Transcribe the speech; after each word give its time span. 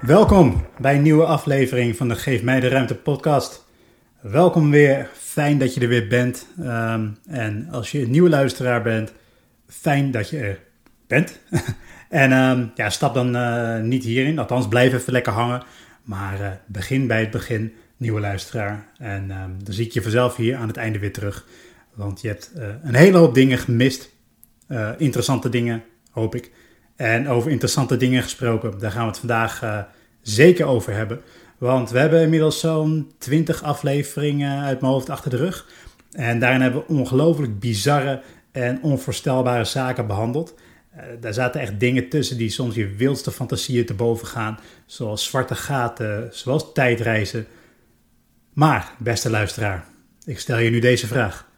Welkom 0.00 0.66
bij 0.80 0.94
een 0.94 1.02
nieuwe 1.02 1.24
aflevering 1.24 1.96
van 1.96 2.08
de 2.08 2.14
Geef 2.14 2.42
mij 2.42 2.60
de 2.60 2.68
Ruimte 2.68 2.94
podcast. 2.94 3.64
Welkom 4.20 4.70
weer, 4.70 5.10
fijn 5.14 5.58
dat 5.58 5.74
je 5.74 5.80
er 5.80 5.88
weer 5.88 6.08
bent. 6.08 6.46
Ehm, 6.62 7.08
en 7.26 7.68
als 7.70 7.92
je 7.92 8.02
een 8.02 8.10
nieuwe 8.10 8.28
luisteraar 8.28 8.82
bent, 8.82 9.12
fijn 9.68 10.10
dat 10.10 10.30
je 10.30 10.38
er 10.38 10.58
bent. 11.06 11.38
en 12.08 12.32
ehm, 12.32 12.66
ja, 12.74 12.90
stap 12.90 13.14
dan 13.14 13.36
eh, 13.36 13.80
niet 13.80 14.04
hierin, 14.04 14.38
althans 14.38 14.68
blijf 14.68 14.92
even 14.92 15.12
lekker 15.12 15.32
hangen. 15.32 15.62
Maar 16.02 16.40
eh, 16.40 16.50
begin 16.66 17.06
bij 17.06 17.20
het 17.20 17.30
begin, 17.30 17.72
nieuwe 17.96 18.20
luisteraar. 18.20 18.86
En 18.98 19.30
ehm, 19.30 19.50
dan 19.64 19.74
zie 19.74 19.86
ik 19.86 19.92
je 19.92 20.02
vanzelf 20.02 20.36
hier 20.36 20.56
aan 20.56 20.68
het 20.68 20.76
einde 20.76 20.98
weer 20.98 21.12
terug. 21.12 21.46
Want 21.94 22.20
je 22.20 22.28
hebt 22.28 22.52
eh, 22.56 22.68
een 22.82 22.94
hele 22.94 23.18
hoop 23.18 23.34
dingen 23.34 23.58
gemist. 23.58 24.16
Eh, 24.68 24.90
interessante 24.96 25.48
dingen, 25.48 25.84
hoop 26.10 26.34
ik. 26.34 26.52
En 26.96 27.28
over 27.28 27.50
interessante 27.50 27.96
dingen 27.96 28.22
gesproken, 28.22 28.78
daar 28.78 28.90
gaan 28.90 29.02
we 29.02 29.08
het 29.08 29.18
vandaag 29.18 29.62
eh, 29.62 29.80
zeker 30.20 30.66
over 30.66 30.92
hebben. 30.92 31.20
Want 31.58 31.90
we 31.90 31.98
hebben 31.98 32.22
inmiddels 32.22 32.60
zo'n 32.60 33.12
20 33.18 33.62
afleveringen 33.62 34.60
uit 34.60 34.80
mijn 34.80 34.92
hoofd 34.92 35.10
achter 35.10 35.30
de 35.30 35.36
rug. 35.36 35.66
En 36.12 36.38
daarin 36.38 36.60
hebben 36.60 36.80
we 36.80 36.92
ongelooflijk 36.92 37.58
bizarre 37.58 38.22
en 38.52 38.82
onvoorstelbare 38.82 39.64
zaken 39.64 40.06
behandeld. 40.06 40.54
Eh, 40.90 41.04
daar 41.20 41.34
zaten 41.34 41.60
echt 41.60 41.80
dingen 41.80 42.08
tussen 42.08 42.36
die 42.36 42.50
soms 42.50 42.74
je 42.74 42.94
wildste 42.94 43.30
fantasieën 43.30 43.86
te 43.86 43.94
boven 43.94 44.26
gaan. 44.26 44.58
Zoals 44.86 45.24
zwarte 45.24 45.54
gaten, 45.54 46.28
zoals 46.30 46.72
tijdreizen. 46.72 47.46
Maar, 48.52 48.92
beste 48.98 49.30
luisteraar, 49.30 49.84
ik 50.24 50.38
stel 50.38 50.58
je 50.58 50.70
nu 50.70 50.78
deze 50.78 51.06
vraag. 51.06 51.48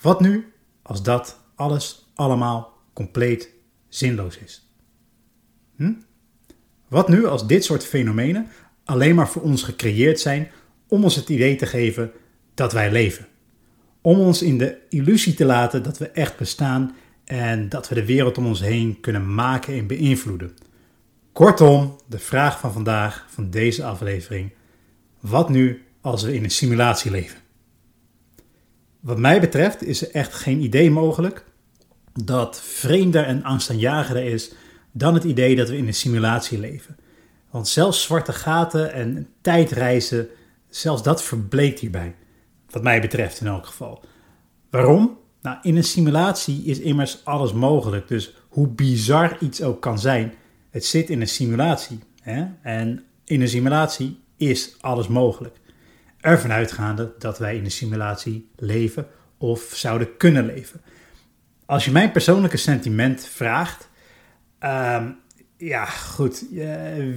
Wat 0.00 0.20
nu 0.20 0.52
als 0.82 1.02
dat 1.02 1.44
alles 1.56 2.10
allemaal 2.14 2.72
compleet 2.92 3.50
zinloos 3.88 4.38
is? 4.38 4.70
Hm? 5.76 5.92
Wat 6.88 7.08
nu 7.08 7.26
als 7.26 7.46
dit 7.46 7.64
soort 7.64 7.84
fenomenen 7.84 8.48
alleen 8.84 9.14
maar 9.14 9.28
voor 9.28 9.42
ons 9.42 9.62
gecreëerd 9.62 10.20
zijn 10.20 10.50
om 10.88 11.04
ons 11.04 11.16
het 11.16 11.28
idee 11.28 11.56
te 11.56 11.66
geven 11.66 12.12
dat 12.54 12.72
wij 12.72 12.92
leven? 12.92 13.26
Om 14.00 14.20
ons 14.20 14.42
in 14.42 14.58
de 14.58 14.78
illusie 14.88 15.34
te 15.34 15.44
laten 15.44 15.82
dat 15.82 15.98
we 15.98 16.08
echt 16.08 16.36
bestaan 16.36 16.94
en 17.24 17.68
dat 17.68 17.88
we 17.88 17.94
de 17.94 18.04
wereld 18.04 18.38
om 18.38 18.46
ons 18.46 18.60
heen 18.60 19.00
kunnen 19.00 19.34
maken 19.34 19.74
en 19.74 19.86
beïnvloeden. 19.86 20.54
Kortom, 21.32 21.96
de 22.08 22.18
vraag 22.18 22.60
van 22.60 22.72
vandaag, 22.72 23.26
van 23.28 23.50
deze 23.50 23.84
aflevering: 23.84 24.52
wat 25.20 25.48
nu 25.48 25.84
als 26.00 26.22
we 26.22 26.34
in 26.34 26.44
een 26.44 26.50
simulatie 26.50 27.10
leven? 27.10 27.38
Wat 29.00 29.18
mij 29.18 29.40
betreft 29.40 29.82
is 29.82 30.02
er 30.02 30.10
echt 30.10 30.34
geen 30.34 30.60
idee 30.60 30.90
mogelijk 30.90 31.44
dat 32.24 32.60
vreemder 32.64 33.24
en 33.24 33.42
angstaanjagender 33.42 34.24
is 34.24 34.52
dan 34.92 35.14
het 35.14 35.24
idee 35.24 35.56
dat 35.56 35.68
we 35.68 35.76
in 35.76 35.86
een 35.86 35.94
simulatie 35.94 36.58
leven. 36.58 36.96
Want 37.50 37.68
zelfs 37.68 38.02
zwarte 38.02 38.32
gaten 38.32 38.92
en 38.92 39.28
tijdreizen, 39.40 40.28
zelfs 40.68 41.02
dat 41.02 41.22
verbleekt 41.22 41.80
hierbij. 41.80 42.14
Wat 42.70 42.82
mij 42.82 43.00
betreft 43.00 43.40
in 43.40 43.46
elk 43.46 43.66
geval. 43.66 44.04
Waarom? 44.70 45.18
Nou, 45.42 45.58
in 45.62 45.76
een 45.76 45.84
simulatie 45.84 46.62
is 46.64 46.80
immers 46.80 47.24
alles 47.24 47.52
mogelijk. 47.52 48.08
Dus 48.08 48.34
hoe 48.48 48.68
bizar 48.68 49.36
iets 49.40 49.62
ook 49.62 49.82
kan 49.82 49.98
zijn, 49.98 50.34
het 50.70 50.84
zit 50.84 51.10
in 51.10 51.20
een 51.20 51.28
simulatie. 51.28 51.98
Hè? 52.20 52.46
En 52.62 53.04
in 53.24 53.40
een 53.40 53.48
simulatie 53.48 54.20
is 54.36 54.76
alles 54.80 55.08
mogelijk. 55.08 55.56
Ervan 56.20 56.52
uitgaande 56.52 57.14
dat 57.18 57.38
wij 57.38 57.56
in 57.56 57.64
een 57.64 57.70
simulatie 57.70 58.48
leven 58.56 59.06
of 59.38 59.72
zouden 59.74 60.16
kunnen 60.16 60.46
leven. 60.46 60.80
Als 61.66 61.84
je 61.84 61.90
mijn 61.90 62.12
persoonlijke 62.12 62.56
sentiment 62.56 63.26
vraagt, 63.26 63.88
ehm, 64.58 65.10
ja 65.56 65.84
goed, 65.84 66.46
eh, 66.58 66.68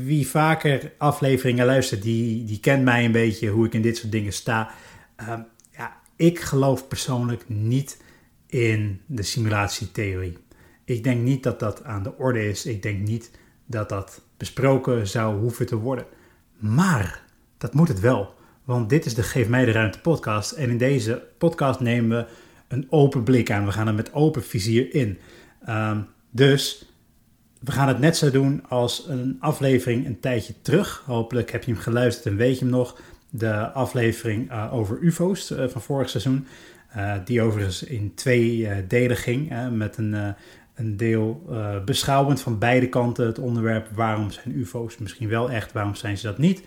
wie 0.03 0.27
vaker 0.27 0.91
afleveringen 0.97 1.65
luistert, 1.65 2.01
die, 2.01 2.43
die 2.43 2.59
kent 2.59 2.83
mij 2.83 3.05
een 3.05 3.11
beetje 3.11 3.49
hoe 3.49 3.65
ik 3.65 3.73
in 3.73 3.81
dit 3.81 3.97
soort 3.97 4.11
dingen 4.11 4.33
sta. 4.33 4.69
Ehm, 5.15 5.41
ja, 5.71 5.97
ik 6.15 6.39
geloof 6.39 6.87
persoonlijk 6.87 7.43
niet 7.47 8.01
in 8.47 9.01
de 9.05 9.23
simulatietheorie. 9.23 10.37
Ik 10.85 11.03
denk 11.03 11.21
niet 11.21 11.43
dat 11.43 11.59
dat 11.59 11.83
aan 11.83 12.03
de 12.03 12.17
orde 12.17 12.49
is. 12.49 12.65
Ik 12.65 12.81
denk 12.81 13.07
niet 13.07 13.31
dat 13.65 13.89
dat 13.89 14.21
besproken 14.37 15.07
zou 15.07 15.39
hoeven 15.39 15.65
te 15.65 15.75
worden. 15.75 16.05
Maar 16.57 17.23
dat 17.57 17.73
moet 17.73 17.87
het 17.87 17.99
wel. 17.99 18.33
Want 18.63 18.89
dit 18.89 19.05
is 19.05 19.13
de 19.13 19.23
Geef 19.23 19.47
mij 19.47 19.65
de 19.65 19.71
ruimte 19.71 19.99
podcast. 19.99 20.51
En 20.51 20.69
in 20.69 20.77
deze 20.77 21.23
podcast 21.37 21.79
nemen 21.79 22.17
we 22.17 22.25
een 22.69 22.87
open 22.89 23.23
blik 23.23 23.51
aan. 23.51 23.65
We 23.65 23.71
gaan 23.71 23.87
er 23.87 23.93
met 23.93 24.13
open 24.13 24.43
vizier 24.43 24.93
in. 24.93 25.17
Ehm, 25.65 25.99
dus 26.31 26.85
we 27.59 27.71
gaan 27.71 27.87
het 27.87 27.99
net 27.99 28.17
zo 28.17 28.31
doen 28.31 28.63
als 28.67 29.05
een 29.07 29.37
aflevering 29.39 30.05
een 30.05 30.19
tijdje 30.19 30.53
terug. 30.61 31.03
Hopelijk 31.05 31.51
heb 31.51 31.63
je 31.63 31.71
hem 31.71 31.81
geluisterd 31.81 32.25
en 32.25 32.35
weet 32.35 32.59
je 32.59 32.65
hem 32.65 32.73
nog. 32.73 33.01
De 33.31 33.71
aflevering 33.71 34.51
uh, 34.51 34.73
over 34.73 34.99
UFO's 34.99 35.49
uh, 35.49 35.67
van 35.67 35.81
vorig 35.81 36.09
seizoen. 36.09 36.47
Uh, 36.97 37.13
die 37.25 37.41
overigens 37.41 37.83
in 37.83 38.11
twee 38.15 38.69
delen 38.87 39.17
ging. 39.17 39.69
met 39.71 39.97
een, 39.97 40.35
een 40.75 40.97
deel 40.97 41.43
beschouwend 41.85 42.41
van 42.41 42.59
beide 42.59 42.89
kanten 42.89 43.25
het 43.25 43.39
onderwerp. 43.39 43.87
Waarom 43.95 44.31
zijn 44.31 44.57
UFO's 44.57 44.97
misschien 44.97 45.29
wel 45.29 45.51
echt, 45.51 45.71
waarom 45.71 45.95
zijn 45.95 46.17
ze 46.17 46.27
dat 46.27 46.37
niet? 46.37 46.63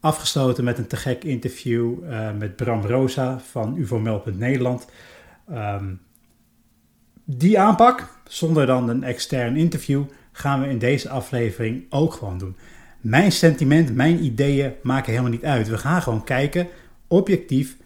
Afgesloten 0.00 0.64
met 0.64 0.78
een 0.78 0.86
te 0.86 0.96
gek 0.96 1.24
interview 1.24 1.94
met 2.38 2.56
Bram 2.56 2.86
Rosa 2.86 3.38
van 3.38 3.76
UFOMel.Nederland. 3.76 4.86
Um, 5.50 6.00
die 7.24 7.58
aanpak, 7.58 8.18
zonder 8.28 8.66
dan 8.66 8.88
een 8.88 9.04
extern 9.04 9.56
interview, 9.56 10.04
gaan 10.32 10.60
we 10.60 10.68
in 10.68 10.78
deze 10.78 11.08
aflevering 11.08 11.84
ook 11.90 12.12
gewoon 12.12 12.38
doen. 12.38 12.56
Mijn 13.00 13.32
sentiment, 13.32 13.94
mijn 13.94 14.24
ideeën 14.24 14.72
maken 14.82 15.10
helemaal 15.10 15.30
niet 15.30 15.44
uit. 15.44 15.68
We 15.68 15.78
gaan 15.78 16.02
gewoon 16.02 16.24
kijken, 16.24 16.68
objectief, 17.06 17.76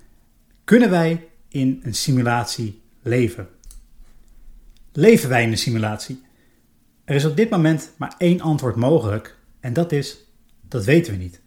kunnen 0.64 0.90
wij 0.90 1.28
in 1.48 1.80
een 1.82 1.94
simulatie 1.94 2.80
leven? 3.02 3.48
Leven 4.92 5.28
wij 5.28 5.42
in 5.42 5.50
een 5.50 5.58
simulatie? 5.58 6.22
Er 7.04 7.14
is 7.14 7.24
op 7.24 7.36
dit 7.36 7.50
moment 7.50 7.92
maar 7.96 8.14
één 8.18 8.40
antwoord 8.40 8.76
mogelijk 8.76 9.36
en 9.60 9.72
dat 9.72 9.92
is, 9.92 10.24
dat 10.68 10.84
weten 10.84 11.12
we 11.12 11.18
niet. 11.18 11.40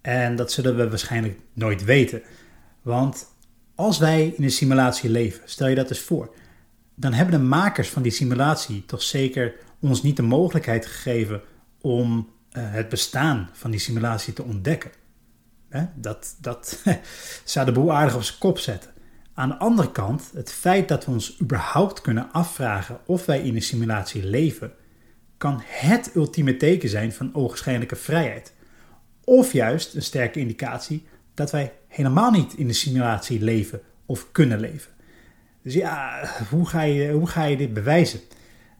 En 0.00 0.36
dat 0.36 0.52
zullen 0.52 0.76
we 0.76 0.88
waarschijnlijk 0.88 1.38
nooit 1.52 1.84
weten. 1.84 2.22
Want 2.82 3.26
als 3.82 3.98
wij 3.98 4.34
in 4.36 4.44
een 4.44 4.50
simulatie 4.50 5.10
leven, 5.10 5.42
stel 5.44 5.68
je 5.68 5.74
dat 5.74 5.90
eens 5.90 6.00
voor, 6.00 6.34
dan 6.94 7.12
hebben 7.12 7.40
de 7.40 7.46
makers 7.46 7.88
van 7.88 8.02
die 8.02 8.12
simulatie 8.12 8.84
toch 8.86 9.02
zeker 9.02 9.54
ons 9.80 10.02
niet 10.02 10.16
de 10.16 10.22
mogelijkheid 10.22 10.86
gegeven 10.86 11.40
om 11.80 12.28
uh, 12.52 12.62
het 12.72 12.88
bestaan 12.88 13.50
van 13.52 13.70
die 13.70 13.80
simulatie 13.80 14.32
te 14.32 14.42
ontdekken. 14.42 14.90
Hè? 15.68 15.84
Dat, 15.94 16.36
dat 16.40 16.82
zou 17.44 17.66
de 17.66 17.72
boel 17.72 17.92
aardig 17.92 18.14
op 18.14 18.22
zijn 18.22 18.38
kop 18.38 18.58
zetten. 18.58 18.90
Aan 19.34 19.48
de 19.48 19.58
andere 19.58 19.92
kant, 19.92 20.30
het 20.34 20.52
feit 20.52 20.88
dat 20.88 21.04
we 21.04 21.10
ons 21.10 21.40
überhaupt 21.40 22.00
kunnen 22.00 22.32
afvragen 22.32 23.00
of 23.06 23.26
wij 23.26 23.42
in 23.42 23.54
een 23.54 23.62
simulatie 23.62 24.24
leven, 24.24 24.72
kan 25.36 25.60
het 25.64 26.10
ultieme 26.14 26.56
teken 26.56 26.88
zijn 26.88 27.12
van 27.12 27.34
ogenschijnlijke 27.34 27.96
vrijheid. 27.96 28.52
Of 29.24 29.52
juist 29.52 29.94
een 29.94 30.02
sterke 30.02 30.38
indicatie 30.38 31.06
dat 31.34 31.50
wij 31.50 31.72
helemaal 31.88 32.30
niet 32.30 32.54
in 32.54 32.66
de 32.66 32.72
simulatie 32.72 33.40
leven 33.40 33.80
of 34.06 34.32
kunnen 34.32 34.60
leven. 34.60 34.90
Dus 35.62 35.74
ja, 35.74 36.28
hoe 36.50 36.66
ga 36.66 36.82
je, 36.82 37.10
hoe 37.10 37.26
ga 37.26 37.44
je 37.44 37.56
dit 37.56 37.74
bewijzen? 37.74 38.20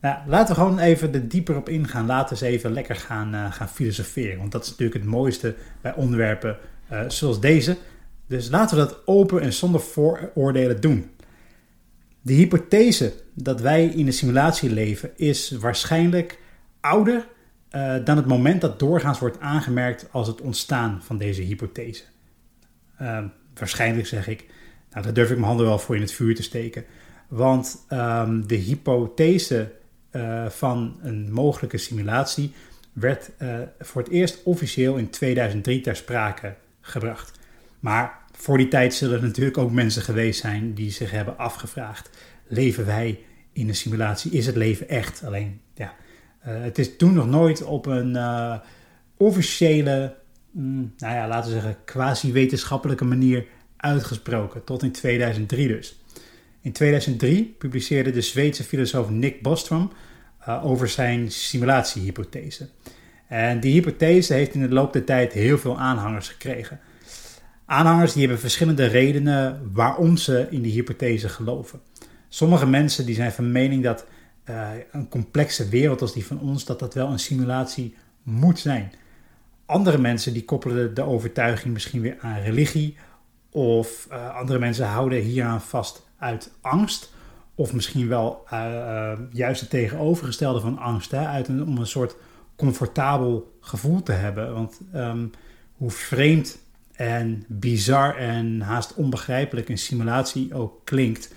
Nou, 0.01 0.17
laten 0.27 0.55
we 0.55 0.61
gewoon 0.61 0.79
even 0.79 1.15
er 1.15 1.29
dieper 1.29 1.57
op 1.57 1.69
ingaan. 1.69 2.07
Laten 2.07 2.39
we 2.39 2.45
eens 2.45 2.55
even 2.55 2.73
lekker 2.73 2.97
gaan, 2.97 3.35
uh, 3.35 3.53
gaan 3.53 3.69
filosoferen. 3.69 4.39
Want 4.39 4.53
dat 4.53 4.63
is 4.63 4.71
natuurlijk 4.71 5.01
het 5.01 5.09
mooiste 5.09 5.55
bij 5.81 5.95
onderwerpen 5.95 6.57
uh, 6.93 7.01
zoals 7.09 7.41
deze. 7.41 7.77
Dus 8.27 8.51
laten 8.51 8.77
we 8.77 8.83
dat 8.83 9.07
open 9.07 9.41
en 9.41 9.53
zonder 9.53 9.81
vooroordelen 9.81 10.81
doen. 10.81 11.11
De 12.21 12.33
hypothese 12.33 13.13
dat 13.35 13.61
wij 13.61 13.87
in 13.87 14.07
een 14.07 14.13
simulatie 14.13 14.71
leven 14.71 15.11
is 15.17 15.51
waarschijnlijk 15.51 16.39
ouder 16.81 17.27
uh, 17.73 17.95
dan 18.05 18.17
het 18.17 18.27
moment 18.27 18.61
dat 18.61 18.79
doorgaans 18.79 19.19
wordt 19.19 19.41
aangemerkt 19.41 20.07
als 20.11 20.27
het 20.27 20.41
ontstaan 20.41 21.01
van 21.03 21.19
deze 21.19 21.43
hypothese. 21.43 22.03
Waarschijnlijk 23.55 24.07
zeg 24.07 24.29
ik, 24.29 24.47
nou, 24.91 25.05
daar 25.05 25.15
durf 25.15 25.31
ik 25.31 25.37
mijn 25.37 25.49
handen 25.49 25.67
wel 25.67 25.79
voor 25.79 25.95
in 25.95 26.01
het 26.01 26.13
vuur 26.13 26.35
te 26.35 26.43
steken. 26.43 26.85
Want 27.29 27.87
um, 27.91 28.47
de 28.47 28.55
hypothese 28.55 29.73
uh, 30.13 30.49
van 30.49 30.99
een 31.03 31.33
mogelijke 31.33 31.79
simulatie 31.79 32.53
werd 32.93 33.31
uh, 33.39 33.59
voor 33.79 34.03
het 34.03 34.11
eerst 34.11 34.43
officieel 34.45 34.97
in 34.97 35.11
2003 35.11 35.81
ter 35.81 35.97
sprake 35.97 36.55
gebracht. 36.81 37.39
Maar 37.81 38.19
voor 38.37 38.59
die 38.59 38.69
tijd 38.69 38.95
zullen 38.95 39.17
er 39.17 39.27
natuurlijk 39.27 39.59
ook 39.59 39.71
mensen 39.71 40.03
geweest 40.03 40.41
zijn 40.41 40.75
die 40.75 40.91
zich 40.91 41.11
hebben 41.11 41.39
afgevraagd: 41.39 42.11
leven 42.47 42.87
wij 42.87 43.19
in 43.53 43.69
een 43.69 43.75
simulatie? 43.75 44.33
Is 44.33 44.47
het 44.47 44.57
leven 44.57 44.89
echt? 44.89 45.25
Alleen, 45.25 45.61
ja, 45.75 45.95
uh, 46.47 46.63
het 46.63 46.79
is 46.79 46.97
toen 46.97 47.15
nog 47.15 47.27
nooit 47.27 47.63
op 47.63 47.87
een 47.87 48.17
officiële, 49.17 50.15
mm, 50.53 50.93
nou 50.99 51.15
ja, 51.15 51.29
laten 51.29 51.53
we 51.53 51.61
zeggen, 51.61 51.77
quasi-wetenschappelijke 51.85 53.05
manier 53.05 53.47
uitgesproken. 53.77 54.65
Tot 54.65 54.83
in 54.83 54.93
2003 54.93 55.69
dus. 55.69 56.01
In 56.61 56.73
2003 56.73 57.55
publiceerde 57.59 58.11
de 58.11 58.21
Zweedse 58.21 58.65
filosoof 58.65 59.11
Nick 59.11 59.43
Bostrom 59.43 59.93
uh, 60.49 60.67
over 60.67 60.89
zijn 60.89 61.31
simulatiehypothese. 61.31 62.69
En 63.29 63.61
die 63.61 63.73
hypothese 63.73 64.35
heeft 64.35 64.55
in 64.55 64.61
de 64.61 64.69
loop 64.69 64.93
der 64.93 65.05
tijd 65.05 65.33
heel 65.33 65.59
veel 65.59 65.79
aanhangers 65.79 66.29
gekregen. 66.29 66.81
Aanhangers 67.65 68.13
die 68.13 68.21
hebben 68.21 68.41
verschillende 68.41 68.87
redenen 68.87 69.71
waarom 69.73 70.17
ze 70.17 70.47
in 70.51 70.63
die 70.63 70.73
hypothese 70.73 71.29
geloven. 71.29 71.81
Sommige 72.29 72.67
mensen 72.67 73.07
die 73.07 73.15
zijn 73.15 73.33
van 73.33 73.53
mening 73.53 73.83
dat 73.83 74.07
uh, 74.51 74.69
een 74.93 75.09
complexe 75.09 75.69
wereld 75.69 76.01
als 76.01 76.13
die 76.13 76.27
van 76.27 76.41
ons, 76.41 76.65
dat 76.65 76.79
dat 76.79 76.95
wel 76.95 77.09
een 77.09 77.19
simulatie 77.19 77.95
moet 78.23 78.59
zijn. 78.59 78.93
Andere 79.67 79.99
mensen 79.99 80.33
die 80.33 80.45
koppelen 80.45 80.95
de 80.95 81.03
overtuiging 81.03 81.73
misschien 81.73 82.01
weer 82.01 82.17
aan 82.21 82.41
religie. 82.41 82.97
Of 83.51 84.09
uh, 84.11 84.37
andere 84.37 84.59
mensen 84.59 84.87
houden 84.87 85.21
hieraan 85.21 85.61
vast 85.61 86.07
uit 86.19 86.51
angst. 86.61 87.13
Of 87.55 87.73
misschien 87.73 88.09
wel 88.09 88.47
uh, 88.53 88.65
uh, 88.73 89.13
juist 89.31 89.61
het 89.61 89.71
tegenovergestelde 89.71 90.61
van 90.61 90.79
angst. 90.79 91.11
Hè? 91.11 91.27
Uit 91.27 91.49
een, 91.49 91.63
om 91.63 91.77
een 91.77 91.87
soort 91.87 92.17
comfortabel 92.57 93.59
gevoel 93.61 94.03
te 94.03 94.13
hebben. 94.13 94.55
Want 94.55 94.81
um, 94.95 95.31
hoe 95.73 95.91
vreemd 95.91 96.59
en 96.93 97.45
bizar 97.49 98.17
en 98.17 98.61
haast 98.61 98.95
onbegrijpelijk 98.95 99.69
een 99.69 99.79
simulatie 99.79 100.55
ook 100.55 100.81
klinkt. 100.85 101.35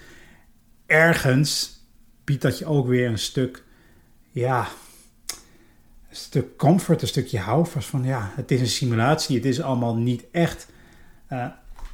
Ergens 0.85 1.79
biedt 2.23 2.41
dat 2.41 2.59
je 2.59 2.65
ook 2.65 2.87
weer 2.87 3.07
een 3.09 3.17
stuk, 3.17 3.63
ja, 4.31 4.67
stuk 6.15 6.57
comfort, 6.57 7.01
een 7.01 7.07
stukje 7.07 7.39
houvast 7.39 7.87
van 7.87 8.03
ja, 8.03 8.31
het 8.35 8.51
is 8.51 8.59
een 8.59 8.67
simulatie, 8.67 9.35
het 9.35 9.45
is 9.45 9.61
allemaal 9.61 9.95
niet 9.95 10.25
echt. 10.31 10.67
Uh, 11.29 11.45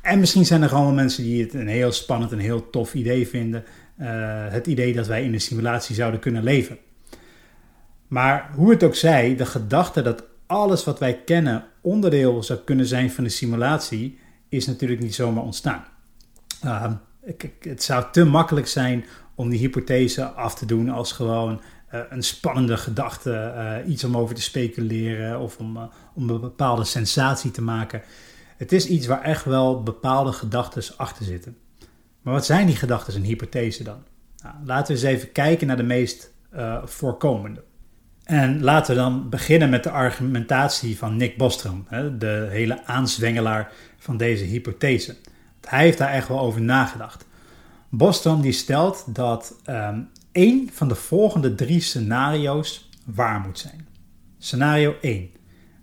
en 0.01 0.19
misschien 0.19 0.45
zijn 0.45 0.61
er 0.61 0.73
allemaal 0.73 0.93
mensen 0.93 1.23
die 1.23 1.43
het 1.43 1.53
een 1.53 1.67
heel 1.67 1.91
spannend 1.91 2.31
en 2.31 2.39
heel 2.39 2.69
tof 2.69 2.93
idee 2.93 3.27
vinden. 3.27 3.63
Uh, 3.97 4.07
het 4.49 4.67
idee 4.67 4.93
dat 4.93 5.07
wij 5.07 5.23
in 5.23 5.33
een 5.33 5.41
simulatie 5.41 5.95
zouden 5.95 6.19
kunnen 6.19 6.43
leven. 6.43 6.77
Maar 8.07 8.49
hoe 8.55 8.69
het 8.69 8.83
ook 8.83 8.95
zij, 8.95 9.35
de 9.35 9.45
gedachte 9.45 10.01
dat 10.01 10.23
alles 10.45 10.83
wat 10.83 10.99
wij 10.99 11.21
kennen 11.25 11.63
onderdeel 11.81 12.43
zou 12.43 12.59
kunnen 12.59 12.85
zijn 12.85 13.11
van 13.11 13.23
de 13.23 13.29
simulatie, 13.29 14.19
is 14.49 14.67
natuurlijk 14.67 15.01
niet 15.01 15.15
zomaar 15.15 15.43
ontstaan. 15.43 15.83
Uh, 16.65 16.91
het 17.59 17.83
zou 17.83 18.05
te 18.11 18.25
makkelijk 18.25 18.67
zijn 18.67 19.05
om 19.35 19.49
die 19.49 19.59
hypothese 19.59 20.25
af 20.25 20.55
te 20.55 20.65
doen 20.65 20.89
als 20.89 21.11
gewoon 21.11 21.61
uh, 21.93 22.01
een 22.09 22.23
spannende 22.23 22.77
gedachte, 22.77 23.53
uh, 23.83 23.91
iets 23.91 24.03
om 24.03 24.17
over 24.17 24.35
te 24.35 24.41
speculeren 24.41 25.39
of 25.39 25.57
om, 25.57 25.77
uh, 25.77 25.83
om 26.13 26.29
een 26.29 26.39
bepaalde 26.39 26.83
sensatie 26.83 27.51
te 27.51 27.61
maken. 27.61 28.01
Het 28.57 28.71
is 28.71 28.87
iets 28.87 29.07
waar 29.07 29.21
echt 29.21 29.45
wel 29.45 29.83
bepaalde 29.83 30.31
gedachten 30.31 30.83
achter 30.97 31.25
zitten. 31.25 31.57
Maar 32.21 32.33
wat 32.33 32.45
zijn 32.45 32.65
die 32.65 32.75
gedachten 32.75 33.13
en 33.13 33.21
hypothesen 33.21 33.85
dan? 33.85 34.03
Nou, 34.43 34.55
laten 34.65 34.95
we 34.95 35.01
eens 35.01 35.15
even 35.15 35.31
kijken 35.31 35.67
naar 35.67 35.77
de 35.77 35.83
meest 35.83 36.33
voorkomende. 36.83 37.63
En 38.23 38.63
laten 38.63 38.95
we 38.95 39.01
dan 39.01 39.29
beginnen 39.29 39.69
met 39.69 39.83
de 39.83 39.89
argumentatie 39.89 40.97
van 40.97 41.17
Nick 41.17 41.37
Bostrom, 41.37 41.87
de 42.17 42.47
hele 42.49 42.85
aanzwengelaar 42.85 43.71
van 43.97 44.17
deze 44.17 44.43
hypothese. 44.43 45.15
Hij 45.67 45.83
heeft 45.83 45.97
daar 45.97 46.11
echt 46.11 46.27
wel 46.27 46.39
over 46.39 46.61
nagedacht. 46.61 47.25
Bostrom 47.89 48.41
die 48.41 48.51
stelt 48.51 49.03
dat 49.07 49.55
um, 49.69 50.09
één 50.31 50.69
van 50.73 50.87
de 50.87 50.95
volgende 50.95 51.55
drie 51.55 51.79
scenario's 51.79 52.89
waar 53.05 53.39
moet 53.39 53.59
zijn. 53.59 53.87
Scenario 54.37 54.95
1. 55.01 55.29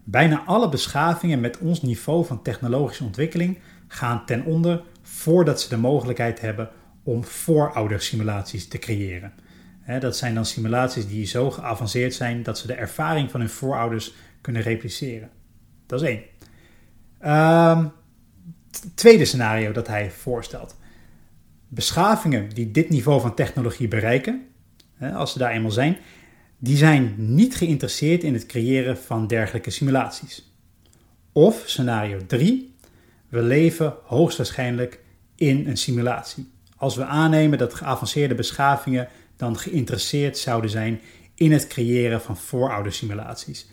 Bijna 0.04 0.42
alle 0.44 0.68
beschavingen 0.68 1.40
met 1.40 1.58
ons 1.58 1.82
niveau 1.82 2.26
van 2.26 2.42
technologische 2.42 3.04
ontwikkeling 3.04 3.58
gaan 3.88 4.24
ten 4.26 4.44
onder 4.44 4.82
voordat 5.02 5.60
ze 5.60 5.68
de 5.68 5.76
mogelijkheid 5.76 6.40
hebben 6.40 6.70
om 7.02 7.24
vooroudersimulaties 7.24 8.68
te 8.68 8.78
creëren. 8.78 9.32
dat 10.00 10.16
zijn 10.16 10.34
dan 10.34 10.44
simulaties 10.44 11.06
die 11.06 11.26
zo 11.26 11.50
geavanceerd 11.50 12.14
zijn 12.14 12.42
dat 12.42 12.58
ze 12.58 12.66
de 12.66 12.74
ervaring 12.74 13.30
van 13.30 13.40
hun 13.40 13.48
voorouders 13.48 14.14
kunnen 14.40 14.62
repliceren. 14.62 15.30
Dat 15.86 16.02
is 16.02 16.08
één. 16.08 16.22
Um, 17.78 17.92
tweede 18.94 19.24
scenario 19.24 19.72
dat 19.72 19.86
hij 19.86 20.10
voorstelt. 20.10 20.76
Beschavingen 21.68 22.48
die 22.48 22.70
dit 22.70 22.88
niveau 22.88 23.20
van 23.20 23.34
technologie 23.34 23.88
bereiken, 23.88 24.46
als 25.14 25.32
ze 25.32 25.38
daar 25.38 25.50
eenmaal 25.50 25.70
zijn, 25.70 25.96
die 26.58 26.76
zijn 26.76 27.14
niet 27.16 27.56
geïnteresseerd 27.56 28.22
in 28.22 28.32
het 28.32 28.46
creëren 28.46 28.98
van 28.98 29.26
dergelijke 29.26 29.70
simulaties. 29.70 30.52
Of 31.32 31.62
scenario 31.66 32.26
3, 32.26 32.74
we 33.28 33.42
leven 33.42 33.94
hoogstwaarschijnlijk 34.04 35.00
in 35.34 35.66
een 35.66 35.76
simulatie. 35.76 36.50
Als 36.76 36.96
we 36.96 37.04
aannemen 37.04 37.58
dat 37.58 37.74
geavanceerde 37.74 38.34
beschavingen 38.34 39.08
dan 39.36 39.58
geïnteresseerd 39.58 40.38
zouden 40.38 40.70
zijn 40.70 41.00
in 41.34 41.52
het 41.52 41.66
creëren 41.66 42.20
van 42.20 42.36
vooroudersimulaties. 42.36 43.68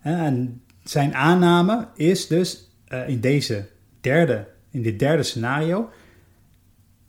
En 0.00 0.62
zijn 0.84 1.14
aanname 1.14 1.88
is 1.94 2.26
dus 2.26 2.70
uh, 2.88 3.08
in, 3.08 3.20
deze 3.20 3.68
derde, 4.00 4.48
in 4.70 4.82
dit 4.82 4.98
derde 4.98 5.22
scenario 5.22 5.90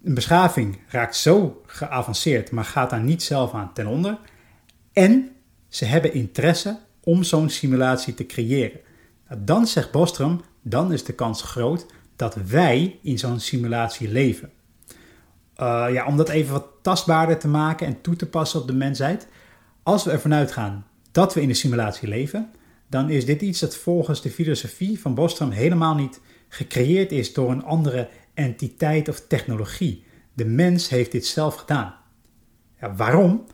een 0.03 0.13
beschaving 0.13 0.79
raakt 0.88 1.15
zo 1.15 1.61
geavanceerd, 1.65 2.51
maar 2.51 2.65
gaat 2.65 2.89
daar 2.89 3.03
niet 3.03 3.23
zelf 3.23 3.53
aan 3.53 3.73
ten 3.73 3.88
onder. 3.88 4.17
En 4.94 5.29
ze 5.67 5.85
hebben 5.85 6.13
interesse 6.13 6.79
om 7.03 7.23
zo'n 7.23 7.49
simulatie 7.49 8.13
te 8.13 8.25
creëren. 8.25 8.79
Nou, 9.29 9.41
dan 9.44 9.67
zegt 9.67 9.91
Bostrom, 9.91 10.41
dan 10.61 10.94
is 10.94 11.03
de 11.03 11.13
kans 11.13 11.41
groot 11.41 11.85
dat 12.15 12.35
wij 12.35 12.99
in 13.01 13.19
zo'n 13.19 13.39
simulatie 13.39 14.09
leven. 14.09 14.51
Uh, 15.57 15.85
ja, 15.91 16.05
om 16.05 16.17
dat 16.17 16.29
even 16.29 16.53
wat 16.53 16.67
tastbaarder 16.81 17.38
te 17.38 17.47
maken 17.47 17.88
en 17.88 18.01
toe 18.01 18.15
te 18.15 18.25
passen 18.25 18.61
op 18.61 18.67
de 18.67 18.73
mensheid. 18.73 19.27
Als 19.83 20.03
we 20.03 20.11
ervan 20.11 20.33
uitgaan 20.33 20.85
dat 21.11 21.33
we 21.33 21.42
in 21.42 21.49
een 21.49 21.56
simulatie 21.56 22.07
leven, 22.07 22.49
dan 22.89 23.09
is 23.09 23.25
dit 23.25 23.42
iets 23.42 23.59
dat 23.59 23.75
volgens 23.75 24.21
de 24.21 24.30
filosofie 24.30 24.99
van 24.99 25.16
Bostrom 25.16 25.49
helemaal 25.49 25.95
niet 25.95 26.21
gecreëerd 26.49 27.11
is 27.11 27.33
door 27.33 27.51
een 27.51 27.63
andere 27.63 28.09
entiteit 28.37 29.09
of 29.09 29.27
technologie. 29.27 30.06
De 30.33 30.45
mens 30.45 30.89
heeft 30.89 31.11
dit 31.11 31.25
zelf 31.25 31.56
gedaan. 31.56 31.95
Ja, 32.79 32.95
waarom? 32.95 33.45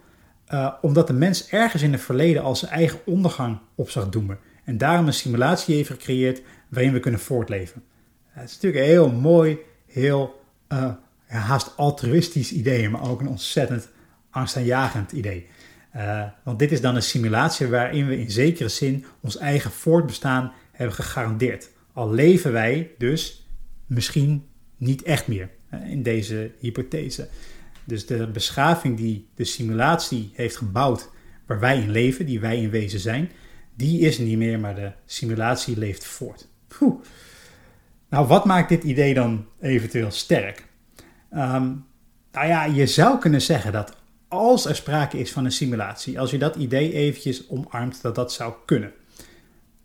Uh, 0.50 0.74
omdat 0.82 1.08
de 1.08 1.14
mens 1.14 1.48
ergens 1.50 1.82
in 1.82 1.92
het 1.92 2.02
verleden 2.02 2.44
al 2.44 2.56
zijn 2.56 2.72
eigen 2.72 3.00
ondergang 3.06 3.60
op 3.76 3.90
zag 3.90 4.10
doemen. 4.10 4.40
En 4.64 4.78
daarom 4.78 5.08
een 5.08 5.14
simulatie 5.14 5.76
heeft 5.76 5.90
gecreëerd 5.90 6.42
waarin 6.70 6.94
we 6.94 7.00
kunnen 7.00 7.20
voortleven. 7.20 7.84
Het 8.28 8.50
is 8.50 8.54
natuurlijk 8.54 8.84
een 8.84 8.90
heel 8.90 9.12
mooi, 9.12 9.58
heel 9.88 10.42
uh, 10.70 10.92
haast 11.26 11.78
altruïstisch 11.78 12.52
idee, 12.52 12.90
maar 12.90 13.10
ook 13.10 13.20
een 13.20 13.28
ontzettend 13.28 13.90
angstaanjagend 14.30 15.12
idee. 15.12 15.48
Uh, 15.96 16.24
want 16.44 16.60
dit 16.60 16.72
is 16.72 16.82
dan 16.82 16.96
een 16.96 17.04
simulatie 17.04 17.68
waarin 17.68 18.08
we 18.08 18.20
in 18.20 18.32
zekere 18.32 18.70
zin 18.70 19.06
ons 19.22 19.38
eigen 19.38 19.72
voortbestaan 19.72 20.54
hebben 20.72 20.96
gegarandeerd. 20.96 21.70
Al 21.94 22.12
leven 22.12 22.52
wij 22.52 22.92
dus 22.98 23.48
misschien 23.86 24.48
niet 24.84 25.04
echt 25.04 25.28
meer 25.28 25.50
in 25.86 26.04
deze 26.04 26.52
hypothese. 26.60 27.28
Dus 27.84 28.06
de 28.06 28.28
beschaving 28.28 28.98
die 28.98 29.28
de 29.36 29.44
simulatie 29.44 30.32
heeft 30.34 30.58
gebouwd, 30.58 31.10
waar 31.46 31.60
wij 31.60 31.82
in 31.82 31.92
leven, 31.92 32.26
die 32.26 32.40
wij 32.40 32.58
in 32.58 32.70
wezen 32.70 33.00
zijn, 33.00 33.32
die 33.76 34.00
is 34.00 34.18
niet 34.18 34.38
meer, 34.38 34.60
maar 34.60 34.76
de 34.76 34.92
simulatie 35.06 35.78
leeft 35.78 36.06
voort. 36.06 36.48
Nou, 38.10 38.28
wat 38.28 38.46
maakt 38.46 38.70
dit 38.70 38.84
idee 38.84 39.14
dan 39.14 39.46
eventueel 39.62 40.12
sterk? 40.12 40.68
Um, 41.32 41.86
nou 42.32 42.48
ja, 42.48 42.66
je 42.66 42.88
zou 42.88 43.20
kunnen 43.20 43.42
zeggen 43.42 43.72
dat 43.72 43.96
als 44.28 44.66
er 44.66 44.76
sprake 44.76 45.18
is 45.18 45.32
van 45.32 45.46
een 45.46 45.52
simulatie, 45.52 46.20
als 46.20 46.32
je 46.32 46.38
dat 46.38 46.56
idee 46.56 46.94
eventjes 46.94 47.50
omarmt 47.50 48.02
dat 48.02 48.16
dat 48.16 48.34
zou 48.34 48.54
kunnen, 48.66 48.92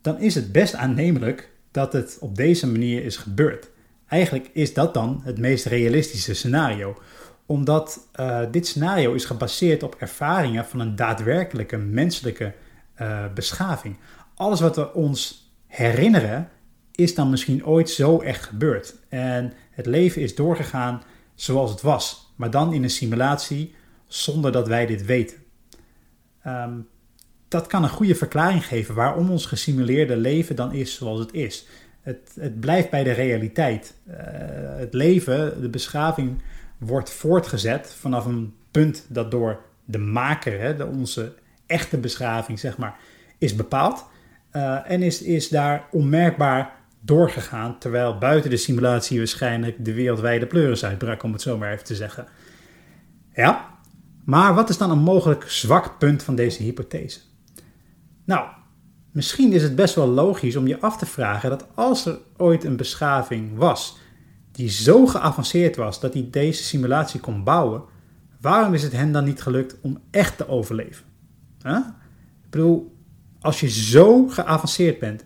dan 0.01 0.21
is 0.21 0.35
het 0.35 0.53
best 0.53 0.75
aannemelijk 0.75 1.51
dat 1.71 1.93
het 1.93 2.17
op 2.21 2.37
deze 2.37 2.67
manier 2.67 3.05
is 3.05 3.17
gebeurd. 3.17 3.71
Eigenlijk 4.09 4.51
is 4.53 4.75
dat 4.75 4.95
dan 4.95 5.21
het 5.25 5.39
meest 5.39 5.65
realistische 5.67 6.35
scenario, 6.35 6.99
omdat 7.47 8.09
uh, 8.21 8.41
dit 8.51 8.67
scenario 8.67 9.13
is 9.13 9.25
gebaseerd 9.25 9.83
op 9.83 9.95
ervaringen 9.99 10.65
van 10.65 10.81
een 10.81 10.97
daadwerkelijke 10.97 11.77
menselijke 11.77 12.55
uh, 13.01 13.25
beschaving. 13.35 13.97
Alles 14.35 14.61
wat 14.61 14.77
we 14.77 14.95
ons 14.95 15.51
herinneren 15.67 16.49
is 16.95 17.15
dan 17.15 17.31
misschien 17.31 17.67
ooit 17.67 17.91
zo 17.91 18.21
echt 18.21 18.45
gebeurd. 18.45 18.95
En 19.09 19.53
het 19.71 19.87
leven 19.87 20.23
is 20.23 20.35
doorgegaan 20.35 21.03
zoals 21.35 21.71
het 21.71 21.83
was. 21.83 22.27
maar 22.37 22.51
dan 22.51 22.73
in 22.73 22.83
een 22.83 22.91
simulatie 22.91 23.75
zonder 24.07 24.53
dat 24.53 24.69
wij 24.69 24.87
dit 24.87 25.05
weten. 25.05 25.37
Ehm, 26.43 26.73
dat 27.49 27.67
kan 27.67 27.83
een 27.83 27.89
goede 27.89 28.15
verklaring 28.15 28.67
geven 28.67 28.95
waarom 28.95 29.31
ons 29.31 29.47
gesimuleerde 29.47 30.17
leven 30.17 30.57
dan 30.57 30.73
is 30.73 30.95
zoals 30.95 31.21
het 31.21 31.33
is. 31.33 31.67
Het, 32.09 32.37
het 32.41 32.61
blijft 32.61 32.91
bij 32.91 33.05
de 33.05 33.13
realiteit. 33.13 33.95
Uh, 34.09 34.15
het 34.79 34.95
leven, 34.95 35.61
de 35.61 35.69
beschaving, 35.69 36.43
wordt 36.79 37.11
voortgezet 37.11 37.95
vanaf 37.99 38.25
een 38.25 38.55
punt 38.71 39.07
dat 39.09 39.31
door 39.31 39.61
de 39.85 39.99
maker, 39.99 40.61
hè, 40.61 40.77
de, 40.77 40.87
onze 40.87 41.33
echte 41.67 41.99
beschaving, 41.99 42.59
zeg 42.59 42.79
maar, 42.79 42.97
is 43.39 43.55
bepaald. 43.55 44.07
Uh, 44.53 44.91
en 44.91 45.03
is, 45.03 45.23
is 45.23 45.49
daar 45.49 45.87
onmerkbaar 45.91 46.73
doorgegaan, 47.01 47.79
terwijl 47.79 48.19
buiten 48.19 48.51
de 48.51 48.57
simulatie 48.57 49.19
waarschijnlijk 49.19 49.85
de 49.85 49.95
wereldwijde 49.95 50.47
pleuris 50.47 50.85
uitbrak, 50.85 51.23
om 51.23 51.33
het 51.33 51.43
zo 51.43 51.59
maar 51.59 51.73
even 51.73 51.85
te 51.85 51.95
zeggen. 51.95 52.27
Ja, 53.35 53.69
maar 54.25 54.55
wat 54.55 54.69
is 54.69 54.79
dan 54.79 54.91
een 54.91 54.99
mogelijk 54.99 55.45
zwak 55.51 55.99
punt 55.99 56.23
van 56.23 56.35
deze 56.35 56.63
hypothese? 56.63 57.21
Nou, 58.25 58.49
misschien 59.19 59.53
is 59.53 59.63
het 59.63 59.75
best 59.75 59.95
wel 59.95 60.09
logisch 60.09 60.57
om 60.57 60.67
je 60.67 60.81
af 60.81 60.97
te 60.97 61.07
vragen 61.07 61.51
dat 61.51 61.67
als 61.75 62.07
er 62.07 62.19
ooit 62.37 62.65
een 62.65 62.77
beschaving 62.77 63.57
was 63.57 63.99
die 64.53 64.71
zo 64.71 65.07
geavanceerd 65.07 65.77
was 65.77 66.01
dat 66.01 66.15
hij 66.15 66.29
deze 66.31 66.63
simulatie 66.63 67.21
kon 67.21 67.45
bouwen, 67.45 67.83
waarom 68.41 68.75
is 68.75 68.83
het 68.83 68.93
hen 68.93 69.13
dan 69.13 69.25
niet 69.25 69.43
gelukt 69.43 69.77
om 69.81 69.99
echt 70.11 70.37
te 70.37 70.49
overleven? 70.49 71.05
Ik 72.45 72.51
bedoel, 72.51 72.97
als 73.41 73.61
je 73.61 73.69
zo 73.69 74.29
geavanceerd 74.29 74.99
bent 74.99 75.25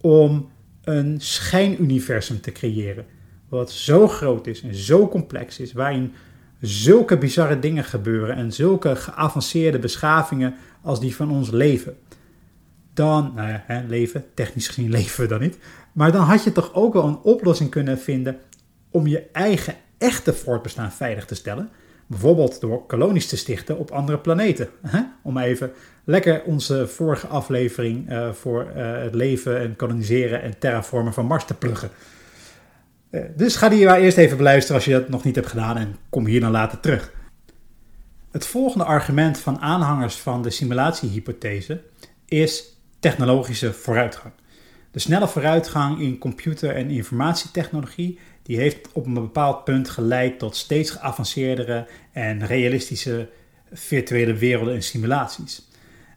om 0.00 0.50
een 0.84 1.20
schijnuniversum 1.20 2.40
te 2.40 2.52
creëren, 2.52 3.06
wat 3.48 3.72
zo 3.72 4.08
groot 4.08 4.46
is 4.46 4.62
en 4.62 4.74
zo 4.74 5.08
complex 5.08 5.58
is, 5.58 5.72
waarin 5.72 6.12
zulke 6.60 7.18
bizarre 7.18 7.58
dingen 7.58 7.84
gebeuren 7.84 8.36
en 8.36 8.52
zulke 8.52 8.96
geavanceerde 8.96 9.78
beschavingen 9.78 10.54
als 10.82 11.00
die 11.00 11.16
van 11.16 11.30
ons 11.30 11.50
leven, 11.50 11.96
dan, 12.98 13.32
nou 13.34 13.48
ja, 13.48 13.84
leven, 13.88 14.24
technisch 14.34 14.68
gezien 14.68 14.90
leven 14.98 15.20
we 15.20 15.28
dan 15.28 15.40
niet, 15.40 15.58
maar 15.92 16.12
dan 16.12 16.22
had 16.22 16.44
je 16.44 16.52
toch 16.52 16.74
ook 16.74 16.92
wel 16.92 17.06
een 17.06 17.18
oplossing 17.22 17.70
kunnen 17.70 17.98
vinden 17.98 18.38
om 18.90 19.06
je 19.06 19.26
eigen 19.32 19.74
echte 19.98 20.34
voortbestaan 20.34 20.92
veilig 20.92 21.24
te 21.24 21.34
stellen. 21.34 21.70
Bijvoorbeeld 22.06 22.60
door 22.60 22.86
kolonies 22.86 23.26
te 23.26 23.36
stichten 23.36 23.78
op 23.78 23.90
andere 23.90 24.18
planeten. 24.18 24.68
Hè? 24.86 25.00
Om 25.22 25.38
even 25.38 25.72
lekker 26.04 26.42
onze 26.44 26.86
vorige 26.86 27.26
aflevering 27.26 28.10
uh, 28.10 28.32
voor 28.32 28.72
uh, 28.76 29.02
het 29.02 29.14
leven 29.14 29.60
en 29.60 29.76
koloniseren 29.76 30.42
en 30.42 30.58
terraformen 30.58 31.12
van 31.12 31.26
Mars 31.26 31.44
te 31.44 31.54
pluggen. 31.54 31.90
Uh, 33.10 33.22
dus 33.36 33.56
ga 33.56 33.68
die 33.68 33.84
maar 33.84 34.00
eerst 34.00 34.16
even 34.16 34.36
beluisteren 34.36 34.76
als 34.76 34.84
je 34.84 34.92
dat 34.92 35.08
nog 35.08 35.24
niet 35.24 35.34
hebt 35.34 35.48
gedaan 35.48 35.76
en 35.76 35.96
kom 36.08 36.26
hier 36.26 36.40
dan 36.40 36.50
later 36.50 36.80
terug. 36.80 37.12
Het 38.30 38.46
volgende 38.46 38.84
argument 38.84 39.38
van 39.38 39.58
aanhangers 39.60 40.16
van 40.16 40.42
de 40.42 40.50
simulatiehypothese 40.50 41.80
is 42.24 42.77
technologische 42.98 43.72
vooruitgang. 43.72 44.32
De 44.90 44.98
snelle 44.98 45.28
vooruitgang 45.28 46.00
in 46.00 46.18
computer- 46.18 46.74
en 46.74 46.90
informatietechnologie 46.90 48.18
die 48.42 48.56
heeft 48.56 48.92
op 48.92 49.06
een 49.06 49.14
bepaald 49.14 49.64
punt 49.64 49.88
geleid 49.88 50.38
tot 50.38 50.56
steeds 50.56 50.90
geavanceerdere 50.90 51.86
en 52.12 52.46
realistische 52.46 53.28
virtuele 53.72 54.34
werelden 54.34 54.74
en 54.74 54.82
simulaties. 54.82 55.68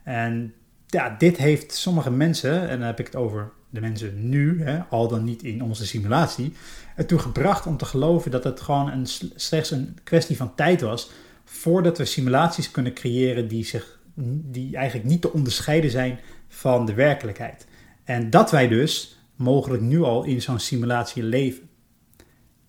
En 0.04 0.54
ja, 0.88 1.16
dit 1.18 1.38
heeft 1.38 1.74
sommige 1.74 2.12
mensen, 2.12 2.70
en 2.70 2.78
dan 2.78 2.88
heb 2.88 3.00
ik 3.00 3.06
het 3.06 3.16
over 3.16 3.52
de 3.70 3.82
mensen 3.82 4.30
nu, 4.30 4.64
hè, 4.64 4.80
al 4.90 5.08
dan 5.08 5.24
niet 5.24 5.44
in 5.44 5.64
onze 5.64 5.86
simulatie, 5.86 6.54
ertoe 6.96 7.20
gebracht 7.20 7.66
om 7.66 7.78
te 7.78 7.86
geloven 7.86 8.32
dat 8.32 8.44
het 8.44 8.62
gewoon 8.62 8.92
een, 8.92 9.08
slechts 9.36 9.72
een 9.72 9.98
kwestie 10.04 10.38
van 10.38 10.56
tijd 10.56 10.82
was 10.82 11.12
voordat 11.46 11.98
we 11.98 12.06
simulaties 12.06 12.72
kunnen 12.72 12.94
creëren 12.94 13.48
die, 13.48 13.66
zich, 13.66 14.00
die 14.44 14.76
eigenlijk 14.76 15.10
niet 15.10 15.22
te 15.22 15.34
onderscheiden 15.34 15.92
zijn 15.92 16.20
van 16.52 16.86
de 16.86 16.94
werkelijkheid. 16.94 17.66
En 18.04 18.30
dat 18.30 18.52
wij 18.52 18.68
dus 18.68 19.20
mogelijk 19.36 19.82
nu 19.82 20.02
al 20.02 20.24
in 20.24 20.42
zo'n 20.42 20.60
simulatie 20.60 21.24
leven. 21.24 21.70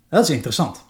Dat 0.08 0.22
is 0.22 0.30
interessant. 0.34 0.84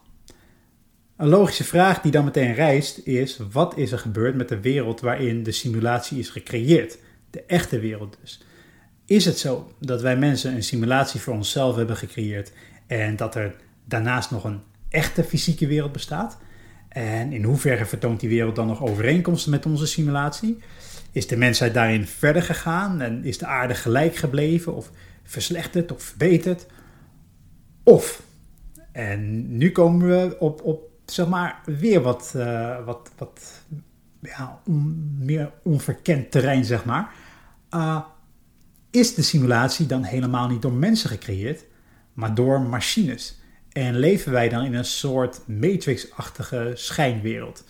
Een 1.17 1.29
logische 1.29 1.65
vraag 1.65 2.01
die 2.01 2.13
dan 2.13 2.25
meteen 2.25 2.55
rijst 2.55 2.99
is: 2.99 3.39
wat 3.53 3.77
is 3.77 3.93
er 3.93 3.99
gebeurd 3.99 4.35
met 4.35 4.49
de 4.49 4.61
wereld 4.61 5.01
waarin 5.01 5.43
de 5.43 5.53
simulatie 5.53 6.19
is 6.19 6.29
gecreëerd? 6.29 6.99
De 7.31 7.43
echte 7.43 7.79
wereld 7.79 8.17
dus. 8.21 8.45
Is 9.07 9.25
het 9.25 9.39
zo 9.39 9.73
dat 9.81 10.01
wij 10.01 10.17
mensen 10.17 10.55
een 10.55 10.63
simulatie 10.63 11.21
voor 11.21 11.35
onszelf 11.35 11.77
hebben 11.77 11.97
gecreëerd 11.97 12.53
en 12.87 13.17
dat 13.17 13.35
er 13.35 13.55
daarnaast 13.85 14.31
nog 14.31 14.45
een 14.45 14.61
echte 14.89 15.25
fysieke 15.25 15.67
wereld 15.67 15.93
bestaat? 15.93 16.39
En 16.89 17.33
in 17.33 17.45
hoeverre 17.45 17.87
vertoont 17.87 18.21
die 18.21 18.29
wereld 18.29 18.57
dan 18.57 18.67
nog 18.67 18.83
overeenkomsten 18.83 19.51
met 19.51 19.67
onze 19.67 19.87
simulatie? 19.87 20.59
Is 21.13 21.27
de 21.27 21.37
mensheid 21.37 21.75
daarin 21.75 22.07
verder 22.07 22.43
gegaan 22.43 23.01
en 23.01 23.25
is 23.25 23.39
de 23.39 23.47
aarde 23.47 23.75
gelijk 23.75 24.17
gebleven 24.17 24.75
of 24.75 24.91
verslechterd 25.23 25.93
of 25.93 26.03
verbeterd? 26.03 26.67
Of 27.83 28.23
en 28.93 29.57
nu 29.57 29.73
komen 29.73 30.09
we 30.09 30.37
op, 30.39 30.63
op 30.63 30.91
zeg 31.05 31.27
maar, 31.27 31.61
weer 31.65 32.01
wat, 32.01 32.33
uh, 32.37 32.85
wat, 32.85 33.11
wat 33.17 33.63
ja, 34.21 34.61
meer 35.19 35.53
onverkend 35.63 36.31
terrein, 36.31 36.65
zeg 36.65 36.85
maar. 36.85 37.13
Uh, 37.71 38.01
is 38.91 39.15
de 39.15 39.23
simulatie 39.23 39.87
dan 39.87 40.03
helemaal 40.03 40.49
niet 40.49 40.63
door 40.63 40.73
mensen 40.73 41.11
gecreëerd, 41.11 41.65
maar 42.13 42.35
door 42.35 42.61
machines? 42.61 43.41
En 43.73 43.99
leven 43.99 44.33
wij 44.33 44.49
dan 44.49 44.65
in 44.65 44.75
een 44.75 44.85
soort 44.85 45.41
matrix-achtige 45.47 46.73
schijnwereld? 46.75 47.65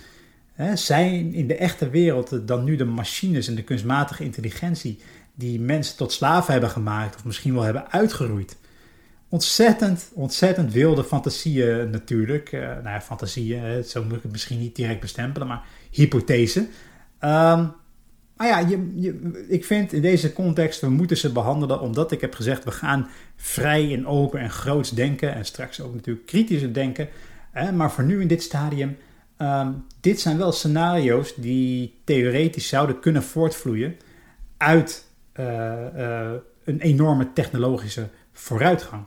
Zijn 0.75 1.35
in 1.35 1.47
de 1.47 1.57
echte 1.57 1.91
wereld 1.91 2.49
dan 2.49 2.65
nu 2.65 2.77
de 2.77 2.85
machines 2.85 3.49
en 3.49 3.55
de 3.55 3.63
kunstmatige 3.65 4.25
intelligentie 4.25 4.99
die 5.35 5.61
mensen 5.61 5.97
tot 5.97 6.13
slaven 6.13 6.53
hebben 6.53 6.71
gemaakt 6.71 7.17
of 7.17 7.25
misschien 7.25 7.55
wel 7.55 7.63
hebben 7.63 7.91
uitgeroeid? 7.91 8.57
ontzettend, 9.33 10.11
ontzettend 10.15 10.73
wilde 10.73 11.05
fantasieën 11.05 11.91
natuurlijk. 11.91 12.53
Uh, 12.53 12.61
nou 12.61 12.83
ja, 12.83 13.01
fantasieën, 13.01 13.85
zo 13.85 14.05
moet 14.05 14.17
ik 14.17 14.23
het 14.23 14.33
misschien 14.33 14.59
niet 14.59 14.77
direct 14.77 15.01
bestempelen, 15.01 15.49
maar 15.49 15.63
hypothese. 15.91 16.61
Um, 16.61 17.73
maar 18.37 18.47
ja, 18.47 18.59
je, 18.59 19.47
ik 19.49 19.65
vind 19.65 19.93
in 19.93 20.03
deze 20.03 20.33
context, 20.33 20.81
we 20.81 20.89
moeten 20.89 21.17
ze 21.17 21.33
behandelen 21.33 21.81
omdat 21.81 22.13
ik 22.13 22.21
heb 22.21 22.35
gezegd, 22.35 22.65
we 22.65 22.71
gaan 22.71 23.09
vrij 23.37 23.93
en 23.93 24.07
open 24.07 24.41
en 24.41 24.51
groots 24.51 24.91
denken 24.91 25.35
en 25.35 25.45
straks 25.45 25.81
ook 25.81 25.95
natuurlijk 25.95 26.27
kritischer 26.27 26.73
denken. 26.73 27.09
maar 27.75 27.93
voor 27.93 28.05
nu 28.05 28.21
in 28.21 28.29
dit 28.29 28.43
stadium, 28.43 28.97
um, 29.43 29.85
dit 30.01 30.21
zijn 30.21 30.39
wel 30.39 30.53
scenario's 30.53 31.35
die 31.35 32.01
theoretisch 32.05 32.69
zouden 32.69 33.01
kunnen 33.01 33.23
voortvloeien 33.23 33.97
uit 34.57 35.07
uh, 35.41 35.47
uh, 35.97 36.31
een 36.65 36.81
enorme 36.81 37.33
technologische 37.33 38.09
vooruitgang. 38.33 39.05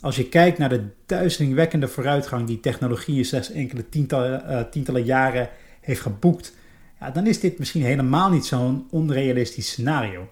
Als 0.00 0.16
je 0.16 0.28
kijkt 0.28 0.58
naar 0.58 0.68
de 0.68 0.84
duizelingwekkende 1.06 1.88
vooruitgang 1.88 2.46
die 2.46 2.60
technologie 2.60 3.16
in 3.16 3.24
slechts 3.24 3.50
enkele 3.50 3.88
tientallen, 3.88 4.42
uh, 4.48 4.60
tientallen 4.60 5.04
jaren 5.04 5.48
heeft 5.80 6.00
geboekt, 6.00 6.54
ja, 7.00 7.10
dan 7.10 7.26
is 7.26 7.40
dit 7.40 7.58
misschien 7.58 7.82
helemaal 7.82 8.30
niet 8.30 8.46
zo'n 8.46 8.86
onrealistisch 8.90 9.68
scenario. 9.68 10.28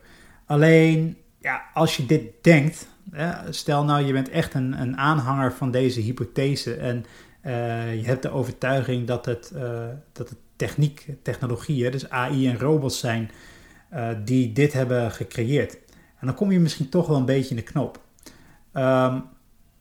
Alleen, 0.46 1.16
ja, 1.38 1.62
als 1.74 1.96
je 1.96 2.06
dit 2.06 2.22
denkt, 2.40 2.86
stel 3.50 3.84
nou 3.84 4.04
je 4.04 4.12
bent 4.12 4.28
echt 4.28 4.54
een, 4.54 4.80
een 4.80 4.96
aanhanger 4.96 5.52
van 5.52 5.70
deze 5.70 6.00
hypothese 6.00 6.74
en 6.74 7.04
uh, 7.46 7.94
je 7.94 8.06
hebt 8.06 8.22
de 8.22 8.30
overtuiging 8.30 9.06
dat 9.06 9.26
het, 9.26 9.52
uh, 9.54 9.88
dat 10.12 10.28
het 10.28 10.38
techniek, 10.56 11.06
technologieën, 11.22 11.90
dus 11.90 12.10
AI 12.10 12.48
en 12.48 12.58
robots 12.58 12.98
zijn 12.98 13.30
die 14.24 14.52
dit 14.52 14.72
hebben 14.72 15.10
gecreëerd. 15.10 15.78
En 16.20 16.26
dan 16.26 16.34
kom 16.34 16.52
je 16.52 16.60
misschien 16.60 16.88
toch 16.88 17.06
wel 17.06 17.16
een 17.16 17.24
beetje 17.24 17.50
in 17.50 17.56
de 17.56 17.62
knoop. 17.62 18.00
Um, 18.72 19.24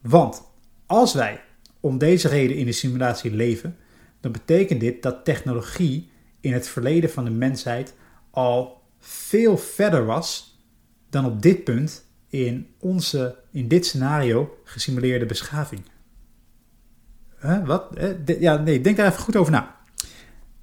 want 0.01 0.43
als 0.85 1.13
wij 1.13 1.41
om 1.79 1.97
deze 1.97 2.27
reden 2.27 2.57
in 2.57 2.65
de 2.65 2.71
simulatie 2.71 3.31
leven, 3.31 3.77
dan 4.19 4.31
betekent 4.31 4.79
dit 4.79 5.01
dat 5.01 5.25
technologie 5.25 6.09
in 6.39 6.53
het 6.53 6.67
verleden 6.67 7.09
van 7.09 7.23
de 7.23 7.31
mensheid 7.31 7.93
al 8.29 8.81
veel 8.99 9.57
verder 9.57 10.05
was 10.05 10.59
dan 11.09 11.25
op 11.25 11.41
dit 11.41 11.63
punt 11.63 12.05
in 12.27 12.67
onze, 12.79 13.35
in 13.51 13.67
dit 13.67 13.85
scenario, 13.85 14.57
gesimuleerde 14.63 15.25
beschaving. 15.25 15.81
Wat? 17.65 17.87
Ja, 18.39 18.57
nee, 18.57 18.81
denk 18.81 18.97
daar 18.97 19.07
even 19.07 19.19
goed 19.19 19.35
over 19.35 19.51
na. 19.51 19.75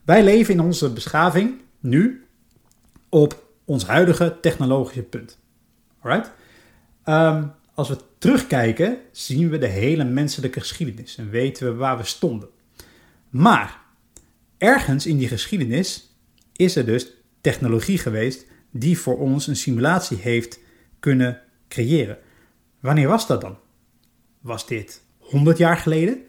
Wij 0.05 0.25
leven 0.25 0.55
in 0.55 0.61
onze 0.61 0.93
beschaving 0.93 1.61
nu 1.81 2.27
op 3.09 3.45
ons 3.65 3.87
huidige 3.87 4.39
technologische 4.41 5.03
punt. 5.03 5.39
Um, 7.05 7.53
als 7.75 7.89
we 7.89 7.97
terugkijken, 8.19 8.99
zien 9.11 9.51
we 9.51 9.59
de 9.59 9.67
hele 9.67 10.05
menselijke 10.05 10.61
geschiedenis 10.61 11.17
en 11.17 11.31
weten 11.31 11.67
we 11.67 11.75
waar 11.75 11.97
we 11.97 12.05
stonden. 12.05 12.49
Maar 13.29 13.81
ergens 14.59 15.07
in 15.07 15.19
die 15.19 15.29
geschiedenis 15.29 16.17
is 16.53 16.77
er 16.77 16.87
dus 16.87 17.13
technologie 17.41 17.99
geweest 17.99 18.47
die 18.71 18.99
voor 18.99 19.19
ons 19.19 19.47
een 19.47 19.57
simulatie 19.57 20.17
heeft 20.17 20.61
kunnen 21.01 21.41
creëren. 21.69 22.19
Wanneer 22.81 23.09
was 23.09 23.27
dat 23.27 23.41
dan? 23.41 23.59
Was 24.41 24.67
dit 24.67 25.03
100 25.19 25.59
jaar 25.59 25.77
geleden? 25.77 26.25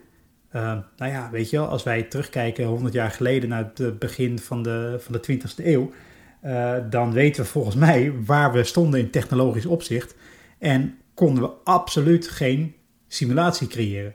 Uh, 0.54 0.62
nou 0.96 1.12
ja, 1.12 1.30
weet 1.30 1.50
je 1.50 1.56
wel, 1.56 1.66
als 1.66 1.82
wij 1.82 2.02
terugkijken 2.02 2.64
100 2.64 2.94
jaar 2.94 3.10
geleden 3.10 3.48
naar 3.48 3.70
het 3.74 3.98
begin 3.98 4.38
van 4.38 4.62
de, 4.62 4.96
van 4.98 5.12
de 5.12 5.38
20e 5.38 5.64
eeuw, 5.64 5.90
uh, 6.44 6.76
dan 6.90 7.12
weten 7.12 7.42
we 7.42 7.48
volgens 7.48 7.76
mij 7.76 8.12
waar 8.24 8.52
we 8.52 8.64
stonden 8.64 9.00
in 9.00 9.10
technologisch 9.10 9.66
opzicht. 9.66 10.14
En 10.58 10.98
konden 11.14 11.42
we 11.42 11.50
absoluut 11.64 12.28
geen 12.28 12.74
simulatie 13.08 13.66
creëren. 13.66 14.14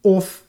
Of 0.00 0.44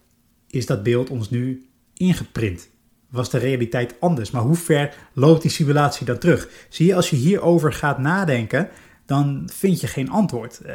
is 0.48 0.66
dat 0.66 0.84
beeld 0.84 1.10
ons 1.10 1.30
nu 1.30 1.66
ingeprint? 1.94 2.70
Was 3.10 3.30
de 3.30 3.38
realiteit 3.38 3.96
anders? 4.00 4.32
Maar 4.32 4.42
hoe 4.42 4.56
ver 4.56 4.96
loopt 5.14 5.42
die 5.42 5.52
simulatie 5.52 6.06
dan 6.06 6.18
terug? 6.18 6.50
Zie 6.70 6.86
je, 6.86 6.96
als 6.96 7.10
je 7.10 7.16
hierover 7.16 7.74
gaat 7.74 7.98
nadenken, 7.98 8.70
dan 9.06 9.50
vind 9.54 9.82
je 9.82 9.88
geen 9.88 10.10
antwoord. 10.10 10.62
Uh, 10.66 10.74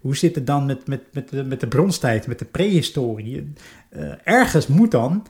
hoe 0.00 0.16
zit 0.16 0.34
het 0.34 0.46
dan 0.46 0.66
met, 0.66 0.86
met, 0.86 1.02
met, 1.12 1.28
de, 1.28 1.44
met 1.44 1.60
de 1.60 1.66
bronstijd, 1.66 2.26
met 2.26 2.38
de 2.38 2.44
prehistorie? 2.44 3.52
Uh, 3.90 4.12
ergens 4.24 4.66
moet 4.66 4.90
dan 4.90 5.26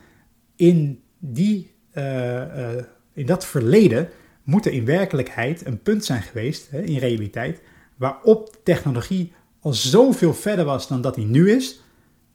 in, 0.57 1.03
die, 1.19 1.75
uh, 1.95 2.77
in 3.13 3.27
dat 3.27 3.47
verleden, 3.47 4.09
moet 4.43 4.67
er 4.67 4.73
in 4.73 4.85
werkelijkheid 4.85 5.67
een 5.67 5.83
punt 5.83 6.05
zijn 6.05 6.23
geweest, 6.23 6.71
hè, 6.71 6.81
in 6.81 6.99
realiteit, 6.99 7.63
waarop 7.97 8.57
technologie 8.63 9.33
al 9.61 9.73
zoveel 9.73 10.35
verder 10.35 10.65
was 10.65 10.89
dan 10.89 11.01
dat 11.01 11.15
die 11.15 11.27
nu 11.27 11.51
is, 11.51 11.83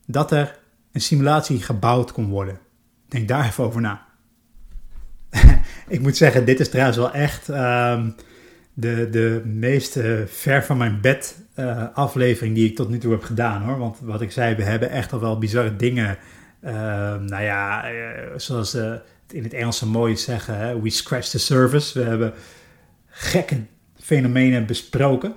dat 0.05 0.31
er 0.31 0.59
een 0.91 1.01
simulatie 1.01 1.61
gebouwd 1.61 2.11
kon 2.11 2.29
worden. 2.29 2.59
Denk 3.07 3.27
daar 3.27 3.45
even 3.45 3.63
over 3.63 3.81
na. 3.81 4.05
ik 5.87 6.01
moet 6.01 6.17
zeggen, 6.17 6.45
dit 6.45 6.59
is 6.59 6.69
trouwens 6.69 6.97
wel 6.97 7.11
echt 7.11 7.47
um, 7.47 8.15
de, 8.73 9.09
de 9.09 9.41
meest 9.45 9.99
ver 10.25 10.63
van 10.63 10.77
mijn 10.77 11.01
bed 11.01 11.41
uh, 11.59 11.83
aflevering 11.93 12.55
die 12.55 12.69
ik 12.69 12.75
tot 12.75 12.89
nu 12.89 12.97
toe 12.97 13.11
heb 13.11 13.23
gedaan 13.23 13.61
hoor. 13.61 13.77
Want 13.77 13.97
wat 14.01 14.21
ik 14.21 14.31
zei, 14.31 14.55
we 14.55 14.63
hebben 14.63 14.89
echt 14.89 15.13
al 15.13 15.19
wel 15.19 15.37
bizarre 15.37 15.75
dingen. 15.75 16.17
Uh, 16.63 16.71
nou 17.15 17.43
ja, 17.43 17.91
uh, 17.91 17.99
zoals 18.35 18.71
het 18.71 19.03
in 19.29 19.43
het 19.43 19.53
Engelse 19.53 19.87
mooi 19.87 20.17
zeggen, 20.17 20.81
we 20.81 20.89
scratch 20.89 21.27
the 21.27 21.39
surface. 21.39 21.99
We 21.99 22.05
hebben 22.05 22.33
gekke 23.07 23.61
fenomenen 23.99 24.65
besproken. 24.65 25.33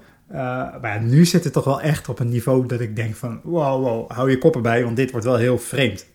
Maar 0.80 1.02
nu 1.02 1.24
zit 1.24 1.44
het 1.44 1.52
toch 1.52 1.64
wel 1.64 1.80
echt 1.80 2.08
op 2.08 2.18
een 2.18 2.28
niveau 2.28 2.66
dat 2.66 2.80
ik 2.80 2.96
denk 2.96 3.14
van 3.14 3.40
wow, 3.42 3.82
wow, 3.82 4.10
hou 4.10 4.30
je 4.30 4.38
kop 4.38 4.54
erbij, 4.54 4.84
want 4.84 4.96
dit 4.96 5.10
wordt 5.10 5.26
wel 5.26 5.36
heel 5.36 5.58
vreemd. 5.58 6.06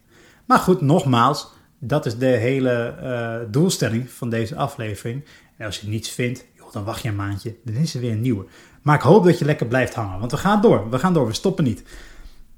Maar 0.45 0.59
goed, 0.59 0.81
nogmaals, 0.81 1.53
dat 1.79 2.05
is 2.05 2.17
de 2.17 2.25
hele 2.25 3.47
doelstelling 3.51 4.09
van 4.09 4.29
deze 4.29 4.55
aflevering. 4.55 5.25
En 5.57 5.65
als 5.65 5.79
je 5.79 5.87
niets 5.87 6.09
vindt, 6.09 6.45
dan 6.71 6.83
wacht 6.83 7.01
je 7.01 7.09
een 7.09 7.15
maandje, 7.15 7.55
dan 7.63 7.75
is 7.75 7.93
er 7.93 8.01
weer 8.01 8.11
een 8.11 8.21
nieuwe. 8.21 8.45
Maar 8.81 8.95
ik 8.95 9.01
hoop 9.01 9.23
dat 9.23 9.39
je 9.39 9.45
lekker 9.45 9.67
blijft 9.67 9.93
hangen, 9.93 10.19
want 10.19 10.31
we 10.31 10.37
gaan 10.37 10.61
door, 10.61 10.89
we 10.89 10.99
gaan 10.99 11.13
door, 11.13 11.27
we 11.27 11.33
stoppen 11.33 11.63
niet. 11.63 11.83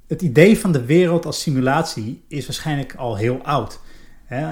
Het 0.07 0.21
idee 0.21 0.59
van 0.59 0.71
de 0.71 0.85
wereld 0.85 1.25
als 1.25 1.41
simulatie 1.41 2.23
is 2.27 2.45
waarschijnlijk 2.45 2.95
al 2.95 3.15
heel 3.15 3.39
oud. 3.43 3.79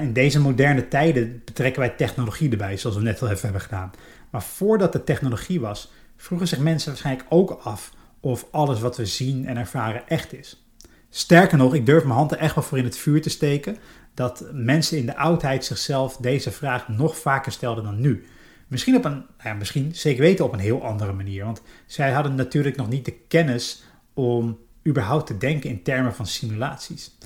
In 0.01 0.13
deze 0.13 0.39
moderne 0.39 0.87
tijden 0.87 1.41
betrekken 1.45 1.81
wij 1.81 1.89
technologie 1.89 2.51
erbij, 2.51 2.77
zoals 2.77 2.95
we 2.95 3.01
net 3.01 3.21
al 3.21 3.29
even 3.29 3.43
hebben 3.43 3.61
gedaan. 3.61 3.91
Maar 4.29 4.43
voordat 4.43 4.91
de 4.91 5.03
technologie 5.03 5.59
was, 5.59 5.91
vroegen 6.17 6.47
zich 6.47 6.59
mensen 6.59 6.89
waarschijnlijk 6.89 7.27
ook 7.29 7.51
af 7.51 7.93
of 8.19 8.45
alles 8.51 8.79
wat 8.79 8.97
we 8.97 9.05
zien 9.05 9.47
en 9.47 9.57
ervaren 9.57 10.07
echt 10.07 10.33
is. 10.33 10.65
Sterker 11.09 11.57
nog, 11.57 11.73
ik 11.73 11.85
durf 11.85 12.03
mijn 12.03 12.15
hand 12.15 12.31
er 12.31 12.37
echt 12.37 12.55
wel 12.55 12.63
voor 12.63 12.77
in 12.77 12.83
het 12.83 12.97
vuur 12.97 13.21
te 13.21 13.29
steken 13.29 13.77
dat 14.13 14.45
mensen 14.51 14.97
in 14.97 15.05
de 15.05 15.17
oudheid 15.17 15.65
zichzelf 15.65 16.17
deze 16.17 16.51
vraag 16.51 16.87
nog 16.87 17.17
vaker 17.17 17.51
stelden 17.51 17.83
dan 17.83 18.01
nu. 18.01 18.25
Misschien 18.71 18.95
op 18.95 19.05
een, 19.05 19.11
nou 19.11 19.25
ja, 19.43 19.53
misschien 19.53 19.95
zeker 19.95 20.21
weten 20.21 20.45
op 20.45 20.53
een 20.53 20.59
heel 20.59 20.83
andere 20.83 21.13
manier, 21.13 21.45
want 21.45 21.61
zij 21.85 22.11
hadden 22.11 22.35
natuurlijk 22.35 22.75
nog 22.75 22.89
niet 22.89 23.05
de 23.05 23.17
kennis 23.27 23.83
om 24.13 24.59
überhaupt 24.87 25.27
te 25.27 25.37
denken 25.37 25.69
in 25.69 25.83
termen 25.83 26.15
van 26.15 26.25
simulaties. 26.25 27.17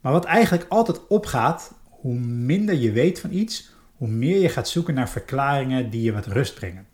Maar 0.00 0.12
wat 0.12 0.24
eigenlijk 0.24 0.66
altijd 0.68 1.06
opgaat, 1.06 1.74
hoe 1.84 2.18
minder 2.18 2.74
je 2.74 2.92
weet 2.92 3.20
van 3.20 3.32
iets, 3.32 3.70
hoe 3.96 4.08
meer 4.08 4.40
je 4.40 4.48
gaat 4.48 4.68
zoeken 4.68 4.94
naar 4.94 5.08
verklaringen 5.08 5.90
die 5.90 6.02
je 6.02 6.12
wat 6.12 6.26
rust 6.26 6.54
brengen. 6.54 6.86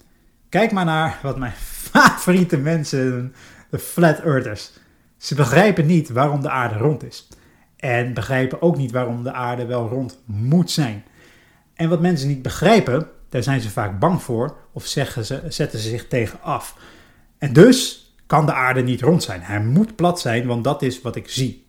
Kijk 0.49 0.72
maar 0.72 0.85
naar 0.85 1.18
wat 1.22 1.38
mijn 1.38 1.53
favoriete 1.92 2.59
mensen, 2.59 3.35
de 3.70 3.79
flat 3.79 4.18
earthers. 4.18 4.70
Ze 5.16 5.35
begrijpen 5.35 5.87
niet 5.87 6.09
waarom 6.09 6.40
de 6.40 6.51
aarde 6.51 6.79
rond 6.79 7.05
is. 7.05 7.29
En 7.77 8.14
begrijpen 8.14 8.62
ook 8.62 8.77
niet 8.77 8.90
waarom 8.90 9.22
de 9.22 9.33
aarde 9.33 9.66
wel 9.66 9.88
rond 9.88 10.18
moet 10.25 10.70
zijn. 10.70 11.05
En 11.75 11.88
wat 11.88 12.01
mensen 12.01 12.29
niet 12.29 12.42
begrijpen, 12.42 13.09
daar 13.28 13.42
zijn 13.42 13.60
ze 13.60 13.70
vaak 13.70 13.98
bang 13.98 14.22
voor 14.22 14.56
of 14.72 14.86
zeggen 14.86 15.24
ze, 15.24 15.42
zetten 15.48 15.78
ze 15.78 15.88
zich 15.88 16.08
tegen 16.08 16.40
af. 16.42 16.76
En 17.38 17.52
dus 17.52 18.06
kan 18.26 18.46
de 18.46 18.52
aarde 18.52 18.82
niet 18.82 19.00
rond 19.00 19.22
zijn. 19.22 19.42
Hij 19.42 19.60
moet 19.60 19.96
plat 19.96 20.20
zijn, 20.20 20.46
want 20.46 20.64
dat 20.64 20.82
is 20.82 21.02
wat 21.02 21.16
ik 21.16 21.28
zie. 21.28 21.66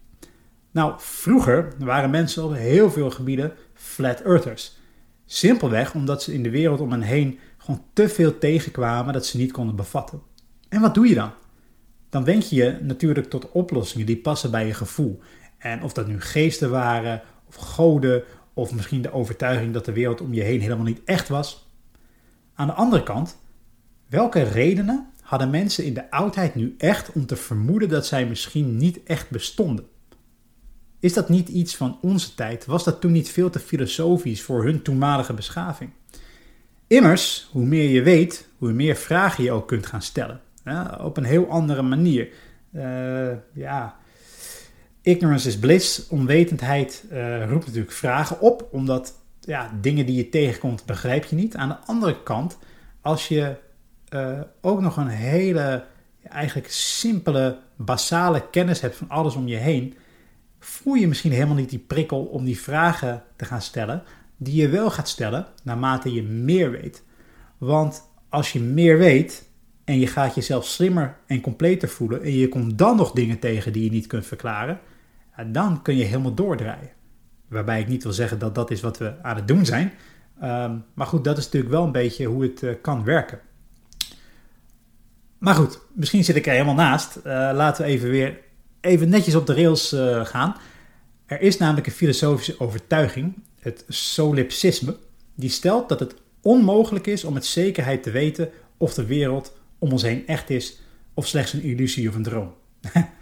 Nou, 0.71 0.93
vroeger 0.97 1.73
waren 1.79 2.09
mensen 2.09 2.43
op 2.43 2.53
heel 2.53 2.91
veel 2.91 3.09
gebieden 3.09 3.53
flat 3.73 4.21
earthers. 4.21 4.77
Simpelweg 5.25 5.93
omdat 5.93 6.23
ze 6.23 6.33
in 6.33 6.43
de 6.43 6.49
wereld 6.49 6.79
om 6.79 6.91
hen 6.91 7.01
heen 7.01 7.39
gewoon 7.57 7.83
te 7.93 8.09
veel 8.09 8.37
tegenkwamen 8.37 9.13
dat 9.13 9.25
ze 9.25 9.37
niet 9.37 9.51
konden 9.51 9.75
bevatten. 9.75 10.21
En 10.69 10.81
wat 10.81 10.93
doe 10.93 11.07
je 11.07 11.15
dan? 11.15 11.31
Dan 12.09 12.23
wend 12.23 12.49
je 12.49 12.55
je 12.55 12.77
natuurlijk 12.81 13.29
tot 13.29 13.51
oplossingen 13.51 14.05
die 14.05 14.17
passen 14.17 14.51
bij 14.51 14.67
je 14.67 14.73
gevoel. 14.73 15.19
En 15.57 15.83
of 15.83 15.93
dat 15.93 16.07
nu 16.07 16.21
geesten 16.21 16.69
waren, 16.69 17.21
of 17.47 17.55
goden, 17.55 18.23
of 18.57 18.73
misschien 18.73 19.01
de 19.01 19.13
overtuiging 19.13 19.73
dat 19.73 19.85
de 19.85 19.93
wereld 19.93 20.21
om 20.21 20.33
je 20.33 20.41
heen 20.41 20.61
helemaal 20.61 20.85
niet 20.85 21.01
echt 21.05 21.27
was. 21.27 21.67
Aan 22.53 22.67
de 22.67 22.73
andere 22.73 23.03
kant, 23.03 23.37
welke 24.07 24.41
redenen 24.41 25.07
hadden 25.21 25.49
mensen 25.49 25.85
in 25.85 25.93
de 25.93 26.11
oudheid 26.11 26.55
nu 26.55 26.75
echt 26.77 27.11
om 27.11 27.25
te 27.25 27.35
vermoeden 27.35 27.89
dat 27.89 28.05
zij 28.05 28.25
misschien 28.25 28.77
niet 28.77 29.03
echt 29.03 29.29
bestonden? 29.29 29.85
Is 30.99 31.13
dat 31.13 31.29
niet 31.29 31.49
iets 31.49 31.75
van 31.75 31.97
onze 32.01 32.33
tijd? 32.33 32.65
Was 32.65 32.83
dat 32.83 33.01
toen 33.01 33.11
niet 33.11 33.29
veel 33.29 33.49
te 33.49 33.59
filosofisch 33.59 34.41
voor 34.41 34.63
hun 34.63 34.81
toenmalige 34.81 35.33
beschaving? 35.33 35.89
Immers, 36.87 37.49
hoe 37.51 37.65
meer 37.65 37.89
je 37.89 38.01
weet, 38.01 38.47
hoe 38.57 38.73
meer 38.73 38.95
vragen 38.95 39.43
je 39.43 39.51
ook 39.51 39.67
kunt 39.67 39.85
gaan 39.85 40.01
stellen. 40.01 40.41
Ja, 40.63 40.99
op 41.01 41.17
een 41.17 41.23
heel 41.23 41.49
andere 41.49 41.81
manier. 41.81 42.29
Uh, 42.71 43.31
ja, 43.53 43.97
ignorance 45.07 45.47
is 45.47 45.59
bliss. 45.59 46.07
Onwetendheid 46.07 47.05
uh, 47.11 47.49
roept 47.49 47.65
natuurlijk 47.65 47.91
vragen 47.91 48.41
op, 48.41 48.67
omdat 48.71 49.13
ja, 49.39 49.71
dingen 49.81 50.05
die 50.05 50.15
je 50.15 50.29
tegenkomt 50.29 50.85
begrijp 50.85 51.25
je 51.25 51.35
niet. 51.35 51.55
Aan 51.55 51.69
de 51.69 51.77
andere 51.85 52.23
kant, 52.23 52.57
als 53.01 53.27
je 53.27 53.55
uh, 54.09 54.39
ook 54.61 54.81
nog 54.81 54.97
een 54.97 55.07
hele, 55.07 55.83
eigenlijk 56.23 56.71
simpele, 56.71 57.57
basale 57.75 58.49
kennis 58.49 58.81
hebt 58.81 58.95
van 58.95 59.09
alles 59.09 59.35
om 59.35 59.47
je 59.47 59.55
heen, 59.55 59.95
voel 60.59 60.93
je 60.93 61.07
misschien 61.07 61.31
helemaal 61.31 61.55
niet 61.55 61.69
die 61.69 61.79
prikkel 61.87 62.23
om 62.23 62.45
die 62.45 62.59
vragen 62.59 63.23
te 63.35 63.45
gaan 63.45 63.61
stellen, 63.61 64.03
die 64.37 64.61
je 64.61 64.69
wel 64.69 64.89
gaat 64.89 65.09
stellen 65.09 65.45
naarmate 65.63 66.13
je 66.13 66.23
meer 66.23 66.71
weet. 66.71 67.03
Want 67.57 68.03
als 68.29 68.53
je 68.53 68.59
meer 68.59 68.97
weet 68.97 69.49
en 69.83 69.99
je 69.99 70.07
gaat 70.07 70.35
jezelf 70.35 70.65
slimmer 70.65 71.17
en 71.27 71.41
completer 71.41 71.89
voelen 71.89 72.23
en 72.23 72.31
je 72.31 72.49
komt 72.49 72.77
dan 72.77 72.95
nog 72.95 73.11
dingen 73.11 73.39
tegen 73.39 73.73
die 73.73 73.83
je 73.83 73.91
niet 73.91 74.07
kunt 74.07 74.25
verklaren, 74.25 74.79
dan 75.45 75.82
kun 75.82 75.95
je 75.95 76.04
helemaal 76.04 76.34
doordraaien. 76.34 76.91
Waarbij 77.47 77.80
ik 77.80 77.88
niet 77.88 78.04
wil 78.04 78.13
zeggen 78.13 78.39
dat 78.39 78.56
dat 78.56 78.71
is 78.71 78.82
wat 78.82 78.97
we 78.97 79.13
aan 79.21 79.36
het 79.36 79.47
doen 79.47 79.65
zijn. 79.65 79.93
Um, 80.43 80.84
maar 80.93 81.08
goed, 81.08 81.23
dat 81.23 81.38
is 81.38 81.43
natuurlijk 81.43 81.73
wel 81.73 81.84
een 81.84 81.91
beetje 81.91 82.26
hoe 82.26 82.43
het 82.43 82.62
uh, 82.62 82.73
kan 82.82 83.04
werken. 83.04 83.39
Maar 85.38 85.56
goed, 85.56 85.80
misschien 85.93 86.23
zit 86.23 86.36
ik 86.36 86.45
er 86.45 86.52
helemaal 86.52 86.73
naast. 86.73 87.17
Uh, 87.17 87.23
laten 87.54 87.86
we 87.86 87.91
even 87.91 88.10
weer 88.10 88.38
even 88.82 89.10
netjes 89.10 89.36
op 89.36 89.45
de 89.45 89.54
rails 89.54 89.93
uh, 89.93 90.26
gaan. 90.26 90.56
Er 91.26 91.41
is 91.41 91.58
namelijk 91.58 91.88
een 91.88 91.93
filosofische 91.93 92.60
overtuiging, 92.60 93.34
het 93.60 93.86
solipsisme, 93.88 94.97
die 95.36 95.50
stelt 95.50 95.89
dat 95.89 96.00
het 96.00 96.15
onmogelijk 96.41 97.08
is 97.08 97.23
om 97.23 97.34
met 97.34 97.45
zekerheid 97.45 98.04
te 98.04 98.12
weten 98.12 98.50
of 98.78 98.93
de 98.93 99.06
wereld 99.06 99.58
om 99.80 99.91
ons 99.91 100.02
heen 100.02 100.28
echt 100.28 100.50
is 100.50 100.80
of 101.13 101.28
slechts 101.28 101.54
een 101.54 101.62
illusie 101.62 102.10
of 102.10 102.15
een 102.15 102.23
droom. 102.23 102.54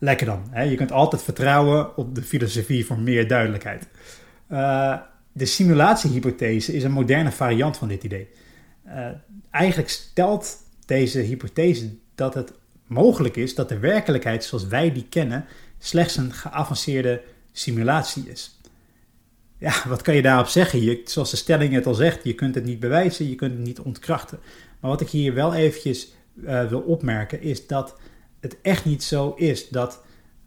Lekker 0.00 0.26
dan. 0.26 0.46
Hè? 0.50 0.62
Je 0.62 0.76
kunt 0.76 0.92
altijd 0.92 1.22
vertrouwen 1.22 1.96
op 1.96 2.14
de 2.14 2.22
filosofie 2.22 2.86
voor 2.86 2.98
meer 2.98 3.28
duidelijkheid. 3.28 3.88
Uh, 4.52 4.96
de 5.32 5.46
simulatiehypothese 5.46 6.72
is 6.72 6.82
een 6.82 6.92
moderne 6.92 7.32
variant 7.32 7.76
van 7.76 7.88
dit 7.88 8.04
idee. 8.04 8.28
Uh, 8.86 9.06
eigenlijk 9.50 9.88
stelt 9.88 10.56
deze 10.86 11.18
hypothese 11.18 11.90
dat 12.14 12.34
het 12.34 12.52
mogelijk 12.86 13.36
is 13.36 13.54
dat 13.54 13.68
de 13.68 13.78
werkelijkheid 13.78 14.44
zoals 14.44 14.66
wij 14.66 14.92
die 14.92 15.06
kennen 15.08 15.44
slechts 15.78 16.16
een 16.16 16.32
geavanceerde 16.32 17.22
simulatie 17.52 18.30
is. 18.30 18.60
Ja, 19.58 19.74
wat 19.88 20.02
kan 20.02 20.14
je 20.14 20.22
daarop 20.22 20.46
zeggen? 20.46 20.82
Je, 20.82 21.00
zoals 21.04 21.30
de 21.30 21.36
stelling 21.36 21.72
het 21.72 21.86
al 21.86 21.94
zegt, 21.94 22.24
je 22.24 22.34
kunt 22.34 22.54
het 22.54 22.64
niet 22.64 22.80
bewijzen, 22.80 23.28
je 23.28 23.34
kunt 23.34 23.52
het 23.52 23.62
niet 23.62 23.80
ontkrachten. 23.80 24.38
Maar 24.80 24.90
wat 24.90 25.00
ik 25.00 25.08
hier 25.08 25.34
wel 25.34 25.54
eventjes 25.54 26.12
uh, 26.34 26.68
wil 26.68 26.80
opmerken 26.80 27.42
is 27.42 27.66
dat 27.66 27.96
het 28.40 28.60
echt 28.62 28.84
niet 28.84 29.02
zo 29.02 29.34
is 29.36 29.68
dat 29.68 30.02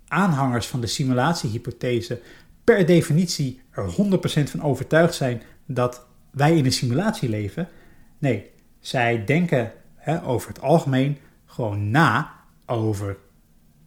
aanhangers 0.08 0.67
van 0.67 0.82
de 0.82 0.88
simulatiehypothese 0.88 2.21
per 2.63 2.86
definitie 2.86 3.62
er 3.69 3.91
100% 3.91 3.95
van 4.49 4.62
overtuigd 4.62 5.15
zijn 5.15 5.41
dat 5.65 6.06
wij 6.32 6.58
in 6.58 6.65
een 6.65 6.71
simulatie 6.71 7.29
leven. 7.29 7.69
Nee, 8.17 8.51
zij 8.79 9.25
denken 9.25 9.71
hè, 9.95 10.25
over 10.25 10.47
het 10.47 10.62
algemeen 10.62 11.17
gewoon 11.45 11.91
na 11.91 12.34
over 12.65 13.17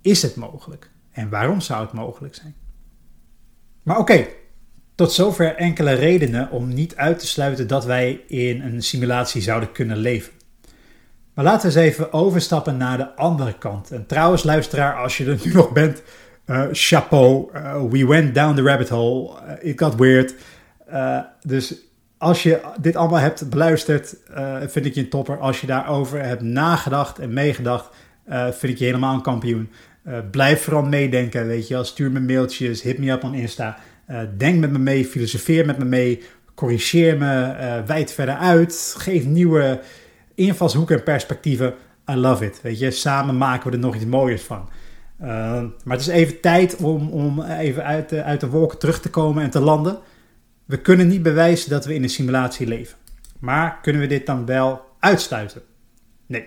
is 0.01 0.23
het 0.23 0.37
mogelijk. 0.37 0.91
En 1.11 1.29
waarom 1.29 1.61
zou 1.61 1.85
het 1.85 1.93
mogelijk 1.93 2.35
zijn? 2.35 2.55
Maar 3.83 3.99
oké, 3.99 4.27
tot 4.95 5.13
zover 5.13 5.55
enkele 5.55 5.93
redenen 5.93 6.51
om 6.51 6.69
niet 6.69 6.97
uit 6.97 7.19
te 7.19 7.27
sluiten 7.27 7.67
dat 7.67 7.85
wij 7.85 8.21
in 8.27 8.61
een 8.61 8.83
simulatie 8.83 9.43
zouden 9.43 9.73
kunnen 9.73 9.97
leven. 9.97 10.33
Maar 11.37 11.45
laten 11.45 11.71
we 11.71 11.77
eens 11.77 11.89
even 11.89 12.13
overstappen 12.13 12.77
naar 12.77 12.99
de 12.99 13.15
andere 13.15 13.59
kant. 13.59 13.91
En 13.91 14.07
trouwens, 14.07 14.43
luisteraar, 14.43 14.95
als 14.95 15.17
je 15.17 15.25
er 15.25 15.39
nu 15.45 15.53
nog 15.53 15.73
bent, 15.73 16.03
uh, 16.47 16.63
chapeau. 16.73 17.49
Uh, 17.55 17.83
we 17.91 18.07
went 18.07 18.35
down 18.35 18.55
the 18.55 18.63
rabbit 18.63 18.89
hole. 18.89 19.31
Uh, 19.31 19.71
it 19.71 19.81
got 19.81 19.95
weird. 19.95 20.35
dus 21.43 21.75
als 22.19 22.43
je 22.43 22.61
dit 22.81 22.97
allemaal 22.97 23.21
hebt 23.21 23.51
beluisterd, 23.51 24.17
vind 24.67 24.87
ik 24.87 24.95
je 24.95 25.01
een 25.01 25.09
topper. 25.09 25.39
Als 25.39 25.61
je 25.61 25.67
daarover 25.67 26.23
hebt 26.23 26.43
nagedacht 26.43 27.19
en 27.19 27.33
meegedacht, 27.33 27.91
vind 28.51 28.73
ik 28.73 28.79
je 28.79 28.85
helemaal 28.85 29.15
een 29.15 29.23
kampioen. 29.23 29.71
blijf 30.31 30.63
vooral 30.63 30.83
meedenken, 30.83 31.47
weet 31.47 31.69
je 31.69 31.85
Stuur 31.85 32.11
me 32.11 32.21
mailtjes, 32.21 32.83
hit 32.83 32.99
me 32.99 33.11
up 33.11 33.25
on 33.25 33.35
Insta. 33.35 33.79
denk 34.37 34.59
met 34.59 34.71
me 34.71 34.79
mee, 34.79 35.05
filosofeer 35.05 35.67
met 35.67 35.79
me 35.79 35.85
mee. 35.85 36.23
Corrigeer 36.55 37.17
me, 37.17 37.55
wijd 37.87 38.13
verder 38.13 38.37
uit. 38.37 38.95
Geef 38.99 39.25
nieuwe 39.25 39.81
invalshoeken 40.37 40.97
en 40.97 41.03
perspectieven. 41.03 41.75
I 42.11 42.15
love 42.15 42.45
it. 42.45 42.61
Weet 42.63 42.79
je, 42.79 42.91
samen 42.91 43.39
maken 43.39 43.71
we 43.71 43.77
er 43.77 43.83
nog 43.83 43.95
iets 43.95 44.05
mooiers 44.05 44.43
van. 44.43 44.69
Uh, 45.23 45.29
maar 45.85 45.97
het 45.97 46.01
is 46.01 46.07
even 46.07 46.41
tijd 46.41 46.77
om, 46.77 47.11
om 47.11 47.43
even 47.43 47.85
uit 47.85 48.09
de, 48.09 48.23
uit 48.23 48.41
de 48.41 48.49
wolken 48.49 48.79
terug 48.79 49.01
te 49.01 49.11
komen 49.11 49.43
en 49.43 49.51
te 49.51 49.61
landen. 49.61 49.99
We 50.65 50.81
kunnen 50.81 51.09
niet 51.09 51.23
bewijzen 51.23 51.71
dat 51.71 51.85
we 51.85 51.95
in 51.95 52.03
een 52.03 52.09
simulatie 52.09 52.67
leven. 52.67 52.97
Maar 53.39 53.79
kunnen 53.83 54.01
we 54.01 54.09
dit 54.09 54.27
dan 54.27 54.47
wel 54.47 54.81
uitsluiten? 54.99 55.63
Nee, 56.27 56.47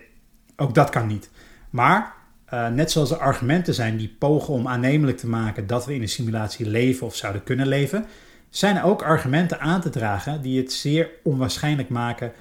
ook 0.55 0.73
dat 0.73 0.89
kan 0.89 1.07
niet. 1.07 1.29
Maar 1.69 2.13
uh, 2.53 2.67
net 2.67 2.91
zoals 2.91 3.11
er 3.11 3.17
argumenten 3.17 3.73
zijn 3.73 3.97
die 3.97 4.15
pogen 4.19 4.53
om 4.53 4.67
aannemelijk 4.67 5.17
te 5.17 5.27
maken 5.27 5.67
dat 5.67 5.85
we 5.85 5.95
in 5.95 6.01
een 6.01 6.09
simulatie 6.09 6.69
leven 6.69 7.07
of 7.07 7.15
zouden 7.15 7.43
kunnen 7.43 7.67
leven, 7.67 8.05
zijn 8.49 8.75
er 8.75 8.83
ook 8.83 9.03
argumenten 9.03 9.59
aan 9.59 9.81
te 9.81 9.89
dragen 9.89 10.41
die 10.41 10.61
het 10.61 10.73
zeer 10.73 11.09
onwaarschijnlijk 11.23 11.89
maken 11.89 12.31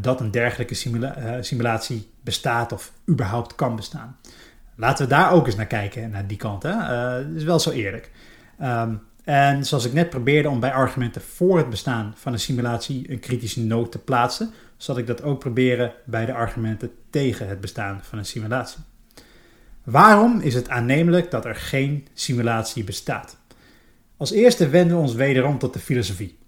dat 0.00 0.20
een 0.20 0.30
dergelijke 0.30 0.74
simula 0.74 1.42
simulatie 1.42 2.10
bestaat 2.24 2.72
of 2.72 2.92
überhaupt 3.08 3.54
kan 3.54 3.76
bestaan. 3.76 4.16
Laten 4.76 5.04
we 5.04 5.14
daar 5.14 5.32
ook 5.32 5.46
eens 5.46 5.56
naar 5.56 5.66
kijken, 5.66 6.10
naar 6.10 6.26
die 6.26 6.36
kant. 6.36 6.62
Hè? 6.62 6.70
Uh, 6.70 7.36
is 7.36 7.44
wel 7.44 7.58
zo 7.58 7.70
eerlijk. 7.70 8.10
Um, 8.62 9.00
en 9.24 9.64
zoals 9.64 9.84
ik 9.84 9.92
net 9.92 10.10
probeerde 10.10 10.48
om 10.48 10.60
bij 10.60 10.72
argumenten 10.72 11.22
voor 11.22 11.58
het 11.58 11.70
bestaan 11.70 12.14
van 12.16 12.32
een 12.32 12.40
simulatie 12.40 13.10
een 13.10 13.20
kritische 13.20 13.60
noot 13.60 13.92
te 13.92 13.98
plaatsen, 13.98 14.50
zal 14.76 14.98
ik 14.98 15.06
dat 15.06 15.22
ook 15.22 15.38
proberen 15.38 15.92
bij 16.04 16.26
de 16.26 16.32
argumenten 16.32 16.90
tegen 17.10 17.48
het 17.48 17.60
bestaan 17.60 18.00
van 18.02 18.18
een 18.18 18.24
simulatie. 18.24 18.80
Waarom 19.82 20.40
is 20.40 20.54
het 20.54 20.68
aannemelijk 20.68 21.30
dat 21.30 21.44
er 21.44 21.54
geen 21.54 22.06
simulatie 22.14 22.84
bestaat? 22.84 23.36
Als 24.16 24.30
eerste 24.30 24.68
wenden 24.68 24.96
we 24.96 25.02
ons 25.02 25.14
wederom 25.14 25.58
tot 25.58 25.72
de 25.72 25.78
filosofie. 25.78 26.38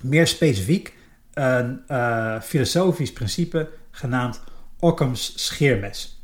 Meer 0.00 0.26
specifiek 0.26 0.96
een 1.34 1.82
uh, 1.88 2.40
filosofisch 2.40 3.12
principe 3.12 3.68
genaamd 3.90 4.40
Occam's 4.78 5.32
scheermes. 5.36 6.22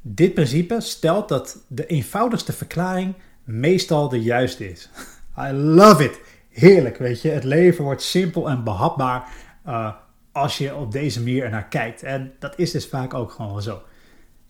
Dit 0.00 0.34
principe 0.34 0.80
stelt 0.80 1.28
dat 1.28 1.64
de 1.68 1.86
eenvoudigste 1.86 2.52
verklaring 2.52 3.14
meestal 3.44 4.08
de 4.08 4.22
juiste 4.22 4.70
is. 4.70 4.88
I 5.48 5.52
love 5.52 6.04
it. 6.04 6.20
Heerlijk, 6.50 6.98
weet 6.98 7.22
je. 7.22 7.30
Het 7.30 7.44
leven 7.44 7.84
wordt 7.84 8.02
simpel 8.02 8.48
en 8.48 8.64
behapbaar 8.64 9.28
uh, 9.66 9.92
als 10.32 10.58
je 10.58 10.74
op 10.74 10.92
deze 10.92 11.18
manier 11.18 11.44
ernaar 11.44 11.68
kijkt. 11.68 12.02
En 12.02 12.32
dat 12.38 12.58
is 12.58 12.70
dus 12.70 12.86
vaak 12.86 13.14
ook 13.14 13.30
gewoon 13.30 13.62
zo. 13.62 13.82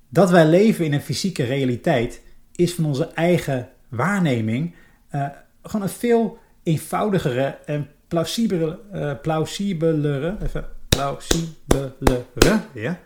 Dat 0.09 0.31
wij 0.31 0.47
leven 0.47 0.85
in 0.85 0.93
een 0.93 1.01
fysieke 1.01 1.45
realiteit 1.45 2.23
is 2.53 2.75
van 2.75 2.85
onze 2.85 3.07
eigen 3.07 3.69
waarneming 3.89 4.75
uh, 5.15 5.27
gewoon 5.63 5.83
een 5.83 5.93
veel 5.93 6.39
eenvoudigere 6.63 7.59
en 7.65 7.89
plausibelere, 8.15 8.79
uh, 8.95 9.13
plausibelere, 9.23 10.37
even 10.43 10.65
plausibelere, 10.89 12.61
ja, 12.75 12.99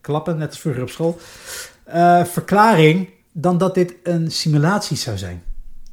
klappen, 0.00 0.36
net 0.38 0.48
als 0.48 0.60
vroeger 0.60 0.82
op 0.82 0.90
school, 0.90 1.18
uh, 1.88 2.24
verklaring 2.24 3.08
dan 3.32 3.58
dat 3.58 3.74
dit 3.74 3.94
een 4.02 4.30
simulatie 4.30 4.96
zou 4.96 5.18
zijn. 5.18 5.42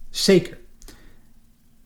Zeker. 0.10 0.58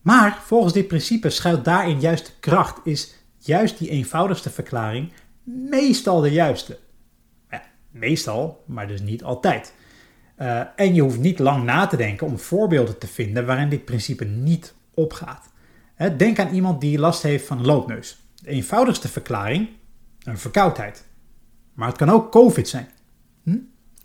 Maar 0.00 0.38
volgens 0.44 0.72
dit 0.72 0.88
principe 0.88 1.30
schuilt 1.30 1.64
daarin 1.64 2.00
juist 2.00 2.26
de 2.26 2.32
kracht, 2.40 2.80
is 2.84 3.14
juist 3.38 3.78
die 3.78 3.90
eenvoudigste 3.90 4.50
verklaring 4.50 5.12
meestal 5.44 6.20
de 6.20 6.30
juiste. 6.30 6.78
Ja, 7.50 7.62
meestal, 7.90 8.64
maar 8.66 8.88
dus 8.88 9.00
niet 9.00 9.22
altijd. 9.22 9.72
Uh, 10.38 10.60
en 10.76 10.94
je 10.94 11.02
hoeft 11.02 11.18
niet 11.18 11.38
lang 11.38 11.64
na 11.64 11.86
te 11.86 11.96
denken 11.96 12.26
om 12.26 12.38
voorbeelden 12.38 12.98
te 12.98 13.06
vinden 13.06 13.46
waarin 13.46 13.68
dit 13.68 13.84
principe 13.84 14.24
niet 14.24 14.74
opgaat. 14.94 15.48
Denk 16.16 16.38
aan 16.38 16.54
iemand 16.54 16.80
die 16.80 16.98
last 16.98 17.22
heeft 17.22 17.46
van 17.46 17.58
een 17.58 17.66
loopneus. 17.66 18.18
De 18.34 18.50
eenvoudigste 18.50 19.08
verklaring, 19.08 19.68
een 20.22 20.38
verkoudheid. 20.38 21.04
Maar 21.74 21.88
het 21.88 21.96
kan 21.96 22.10
ook 22.10 22.32
COVID 22.32 22.68
zijn. 22.68 22.88
Hm? 23.42 23.56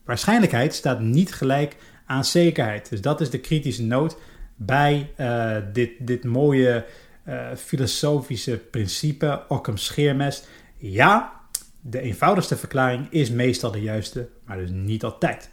Waarschijnlijkheid 0.06 0.74
staat 0.74 1.00
niet 1.00 1.34
gelijk 1.34 1.76
aan 2.06 2.26
zekerheid. 2.26 2.90
Dus 2.90 3.02
dat 3.02 3.22
is 3.22 3.30
de 3.30 3.40
kritische 3.40 3.84
noot 3.84 4.18
bij 4.56 5.12
uh, 5.18 5.58
dit, 5.74 5.92
dit 6.00 6.24
mooie 6.24 6.86
uh, 7.28 7.48
filosofische 7.56 8.58
principe, 8.58 9.44
Occam's 9.48 9.86
scheermes. 9.86 10.44
Ja, 10.78 11.42
de 11.82 12.00
eenvoudigste 12.00 12.58
verklaring 12.58 13.08
is 13.10 13.30
meestal 13.30 13.72
de 13.72 13.82
juiste, 13.82 14.30
maar 14.46 14.58
dus 14.58 14.70
niet 14.70 15.04
altijd. 15.04 15.50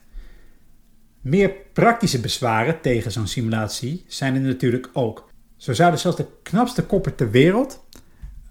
Meer 1.21 1.53
praktische 1.73 2.21
bezwaren 2.21 2.81
tegen 2.81 3.13
zo'n 3.13 3.27
simulatie 3.27 4.05
zijn 4.07 4.35
er 4.35 4.41
natuurlijk 4.41 4.91
ook. 4.93 5.30
Zo 5.61 5.73
zouden 5.73 6.01
zelfs 6.01 6.17
de 6.17 6.27
knapste 6.43 6.85
koppen 6.85 7.15
ter 7.15 7.31
wereld 7.31 7.85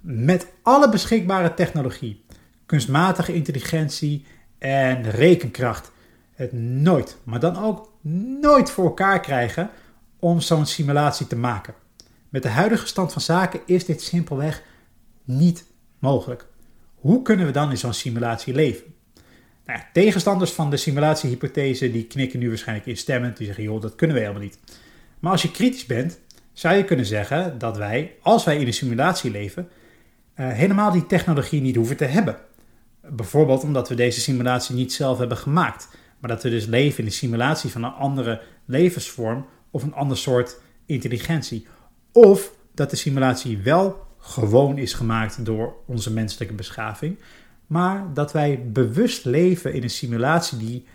met 0.01 0.47
alle 0.61 0.89
beschikbare 0.89 1.53
technologie 1.53 2.23
kunstmatige 2.65 3.33
intelligentie 3.33 4.25
en 4.57 5.09
rekenkracht 5.09 5.91
het 6.33 6.53
nooit, 6.53 7.17
maar 7.23 7.39
dan 7.39 7.57
ook 7.57 7.91
nooit 8.41 8.69
voor 8.71 8.85
elkaar 8.85 9.19
krijgen 9.19 9.69
om 10.19 10.41
zo'n 10.41 10.65
simulatie 10.65 11.27
te 11.27 11.35
maken. 11.35 11.73
Met 12.29 12.43
de 12.43 12.49
huidige 12.49 12.87
stand 12.87 13.13
van 13.13 13.21
zaken 13.21 13.59
is 13.65 13.85
dit 13.85 14.01
simpelweg 14.01 14.63
niet 15.23 15.65
mogelijk. 15.99 16.45
Hoe 16.95 17.21
kunnen 17.21 17.45
we 17.45 17.51
dan 17.51 17.69
in 17.69 17.77
zo'n 17.77 17.93
simulatie 17.93 18.53
leven? 18.53 18.93
Nou 19.65 19.79
tegenstanders 19.93 20.51
van 20.51 20.69
de 20.69 20.77
simulatiehypothese 20.77 21.91
die 21.91 22.07
knikken 22.07 22.39
nu 22.39 22.47
waarschijnlijk 22.47 22.87
instemmend. 22.87 23.37
Die 23.37 23.45
zeggen, 23.45 23.63
joh, 23.63 23.81
dat 23.81 23.95
kunnen 23.95 24.15
we 24.15 24.21
helemaal 24.21 24.43
niet. 24.43 24.59
Maar 25.19 25.31
als 25.31 25.41
je 25.41 25.51
kritisch 25.51 25.85
bent, 25.85 26.19
zou 26.59 26.75
je 26.75 26.83
kunnen 26.83 27.05
zeggen 27.05 27.57
dat 27.57 27.77
wij, 27.77 28.15
als 28.21 28.43
wij 28.43 28.57
in 28.57 28.67
een 28.67 28.73
simulatie 28.73 29.31
leven, 29.31 29.69
uh, 30.35 30.51
helemaal 30.51 30.91
die 30.91 31.05
technologie 31.05 31.61
niet 31.61 31.75
hoeven 31.75 31.97
te 31.97 32.05
hebben. 32.05 32.37
Bijvoorbeeld 33.01 33.63
omdat 33.63 33.89
we 33.89 33.95
deze 33.95 34.19
simulatie 34.19 34.75
niet 34.75 34.93
zelf 34.93 35.17
hebben 35.17 35.37
gemaakt, 35.37 35.87
maar 36.19 36.29
dat 36.29 36.43
we 36.43 36.49
dus 36.49 36.65
leven 36.65 36.99
in 36.99 37.05
de 37.05 37.15
simulatie 37.15 37.69
van 37.69 37.83
een 37.83 37.91
andere 37.91 38.41
levensvorm 38.65 39.45
of 39.71 39.83
een 39.83 39.93
ander 39.93 40.17
soort 40.17 40.59
intelligentie. 40.85 41.67
Of 42.11 42.51
dat 42.73 42.89
de 42.89 42.95
simulatie 42.95 43.57
wel 43.57 44.07
gewoon 44.17 44.77
is 44.77 44.93
gemaakt 44.93 45.45
door 45.45 45.75
onze 45.85 46.13
menselijke 46.13 46.53
beschaving, 46.53 47.19
maar 47.67 48.13
dat 48.13 48.31
wij 48.31 48.71
bewust 48.71 49.25
leven 49.25 49.73
in 49.73 49.83
een 49.83 49.89
simulatie 49.89 50.57
die 50.57 50.85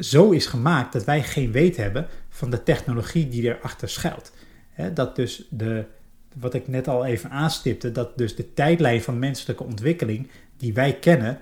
zo 0.00 0.30
is 0.30 0.46
gemaakt 0.46 0.92
dat 0.92 1.04
wij 1.04 1.22
geen 1.22 1.52
weet 1.52 1.76
hebben 1.76 2.06
van 2.28 2.50
de 2.50 2.62
technologie 2.62 3.28
die 3.28 3.42
erachter 3.42 3.88
schuilt. 3.88 4.32
Dat 4.94 5.16
dus 5.16 5.46
de, 5.50 5.84
wat 6.34 6.54
ik 6.54 6.68
net 6.68 6.88
al 6.88 7.04
even 7.04 7.30
aanstipte, 7.30 7.92
dat 7.92 8.18
dus 8.18 8.36
de 8.36 8.54
tijdlijn 8.54 9.02
van 9.02 9.18
menselijke 9.18 9.64
ontwikkeling 9.64 10.28
die 10.56 10.74
wij 10.74 10.92
kennen, 10.98 11.38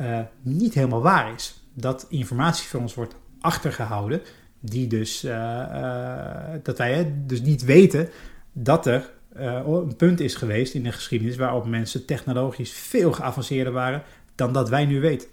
uh, 0.00 0.20
niet 0.42 0.74
helemaal 0.74 1.02
waar 1.02 1.34
is. 1.34 1.62
Dat 1.74 2.06
informatie 2.08 2.68
voor 2.68 2.80
ons 2.80 2.94
wordt 2.94 3.14
achtergehouden, 3.40 4.20
die 4.60 4.86
dus, 4.86 5.24
uh, 5.24 5.32
uh, 5.32 6.30
dat 6.62 6.78
wij 6.78 7.12
dus 7.26 7.42
niet 7.42 7.64
weten 7.64 8.08
dat 8.52 8.86
er 8.86 9.10
een 9.32 9.96
punt 9.96 10.20
is 10.20 10.34
geweest 10.34 10.74
in 10.74 10.82
de 10.82 10.92
geschiedenis 10.92 11.36
waarop 11.36 11.66
mensen 11.66 12.04
technologisch 12.04 12.72
veel 12.72 13.12
geavanceerder 13.12 13.72
waren 13.72 14.02
dan 14.34 14.52
dat 14.52 14.68
wij 14.68 14.84
nu 14.84 15.00
weten. 15.00 15.28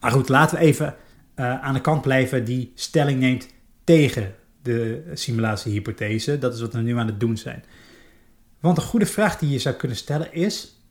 Maar 0.00 0.10
goed, 0.10 0.28
laten 0.28 0.58
we 0.58 0.64
even 0.64 0.94
aan 1.34 1.74
de 1.74 1.80
kant 1.80 2.02
blijven 2.02 2.44
die 2.44 2.72
stelling 2.74 3.20
neemt 3.20 3.48
tegen 3.84 4.34
de 4.62 5.10
simulatiehypothese. 5.14 6.38
Dat 6.38 6.54
is 6.54 6.60
wat 6.60 6.72
we 6.72 6.80
nu 6.80 6.98
aan 6.98 7.06
het 7.06 7.20
doen 7.20 7.36
zijn. 7.36 7.64
Want 8.60 8.76
een 8.76 8.82
goede 8.82 9.06
vraag 9.06 9.38
die 9.38 9.50
je 9.50 9.58
zou 9.58 9.74
kunnen 9.74 9.96
stellen 9.96 10.32
is: 10.32 10.82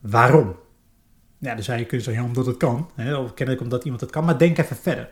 waarom? 0.00 0.56
Ja, 1.38 1.54
dan 1.54 1.64
zou 1.64 1.78
je 1.78 1.86
kunnen 1.86 2.06
zeggen, 2.06 2.24
omdat 2.24 2.46
het 2.46 2.56
kan. 2.56 2.90
Hè, 2.94 3.14
of 3.16 3.34
kennelijk 3.34 3.64
omdat 3.64 3.84
iemand 3.84 4.00
het 4.00 4.10
kan. 4.10 4.24
Maar 4.24 4.38
denk 4.38 4.58
even 4.58 4.76
verder. 4.76 5.10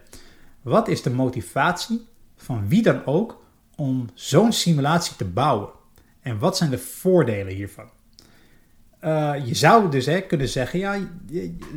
Wat 0.63 0.89
is 0.89 1.03
de 1.03 1.11
motivatie 1.11 2.07
van 2.37 2.69
wie 2.69 2.83
dan 2.83 3.07
ook 3.07 3.45
om 3.77 4.09
zo'n 4.15 4.53
simulatie 4.53 5.17
te 5.17 5.25
bouwen? 5.25 5.69
En 6.21 6.39
wat 6.39 6.57
zijn 6.57 6.71
de 6.71 6.79
voordelen 6.79 7.55
hiervan? 7.55 7.91
Uh, 9.05 9.35
je 9.45 9.55
zou 9.55 9.91
dus 9.91 10.07
hè, 10.07 10.21
kunnen 10.21 10.49
zeggen, 10.49 10.79
ja, 10.79 10.99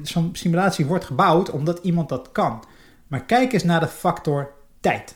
zo'n 0.03 0.29
simulatie 0.33 0.85
wordt 0.85 1.05
gebouwd 1.05 1.49
omdat 1.49 1.79
iemand 1.83 2.09
dat 2.09 2.31
kan. 2.31 2.63
Maar 3.07 3.25
kijk 3.25 3.53
eens 3.53 3.63
naar 3.63 3.79
de 3.79 3.87
factor 3.87 4.53
tijd. 4.79 5.15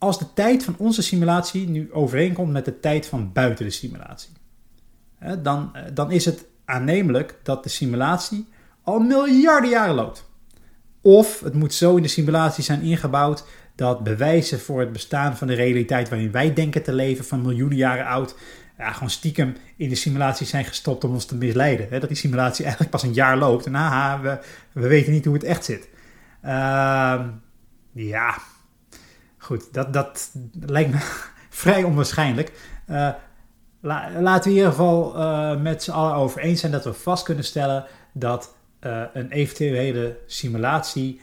Als 0.00 0.18
de 0.18 0.32
tijd 0.34 0.64
van 0.64 0.74
onze 0.78 1.02
simulatie 1.02 1.68
nu 1.68 1.92
overeenkomt 1.92 2.52
met 2.52 2.64
de 2.64 2.80
tijd 2.80 3.06
van 3.06 3.32
buiten 3.32 3.64
de 3.64 3.70
simulatie, 3.70 4.30
dan, 5.42 5.72
dan 5.94 6.10
is 6.10 6.24
het 6.24 6.44
aannemelijk 6.64 7.38
dat 7.42 7.62
de 7.62 7.68
simulatie 7.68 8.48
al 8.82 8.98
miljarden 8.98 9.70
jaren 9.70 9.94
loopt. 9.94 10.28
Of 11.00 11.40
het 11.40 11.54
moet 11.54 11.74
zo 11.74 11.96
in 11.96 12.02
de 12.02 12.08
simulatie 12.08 12.64
zijn 12.64 12.82
ingebouwd 12.82 13.44
dat 13.74 14.04
bewijzen 14.04 14.60
voor 14.60 14.80
het 14.80 14.92
bestaan 14.92 15.36
van 15.36 15.46
de 15.46 15.54
realiteit 15.54 16.08
waarin 16.08 16.32
wij 16.32 16.54
denken 16.54 16.82
te 16.82 16.92
leven 16.92 17.24
van 17.24 17.42
miljoenen 17.42 17.76
jaren 17.76 18.06
oud, 18.06 18.34
ja, 18.78 18.92
gewoon 18.92 19.10
stiekem 19.10 19.56
in 19.76 19.88
de 19.88 19.94
simulatie 19.94 20.46
zijn 20.46 20.64
gestopt 20.64 21.04
om 21.04 21.12
ons 21.12 21.24
te 21.24 21.34
misleiden. 21.34 22.00
Dat 22.00 22.08
die 22.08 22.16
simulatie 22.16 22.64
eigenlijk 22.68 22.92
pas 22.92 23.02
een 23.02 23.12
jaar 23.12 23.38
loopt 23.38 23.66
en 23.66 23.72
we, 24.22 24.38
we 24.72 24.88
weten 24.88 25.12
niet 25.12 25.24
hoe 25.24 25.34
het 25.34 25.44
echt 25.44 25.64
zit. 25.64 25.88
Uh, 26.44 27.20
ja, 27.92 28.38
goed, 29.40 29.72
dat, 29.72 29.92
dat 29.92 30.30
lijkt 30.60 30.90
me 30.90 30.98
vrij 31.62 31.82
onwaarschijnlijk. 31.82 32.52
Uh, 32.90 33.10
laten 33.80 34.42
we 34.42 34.48
in 34.50 34.56
ieder 34.56 34.70
geval 34.70 35.16
uh, 35.16 35.60
met 35.60 35.82
z'n 35.82 35.90
allen 35.90 36.14
over 36.14 36.40
eens 36.40 36.60
zijn 36.60 36.72
dat 36.72 36.84
we 36.84 36.92
vast 36.92 37.24
kunnen 37.24 37.44
stellen 37.44 37.84
dat 38.12 38.54
uh, 38.80 39.02
een 39.12 39.30
eventuele 39.30 40.18
simulatie 40.26 41.20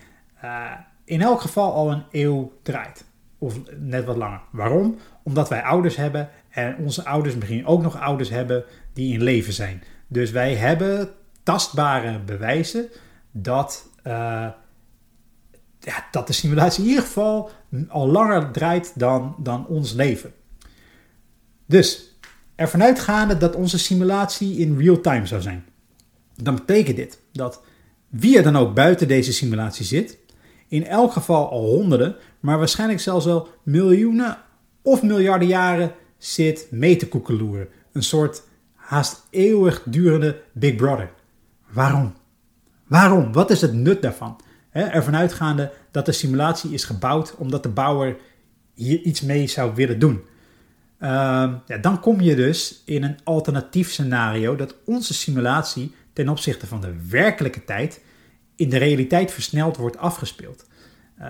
in 1.03 1.21
elk 1.21 1.41
geval 1.41 1.73
al 1.73 1.91
een 1.91 2.03
eeuw 2.11 2.51
draait. 2.63 3.05
Of 3.37 3.55
net 3.79 4.05
wat 4.05 4.15
langer. 4.15 4.41
Waarom? 4.51 4.97
Omdat 5.23 5.49
wij 5.49 5.63
ouders 5.63 5.95
hebben 5.95 6.29
en 6.49 6.75
onze 6.77 7.05
ouders 7.05 7.35
misschien 7.35 7.65
ook 7.65 7.81
nog 7.81 7.99
ouders 7.99 8.29
hebben 8.29 8.63
die 8.93 9.13
in 9.13 9.23
leven 9.23 9.53
zijn. 9.53 9.83
Dus 10.07 10.31
wij 10.31 10.55
hebben 10.55 11.09
tastbare 11.43 12.19
bewijzen 12.19 12.89
dat, 13.31 13.89
ja, 15.87 16.05
dat 16.11 16.27
de 16.27 16.33
simulatie 16.33 16.83
in 16.83 16.89
ieder 16.89 17.03
geval 17.03 17.49
al 17.87 18.07
langer 18.07 18.51
draait 18.51 18.91
dan, 18.95 19.35
dan 19.37 19.67
ons 19.67 19.93
leven. 19.93 20.33
Dus 21.65 22.17
ervan 22.55 22.83
uitgaande 22.83 23.37
dat 23.37 23.55
onze 23.55 23.79
simulatie 23.79 24.57
in 24.57 24.77
real 24.77 25.01
time 25.01 25.25
zou 25.25 25.41
zijn, 25.41 25.65
dan 26.35 26.55
betekent 26.55 26.95
dit 26.95 27.19
dat 27.31 27.61
wie 28.09 28.37
er 28.37 28.43
dan 28.43 28.57
ook 28.57 28.73
buiten 28.73 29.07
deze 29.07 29.33
simulatie 29.33 29.85
zit, 29.85 30.17
in 30.67 30.85
elk 30.85 31.11
geval 31.11 31.49
al 31.49 31.65
honderden, 31.65 32.15
maar 32.39 32.57
waarschijnlijk 32.57 32.99
zelfs 32.99 33.25
wel 33.25 33.47
miljoenen 33.63 34.37
of 34.81 35.03
miljarden 35.03 35.47
jaren 35.47 35.91
zit 36.17 36.67
mee 36.71 36.95
te 36.95 37.07
koekeloeren. 37.07 37.67
Een 37.91 38.03
soort 38.03 38.43
haast 38.73 39.27
eeuwig 39.29 39.83
durende 39.85 40.41
Big 40.53 40.75
Brother. 40.75 41.11
Waarom? 41.71 42.13
Waarom? 42.87 43.31
Wat 43.33 43.49
is 43.49 43.61
het 43.61 43.73
nut 43.73 44.01
daarvan? 44.01 44.39
He, 44.69 44.81
ervan 44.81 45.15
uitgaande 45.15 45.71
dat 45.91 46.05
de 46.05 46.11
simulatie 46.11 46.73
is 46.73 46.83
gebouwd 46.83 47.35
omdat 47.35 47.63
de 47.63 47.69
bouwer 47.69 48.17
hier 48.73 48.99
iets 48.99 49.21
mee 49.21 49.47
zou 49.47 49.75
willen 49.75 49.99
doen. 49.99 50.23
Ehm, 50.99 51.53
ja, 51.65 51.77
dan 51.81 51.99
kom 51.99 52.21
je 52.21 52.35
dus 52.35 52.81
in 52.85 53.03
een 53.03 53.17
alternatief 53.23 53.91
scenario 53.91 54.55
dat 54.55 54.75
onze 54.85 55.13
simulatie 55.13 55.95
ten 56.13 56.29
opzichte 56.29 56.67
van 56.67 56.81
de 56.81 56.93
werkelijke 57.09 57.63
tijd 57.63 58.01
in 58.55 58.69
de 58.69 58.77
realiteit 58.77 59.31
versneld 59.31 59.77
wordt 59.77 59.97
afgespeeld. 59.97 60.65
Uh, 61.19 61.25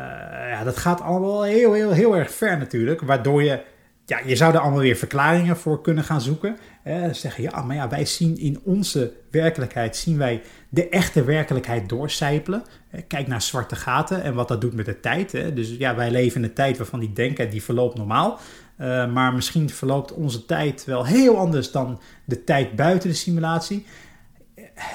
ja, 0.49 0.63
dat 0.63 0.77
gaat 0.77 1.01
allemaal 1.01 1.43
heel, 1.43 1.73
heel, 1.73 1.91
heel 1.91 2.17
erg 2.17 2.31
ver 2.31 2.57
natuurlijk, 2.57 3.01
waardoor 3.01 3.43
je, 3.43 3.61
ja, 4.07 4.19
je 4.25 4.35
zou 4.35 4.53
er 4.53 4.59
allemaal 4.59 4.79
weer 4.79 4.95
verklaringen 4.95 5.57
voor 5.57 5.81
kunnen 5.81 6.03
gaan 6.03 6.21
zoeken. 6.21 6.57
Eh, 6.83 7.13
zeggen, 7.13 7.43
ja, 7.43 7.61
maar 7.61 7.75
ja, 7.75 7.89
wij 7.89 8.05
zien 8.05 8.37
in 8.37 8.59
onze 8.63 9.13
werkelijkheid, 9.31 9.95
zien 9.95 10.17
wij 10.17 10.41
de 10.69 10.89
echte 10.89 11.23
werkelijkheid 11.23 11.89
doorcijpelen. 11.89 12.63
Eh, 12.89 13.01
kijk 13.07 13.27
naar 13.27 13.41
zwarte 13.41 13.75
gaten 13.75 14.23
en 14.23 14.33
wat 14.33 14.47
dat 14.47 14.61
doet 14.61 14.73
met 14.73 14.85
de 14.85 14.99
tijd. 14.99 15.31
Hè. 15.31 15.53
Dus 15.53 15.69
ja, 15.77 15.95
wij 15.95 16.11
leven 16.11 16.41
in 16.41 16.47
een 16.47 16.53
tijd 16.53 16.77
waarvan 16.77 16.99
die 16.99 17.13
denken, 17.13 17.49
die 17.49 17.63
verloopt 17.63 17.97
normaal. 17.97 18.39
Uh, 18.79 19.13
maar 19.13 19.33
misschien 19.33 19.69
verloopt 19.69 20.13
onze 20.13 20.45
tijd 20.45 20.85
wel 20.85 21.05
heel 21.05 21.37
anders 21.37 21.71
dan 21.71 22.01
de 22.25 22.43
tijd 22.43 22.75
buiten 22.75 23.09
de 23.09 23.15
simulatie. 23.15 23.85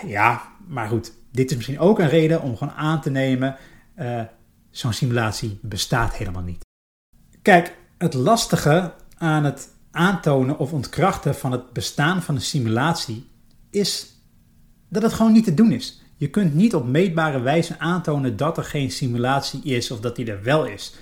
Ja, 0.06 0.42
maar 0.66 0.88
goed, 0.88 1.12
dit 1.32 1.50
is 1.50 1.56
misschien 1.56 1.78
ook 1.78 1.98
een 1.98 2.08
reden 2.08 2.42
om 2.42 2.56
gewoon 2.56 2.74
aan 2.74 3.00
te 3.00 3.10
nemen: 3.10 3.56
zo'n 4.70 4.92
simulatie 4.92 5.58
bestaat 5.62 6.14
helemaal 6.14 6.42
niet. 6.42 6.64
Kijk, 7.42 7.76
het 7.98 8.14
lastige 8.14 8.92
aan 9.22 9.44
het 9.44 9.68
aantonen 9.90 10.58
of 10.58 10.72
ontkrachten 10.72 11.34
van 11.34 11.52
het 11.52 11.72
bestaan 11.72 12.22
van 12.22 12.34
een 12.34 12.40
simulatie 12.40 13.28
is 13.70 14.06
dat 14.88 15.02
het 15.02 15.12
gewoon 15.12 15.32
niet 15.32 15.44
te 15.44 15.54
doen 15.54 15.72
is. 15.72 16.02
Je 16.16 16.30
kunt 16.30 16.54
niet 16.54 16.74
op 16.74 16.86
meetbare 16.86 17.40
wijze 17.40 17.78
aantonen 17.78 18.36
dat 18.36 18.56
er 18.56 18.64
geen 18.64 18.90
simulatie 18.90 19.62
is 19.62 19.90
of 19.90 20.00
dat 20.00 20.16
die 20.16 20.30
er 20.30 20.42
wel 20.42 20.66
is. 20.66 20.94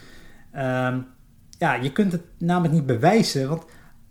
Um, 0.54 1.06
ja, 1.58 1.74
je 1.74 1.92
kunt 1.92 2.12
het 2.12 2.22
namelijk 2.38 2.74
niet 2.74 2.86
bewijzen, 2.86 3.48
want 3.48 3.64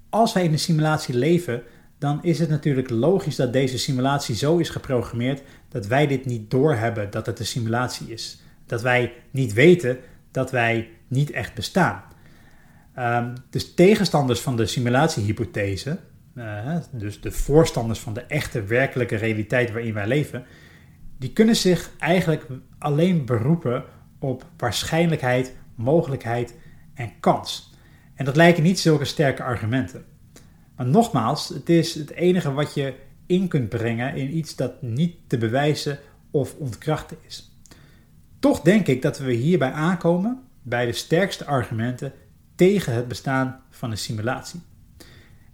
als 0.10 0.34
wij 0.34 0.44
in 0.44 0.52
een 0.52 0.60
simulatie 0.60 1.16
leven, 1.16 1.62
dan 1.98 2.24
is 2.24 2.40
het 2.40 2.50
natuurlijk 2.50 2.90
logisch 2.90 3.36
dat 3.36 3.54
deze 3.54 3.78
simulatie 3.78 4.36
zo 4.36 4.58
is 4.58 4.70
geprogrammeerd 4.70 5.42
dat 5.70 5.86
wij 5.86 6.08
dit 6.08 6.26
niet 6.26 6.52
doorhebben 6.52 7.12
dat 7.12 7.26
het 7.26 7.40
een 7.40 7.46
simulatie 7.46 8.12
is. 8.12 8.42
Dat 8.66 8.82
wij 8.82 9.14
niet 9.32 9.54
weten 9.54 9.98
dat 10.32 10.52
wij 10.52 10.90
niet 11.08 11.32
echt 11.32 11.54
bestaan. 11.54 12.04
Um, 13.00 13.34
dus 13.50 13.74
tegenstanders 13.74 14.40
van 14.40 14.58
de 14.58 14.66
simulatiehypothese, 14.66 16.00
uh, 16.36 16.76
dus 16.92 17.22
de 17.22 17.32
voorstanders 17.32 18.00
van 18.00 18.14
de 18.14 18.22
echte 18.22 18.64
werkelijke 18.64 19.16
realiteit 19.16 19.72
waarin 19.72 19.94
wij 19.94 20.08
leven, 20.08 20.46
die 21.18 21.34
kunnen 21.34 21.56
zich 21.56 21.92
eigenlijk 22.00 22.48
alleen 22.78 23.26
beroepen 23.26 23.84
op 24.20 24.46
waarschijnlijkheid, 24.58 25.56
mogelijkheid 25.76 26.56
en 26.94 27.12
kans. 27.20 27.74
En 28.16 28.26
dat 28.26 28.36
lijken 28.36 28.64
niet 28.64 28.80
zulke 28.80 29.06
sterke 29.06 29.44
argumenten. 29.44 30.06
Maar 30.76 30.86
nogmaals, 30.86 31.50
het 31.50 31.70
is 31.70 31.96
het 31.96 32.12
enige 32.12 32.54
wat 32.54 32.74
je 32.74 32.94
in 33.26 33.48
kunt 33.48 33.70
brengen 33.70 34.16
in 34.16 34.38
iets 34.38 34.56
dat 34.56 34.82
niet 34.82 35.16
te 35.28 35.38
bewijzen 35.38 36.00
of 36.32 36.56
ontkrachten 36.56 37.18
is. 37.28 37.58
Toch 38.40 38.62
denk 38.62 38.88
ik 38.88 39.02
dat 39.02 39.18
we 39.18 39.34
hierbij 39.34 39.72
aankomen 39.72 40.44
bij 40.62 40.86
de 40.86 40.94
sterkste 40.94 41.46
argumenten 41.46 42.14
tegen 42.60 42.94
het 42.94 43.08
bestaan 43.08 43.62
van 43.70 43.92
een 43.92 43.98
simulatie. 43.98 44.62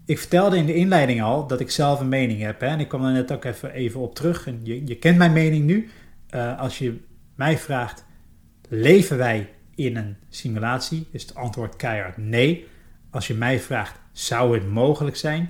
Ik 0.06 0.20
vertelde 0.20 0.58
in 0.58 0.66
de 0.66 0.74
inleiding 0.74 1.22
al 1.22 1.48
dat 1.48 1.60
ik 1.60 1.72
zelf 1.72 2.00
een 2.00 2.10
mening 2.10 2.42
heb. 2.42 2.60
Hè, 2.60 2.68
en 2.68 2.80
ik 2.80 2.88
kwam 2.88 3.06
er 3.06 3.12
net 3.12 3.32
ook 3.32 3.44
even, 3.44 3.72
even 3.72 4.00
op 4.00 4.16
terug. 4.16 4.48
En 4.48 4.60
je, 4.64 4.88
je 4.88 4.96
kent 4.96 5.18
mijn 5.18 5.34
mening 5.34 5.66
nu. 5.66 5.90
Uh, 6.36 6.60
als 6.60 6.78
je 6.78 7.00
mij 7.36 7.58
vraagt, 7.58 8.06
leven 8.70 9.18
wij 9.18 9.50
in 9.76 9.96
een 9.96 10.18
simulatie? 10.30 11.08
Is 11.12 11.22
het 11.22 11.36
antwoord 11.36 11.76
keihard 11.76 12.18
nee. 12.18 12.68
Als 13.10 13.28
je 13.28 13.34
mij 13.34 13.60
vraagt, 13.60 14.00
zou 14.12 14.54
het 14.54 14.68
mogelijk 14.68 15.16
zijn? 15.16 15.50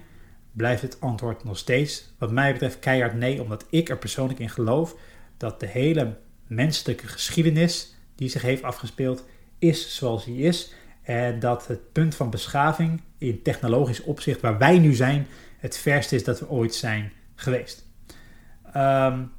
Blijft 0.51 0.81
het 0.81 1.01
antwoord 1.01 1.43
nog 1.43 1.57
steeds, 1.57 2.13
wat 2.17 2.31
mij 2.31 2.51
betreft, 2.51 2.79
keihard 2.79 3.13
nee. 3.13 3.41
Omdat 3.41 3.65
ik 3.69 3.89
er 3.89 3.97
persoonlijk 3.97 4.39
in 4.39 4.49
geloof 4.49 4.95
dat 5.37 5.59
de 5.59 5.67
hele 5.67 6.17
menselijke 6.47 7.07
geschiedenis 7.07 7.95
die 8.15 8.29
zich 8.29 8.41
heeft 8.41 8.63
afgespeeld, 8.63 9.25
is 9.59 9.95
zoals 9.95 10.25
die 10.25 10.41
is. 10.41 10.73
En 11.05 11.39
dat 11.39 11.67
het 11.67 11.91
punt 11.91 12.15
van 12.15 12.29
beschaving 12.29 13.01
in 13.17 13.41
technologisch 13.41 14.03
opzicht 14.03 14.41
waar 14.41 14.57
wij 14.57 14.79
nu 14.79 14.93
zijn, 14.93 15.27
het 15.57 15.77
verste 15.77 16.15
is 16.15 16.23
dat 16.23 16.39
we 16.39 16.49
ooit 16.49 16.75
zijn 16.75 17.11
geweest. 17.35 17.85
Um, 18.77 19.31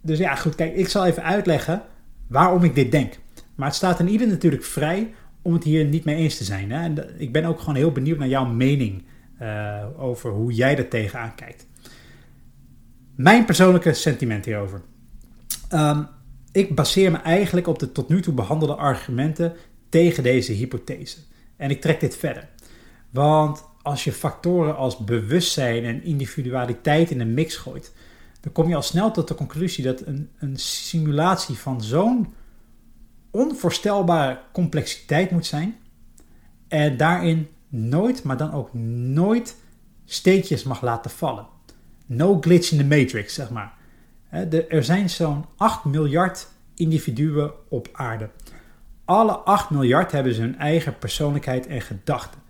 dus 0.00 0.18
ja, 0.18 0.34
goed, 0.34 0.54
kijk, 0.54 0.74
ik 0.74 0.88
zal 0.88 1.06
even 1.06 1.22
uitleggen 1.22 1.82
waarom 2.26 2.64
ik 2.64 2.74
dit 2.74 2.92
denk. 2.92 3.18
Maar 3.54 3.66
het 3.66 3.76
staat 3.76 4.00
aan 4.00 4.06
ieder 4.08 4.28
natuurlijk 4.28 4.64
vrij 4.64 5.14
om 5.42 5.52
het 5.52 5.64
hier 5.64 5.84
niet 5.84 6.04
mee 6.04 6.16
eens 6.16 6.36
te 6.36 6.44
zijn. 6.44 6.70
Hè? 6.70 6.82
En 6.82 7.20
ik 7.20 7.32
ben 7.32 7.44
ook 7.44 7.58
gewoon 7.58 7.74
heel 7.74 7.92
benieuwd 7.92 8.18
naar 8.18 8.28
jouw 8.28 8.46
mening 8.46 9.04
uh, 9.42 9.84
over 9.96 10.30
hoe 10.30 10.52
jij 10.52 10.76
er 10.76 10.88
tegenaan 10.88 11.34
kijkt. 11.34 11.66
Mijn 13.14 13.44
persoonlijke 13.44 13.92
sentiment 13.92 14.44
hierover. 14.44 14.82
Um, 15.72 16.06
ik 16.52 16.74
baseer 16.74 17.10
me 17.10 17.16
eigenlijk 17.16 17.66
op 17.66 17.78
de 17.78 17.92
tot 17.92 18.08
nu 18.08 18.22
toe 18.22 18.34
behandelde 18.34 18.74
argumenten 18.74 19.52
tegen 19.88 20.22
deze 20.22 20.52
hypothese. 20.52 21.18
En 21.56 21.70
ik 21.70 21.80
trek 21.80 22.00
dit 22.00 22.16
verder. 22.16 22.48
Want 23.10 23.64
als 23.82 24.04
je 24.04 24.12
factoren 24.12 24.76
als 24.76 24.98
bewustzijn 24.98 25.84
en 25.84 26.04
individualiteit 26.04 27.10
in 27.10 27.20
een 27.20 27.34
mix 27.34 27.56
gooit, 27.56 27.92
dan 28.40 28.52
kom 28.52 28.68
je 28.68 28.74
al 28.74 28.82
snel 28.82 29.10
tot 29.10 29.28
de 29.28 29.34
conclusie 29.34 29.84
dat 29.84 30.06
een, 30.06 30.30
een 30.38 30.56
simulatie 30.56 31.56
van 31.56 31.82
zo'n 31.82 32.34
onvoorstelbare 33.30 34.40
complexiteit 34.52 35.30
moet 35.30 35.46
zijn. 35.46 35.76
En 36.68 36.96
daarin 36.96 37.48
nooit, 37.68 38.22
maar 38.22 38.36
dan 38.36 38.52
ook 38.52 38.74
nooit 38.74 39.56
steekjes 40.04 40.62
mag 40.62 40.82
laten 40.82 41.10
vallen. 41.10 41.46
No 42.06 42.40
glitch 42.40 42.72
in 42.72 42.78
the 42.78 42.84
matrix, 42.84 43.34
zeg 43.34 43.50
maar. 43.50 43.76
Er 44.68 44.84
zijn 44.84 45.10
zo'n 45.10 45.44
8 45.56 45.84
miljard 45.84 46.48
individuen 46.74 47.52
op 47.68 47.88
aarde. 47.92 48.30
Alle 49.08 49.32
8 49.32 49.70
miljard 49.70 50.12
hebben 50.12 50.34
ze 50.34 50.40
hun 50.40 50.58
eigen 50.58 50.98
persoonlijkheid 50.98 51.66
en 51.66 51.80
gedachten. 51.80 52.40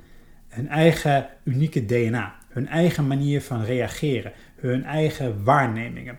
Hun 0.49 0.69
eigen 0.69 1.29
unieke 1.45 1.85
DNA. 1.85 2.35
Hun 2.49 2.67
eigen 2.69 3.07
manier 3.07 3.43
van 3.43 3.65
reageren. 3.65 4.33
Hun 4.57 4.85
eigen 4.85 5.45
waarnemingen. 5.45 6.19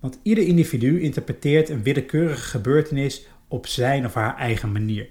Want 0.00 0.18
ieder 0.22 0.46
individu 0.46 1.00
interpreteert 1.00 1.68
een 1.68 1.82
willekeurige 1.82 2.40
gebeurtenis 2.40 3.26
op 3.48 3.66
zijn 3.66 4.04
of 4.04 4.14
haar 4.14 4.36
eigen 4.36 4.72
manier. 4.72 5.08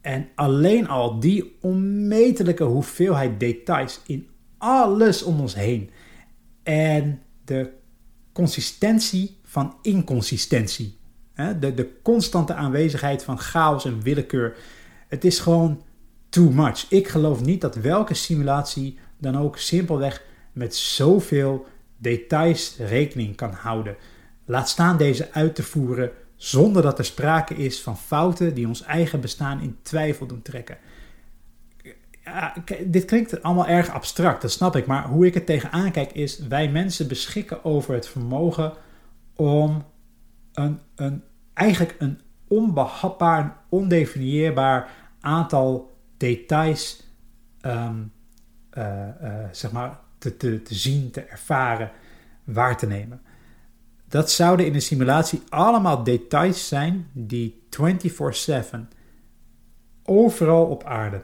En 0.00 0.28
alleen 0.34 0.88
al 0.88 1.20
die 1.20 1.56
onmetelijke 1.60 2.64
hoeveelheid 2.64 3.40
details 3.40 4.00
in 4.06 4.28
alles 4.58 5.22
om 5.22 5.40
ons 5.40 5.54
heen. 5.54 5.90
En 6.62 7.22
de 7.44 7.70
consistentie 8.32 9.36
van 9.42 9.76
inconsistentie. 9.82 10.96
De, 11.60 11.74
de 11.74 11.90
constante 12.02 12.54
aanwezigheid 12.54 13.24
van 13.24 13.38
chaos 13.38 13.84
en 13.84 14.02
willekeur. 14.02 14.56
Het 15.08 15.24
is 15.24 15.38
gewoon 15.38 15.82
too 16.28 16.50
much. 16.50 16.86
Ik 16.88 17.08
geloof 17.08 17.44
niet 17.44 17.60
dat 17.60 17.74
welke 17.74 18.14
simulatie 18.14 18.98
dan 19.18 19.38
ook 19.38 19.58
simpelweg 19.58 20.22
met 20.52 20.74
zoveel 20.76 21.66
details 21.96 22.76
rekening 22.78 23.36
kan 23.36 23.52
houden. 23.52 23.96
Laat 24.44 24.68
staan 24.68 24.96
deze 24.96 25.32
uit 25.32 25.54
te 25.54 25.62
voeren 25.62 26.10
zonder 26.36 26.82
dat 26.82 26.98
er 26.98 27.04
sprake 27.04 27.54
is 27.54 27.82
van 27.82 27.98
fouten 27.98 28.54
die 28.54 28.66
ons 28.66 28.82
eigen 28.82 29.20
bestaan 29.20 29.60
in 29.60 29.76
twijfel 29.82 30.26
doen 30.26 30.42
trekken. 30.42 30.78
Ja, 32.24 32.54
dit 32.84 33.04
klinkt 33.04 33.42
allemaal 33.42 33.66
erg 33.66 33.90
abstract, 33.90 34.42
dat 34.42 34.50
snap 34.50 34.76
ik. 34.76 34.86
Maar 34.86 35.06
hoe 35.06 35.26
ik 35.26 35.34
het 35.34 35.46
tegenaan 35.46 35.90
kijk 35.90 36.12
is: 36.12 36.38
wij 36.38 36.70
mensen 36.70 37.08
beschikken 37.08 37.64
over 37.64 37.94
het 37.94 38.08
vermogen 38.08 38.72
om 39.36 39.84
een, 40.56 40.80
een, 40.94 41.22
eigenlijk 41.54 41.94
een 41.98 42.20
onbehapbaar, 42.48 43.56
ondefinieerbaar 43.68 44.90
aantal 45.20 45.96
details 46.16 47.02
ehm, 47.60 48.02
eh, 48.70 49.08
eh, 49.08 49.48
zeg 49.52 49.72
maar, 49.72 49.98
te, 50.18 50.36
te, 50.36 50.62
te 50.62 50.74
zien, 50.74 51.10
te 51.10 51.20
ervaren, 51.20 51.90
waar 52.44 52.76
te 52.76 52.86
nemen. 52.86 53.20
Dat 54.08 54.30
zouden 54.30 54.66
in 54.66 54.74
een 54.74 54.82
simulatie 54.82 55.42
allemaal 55.48 56.04
details 56.04 56.68
zijn 56.68 57.10
die 57.12 57.66
24/7 57.70 58.88
overal 60.02 60.66
op 60.66 60.84
aarde 60.84 61.22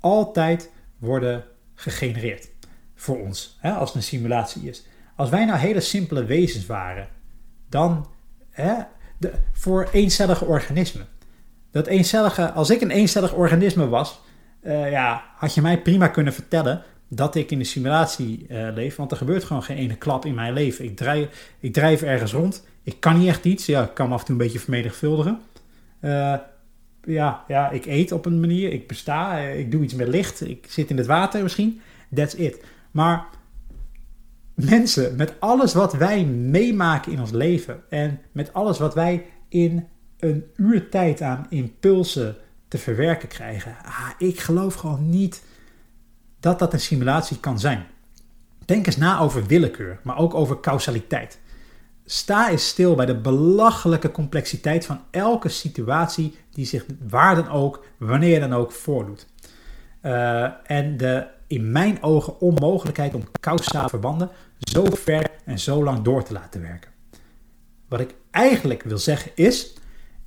altijd 0.00 0.72
worden 0.98 1.44
gegenereerd 1.74 2.50
voor 2.94 3.20
ons, 3.20 3.56
hè, 3.60 3.72
als 3.72 3.88
het 3.88 3.96
een 3.96 4.02
simulatie 4.02 4.68
is. 4.68 4.86
Als 5.16 5.30
wij 5.30 5.44
nou 5.44 5.58
hele 5.58 5.80
simpele 5.80 6.24
wezens 6.24 6.66
waren, 6.66 7.08
dan 7.68 8.06
voor 9.52 9.88
eencellige 9.92 10.44
organismen. 10.44 11.06
Dat 11.70 11.86
eencellige, 11.86 12.52
als 12.52 12.70
ik 12.70 12.80
een 12.80 12.90
eencellig 12.90 13.34
organisme 13.34 13.88
was, 13.88 14.20
uh, 14.62 14.90
ja, 14.90 15.24
had 15.36 15.54
je 15.54 15.62
mij 15.62 15.82
prima 15.82 16.08
kunnen 16.08 16.32
vertellen 16.32 16.82
dat 17.08 17.34
ik 17.34 17.50
in 17.50 17.58
de 17.58 17.64
simulatie 17.64 18.46
uh, 18.48 18.68
leef. 18.74 18.96
Want 18.96 19.10
er 19.10 19.16
gebeurt 19.16 19.44
gewoon 19.44 19.62
geen 19.62 19.76
ene 19.76 19.96
klap 19.96 20.24
in 20.24 20.34
mijn 20.34 20.52
leven. 20.52 20.84
Ik 20.84 20.96
drijf, 20.96 21.54
ik 21.60 21.72
drijf 21.72 22.02
ergens 22.02 22.32
rond. 22.32 22.66
Ik 22.82 23.00
kan 23.00 23.18
niet 23.18 23.28
echt 23.28 23.44
iets. 23.44 23.66
Ja, 23.66 23.82
ik 23.82 23.94
kan 23.94 24.08
me 24.08 24.14
af 24.14 24.20
en 24.20 24.26
toe 24.26 24.34
een 24.34 24.42
beetje 24.42 24.58
vermenigvuldigen. 24.58 25.40
Uh, 26.00 26.34
ja, 27.04 27.44
ja, 27.48 27.70
ik 27.70 27.86
eet 27.86 28.12
op 28.12 28.26
een 28.26 28.40
manier. 28.40 28.72
Ik 28.72 28.86
besta. 28.86 29.38
ik 29.38 29.70
doe 29.70 29.82
iets 29.82 29.94
met 29.94 30.08
licht. 30.08 30.48
Ik 30.48 30.66
zit 30.68 30.90
in 30.90 30.96
het 30.96 31.06
water 31.06 31.42
misschien. 31.42 31.80
That's 32.14 32.34
it. 32.34 32.64
Maar 32.90 33.26
mensen, 34.56 35.16
met 35.16 35.34
alles 35.38 35.74
wat 35.74 35.92
wij 35.92 36.24
meemaken 36.24 37.12
in 37.12 37.20
ons 37.20 37.30
leven 37.30 37.82
en 37.88 38.20
met 38.32 38.52
alles 38.52 38.78
wat 38.78 38.94
wij 38.94 39.26
in 39.48 39.88
een 40.18 40.44
uur 40.56 40.88
tijd 40.88 41.20
aan 41.20 41.46
impulsen 41.48 42.36
te 42.68 42.78
verwerken 42.78 43.28
krijgen, 43.28 43.76
ah, 43.84 44.10
ik 44.18 44.40
geloof 44.40 44.74
gewoon 44.74 45.08
niet 45.08 45.42
dat 46.40 46.58
dat 46.58 46.72
een 46.72 46.80
simulatie 46.80 47.40
kan 47.40 47.58
zijn. 47.58 47.86
Denk 48.64 48.86
eens 48.86 48.96
na 48.96 49.18
over 49.18 49.46
willekeur, 49.46 50.00
maar 50.02 50.18
ook 50.18 50.34
over 50.34 50.60
causaliteit. 50.60 51.40
Sta 52.04 52.50
eens 52.50 52.68
stil 52.68 52.94
bij 52.94 53.06
de 53.06 53.20
belachelijke 53.20 54.10
complexiteit 54.10 54.86
van 54.86 55.00
elke 55.10 55.48
situatie 55.48 56.36
die 56.50 56.66
zich 56.66 56.84
waar 57.08 57.34
dan 57.34 57.48
ook, 57.48 57.84
wanneer 57.98 58.40
dan 58.40 58.52
ook 58.52 58.72
voordoet. 58.72 59.26
Uh, 60.02 60.70
en 60.70 60.96
de 60.96 61.26
in 61.46 61.72
mijn 61.72 62.02
ogen 62.02 62.40
onmogelijkheid 62.40 63.14
om 63.14 63.28
causale 63.40 63.88
verbanden 63.88 64.30
zo 64.58 64.84
ver 64.84 65.30
en 65.44 65.58
zo 65.58 65.84
lang 65.84 66.02
door 66.02 66.24
te 66.24 66.32
laten 66.32 66.60
werken. 66.60 66.90
Wat 67.88 68.00
ik 68.00 68.14
eigenlijk 68.30 68.82
wil 68.82 68.98
zeggen 68.98 69.30
is, 69.34 69.74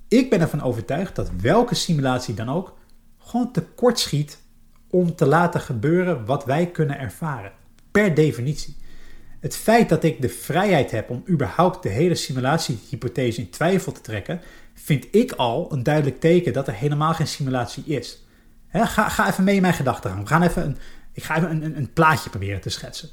ik 0.08 0.30
ben 0.30 0.42
ervan 0.42 0.62
overtuigd 0.62 1.16
dat 1.16 1.32
welke 1.42 1.76
simulatie 1.76 2.34
dan 2.34 2.50
ook 2.50 2.78
gewoon 3.18 3.52
tekort 3.52 4.00
schiet 4.00 4.40
om 4.90 5.16
te 5.16 5.26
laten 5.26 5.62
gebeuren 5.62 6.26
wat 6.26 6.46
wij 6.46 6.68
kunnen 6.68 7.00
ervaren. 7.00 7.52
Per 7.92 8.14
definitie. 8.14 8.78
Het 9.40 9.56
feit 9.56 9.90
dat 9.90 10.04
ik 10.04 10.22
de 10.22 10.30
vrijheid 10.30 10.92
heb 10.92 11.10
om 11.10 11.24
überhaupt 11.30 11.84
de 11.84 11.90
hele 11.90 12.16
simulatiehypothese 12.16 13.42
in 13.42 13.50
twijfel 13.50 13.92
te 13.92 14.02
trekken, 14.02 14.42
vind 14.74 15.08
ik 15.12 15.32
al 15.32 15.72
een 15.72 15.84
duidelijk 15.84 16.20
teken 16.20 16.54
dat 16.54 16.68
er 16.68 16.74
helemaal 16.74 17.14
geen 17.14 17.28
simulatie 17.28 17.84
is. 17.86 18.26
ga, 18.72 19.10
ga 19.10 19.28
even 19.28 19.44
mee 19.44 19.56
in 19.56 19.62
mijn 19.62 19.74
gedachten. 19.74 20.20
We 20.20 20.28
gaan 20.28 20.44
even 20.44 20.66
een, 20.66 20.78
ik 21.14 21.24
ga 21.24 21.38
even 21.38 21.50
een, 21.50 21.64
een, 21.64 21.78
een 21.78 21.94
plaatje 21.94 22.30
proberen 22.30 22.62
te 22.62 22.70
schetsen. 22.70 23.10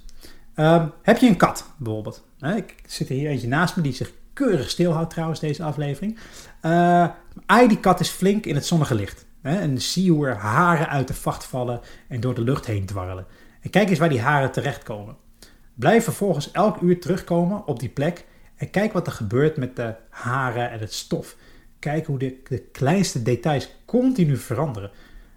Ehm, 0.54 0.86
heb 1.02 1.18
je 1.18 1.26
een 1.26 1.36
kat 1.36 1.70
bijvoorbeeld? 1.76 2.24
ik 2.56 2.74
zit 2.86 3.08
er 3.08 3.14
hier 3.14 3.30
eentje 3.30 3.48
naast 3.48 3.76
me 3.76 3.82
die 3.82 3.92
zich 3.92 4.12
keurig 4.32 4.70
stilhoudt 4.70 5.10
trouwens 5.10 5.40
deze 5.40 5.62
aflevering. 5.62 6.18
Uh, 6.62 7.08
die 7.68 7.80
kat 7.80 8.00
is 8.00 8.08
flink 8.08 8.46
in 8.46 8.54
het 8.54 8.66
zonnige 8.66 8.94
licht. 8.94 9.26
en 9.42 9.80
zie 9.80 10.10
hoe 10.10 10.26
er 10.26 10.36
haren 10.36 10.88
uit 10.88 11.08
de 11.08 11.14
vacht 11.14 11.44
vallen 11.44 11.80
en 12.08 12.20
door 12.20 12.34
de 12.34 12.40
lucht 12.40 12.66
heen 12.66 12.86
dwarrelen. 12.86 13.26
En 13.60 13.70
kijk 13.70 13.88
eens 13.88 13.98
waar 13.98 14.08
die 14.08 14.20
haren 14.20 14.52
terechtkomen. 14.52 15.16
Blijf 15.74 16.04
vervolgens 16.04 16.50
elk 16.50 16.80
uur 16.80 17.00
terugkomen 17.00 17.66
op 17.66 17.80
die 17.80 17.88
plek 17.88 18.24
en 18.56 18.70
kijk 18.70 18.92
wat 18.92 19.06
er 19.06 19.12
gebeurt 19.12 19.56
met 19.56 19.76
de 19.76 19.94
haren 20.10 20.70
en 20.70 20.78
het 20.78 20.92
stof. 20.92 21.36
Kijk 21.78 22.06
hoe 22.06 22.18
de 22.18 22.58
kleinste 22.72 23.22
details 23.22 23.68
continu 23.84 24.36
veranderen. 24.36 24.90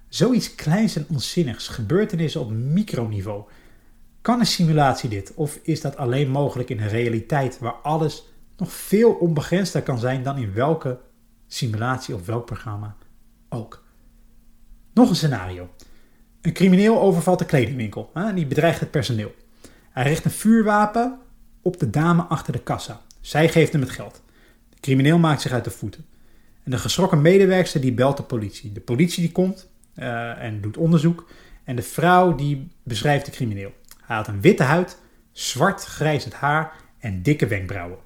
Zoiets 0.10 0.56
kleins 0.56 0.96
en 0.96 1.06
onzinnigs, 1.10 1.68
gebeurtenissen 1.68 2.42
op 2.42 2.52
microniveau. 2.52 3.44
Kan 4.22 4.40
een 4.40 4.46
simulatie 4.46 5.10
dit 5.10 5.34
of 5.34 5.60
is 5.64 5.82
dat 5.82 5.98
alleen 5.98 6.30
mogelijk 6.30 6.70
in 6.70 6.80
een 6.80 6.90
realiteit 6.90 7.60
waar 7.60 7.74
alles 7.74 8.24
nog 8.58 8.72
veel 8.72 9.12
onbegrensder 9.12 9.82
kan 9.82 10.00
zijn 10.00 10.24
dan 10.24 10.38
in 10.38 10.54
welke 10.54 11.00
simulatie 11.48 12.16
of 12.16 12.26
welk 12.26 12.46
programma 12.46 12.96
ook? 13.50 13.84
Nog 14.94 15.10
een 15.10 15.16
scenario. 15.16 15.70
Een 16.42 16.54
crimineel 16.54 17.02
overvalt 17.02 17.40
de 17.40 17.46
kledingwinkel 17.46 18.10
en 18.14 18.36
die 18.36 18.48
bedreigt 18.48 18.80
het 18.80 18.92
personeel. 18.92 19.36
Hij 19.90 20.04
richt 20.04 20.26
een 20.26 20.32
vuurwapen 20.32 21.20
op 21.62 21.80
de 21.80 21.90
dame 21.90 22.22
achter 22.22 22.54
de 22.54 22.64
kassa. 22.64 23.02
Zij 23.22 23.50
geeft 23.50 23.72
hem 23.72 23.82
het 23.82 23.90
geld. 23.90 24.22
De 24.70 24.80
crimineel 24.80 25.18
maakt 25.18 25.42
zich 25.42 25.52
uit 25.52 25.64
de 25.64 25.72
voeten. 25.72 26.06
En 26.64 26.72
de 26.72 26.78
geschrokken 26.78 27.22
medewerkster 27.22 27.82
die 27.82 27.94
belt 27.94 28.18
de 28.18 28.24
politie. 28.24 28.72
De 28.72 28.80
politie 28.80 29.22
die 29.24 29.32
komt 29.32 29.70
uh, 30.00 30.44
en 30.44 30.62
doet 30.62 30.78
onderzoek. 30.78 31.30
En 31.64 31.76
de 31.76 31.82
vrouw 31.82 32.36
die 32.36 32.68
beschrijft 32.84 33.26
de 33.26 33.32
crimineel. 33.32 33.74
Hij 34.02 34.16
had 34.16 34.28
een 34.28 34.42
witte 34.42 34.64
huid, 34.64 34.98
zwart 35.32 35.84
grijzend 35.84 36.34
haar 36.34 36.74
en 37.00 37.22
dikke 37.22 37.48
wenkbrauwen. 37.48 37.98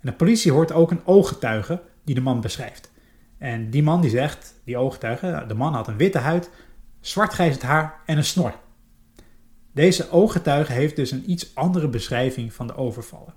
En 0.00 0.08
de 0.08 0.12
politie 0.12 0.52
hoort 0.52 0.72
ook 0.72 0.90
een 0.90 1.06
ooggetuige 1.06 1.82
die 2.04 2.14
de 2.14 2.20
man 2.20 2.40
beschrijft. 2.40 2.90
En 3.38 3.70
die 3.70 3.82
man 3.82 4.00
die 4.00 4.10
zegt, 4.10 4.54
die 4.64 4.76
ooggetuige, 4.76 5.44
de 5.48 5.54
man 5.54 5.74
had 5.74 5.88
een 5.88 5.96
witte 5.96 6.18
huid, 6.18 6.50
zwart 7.00 7.32
grijzend 7.32 7.62
haar 7.62 8.00
en 8.06 8.16
een 8.16 8.24
snor. 8.24 8.54
Deze 9.72 10.10
ooggetuige 10.10 10.72
heeft 10.72 10.96
dus 10.96 11.10
een 11.10 11.30
iets 11.30 11.54
andere 11.54 11.88
beschrijving 11.88 12.52
van 12.52 12.66
de 12.66 12.76
overvallen. 12.76 13.34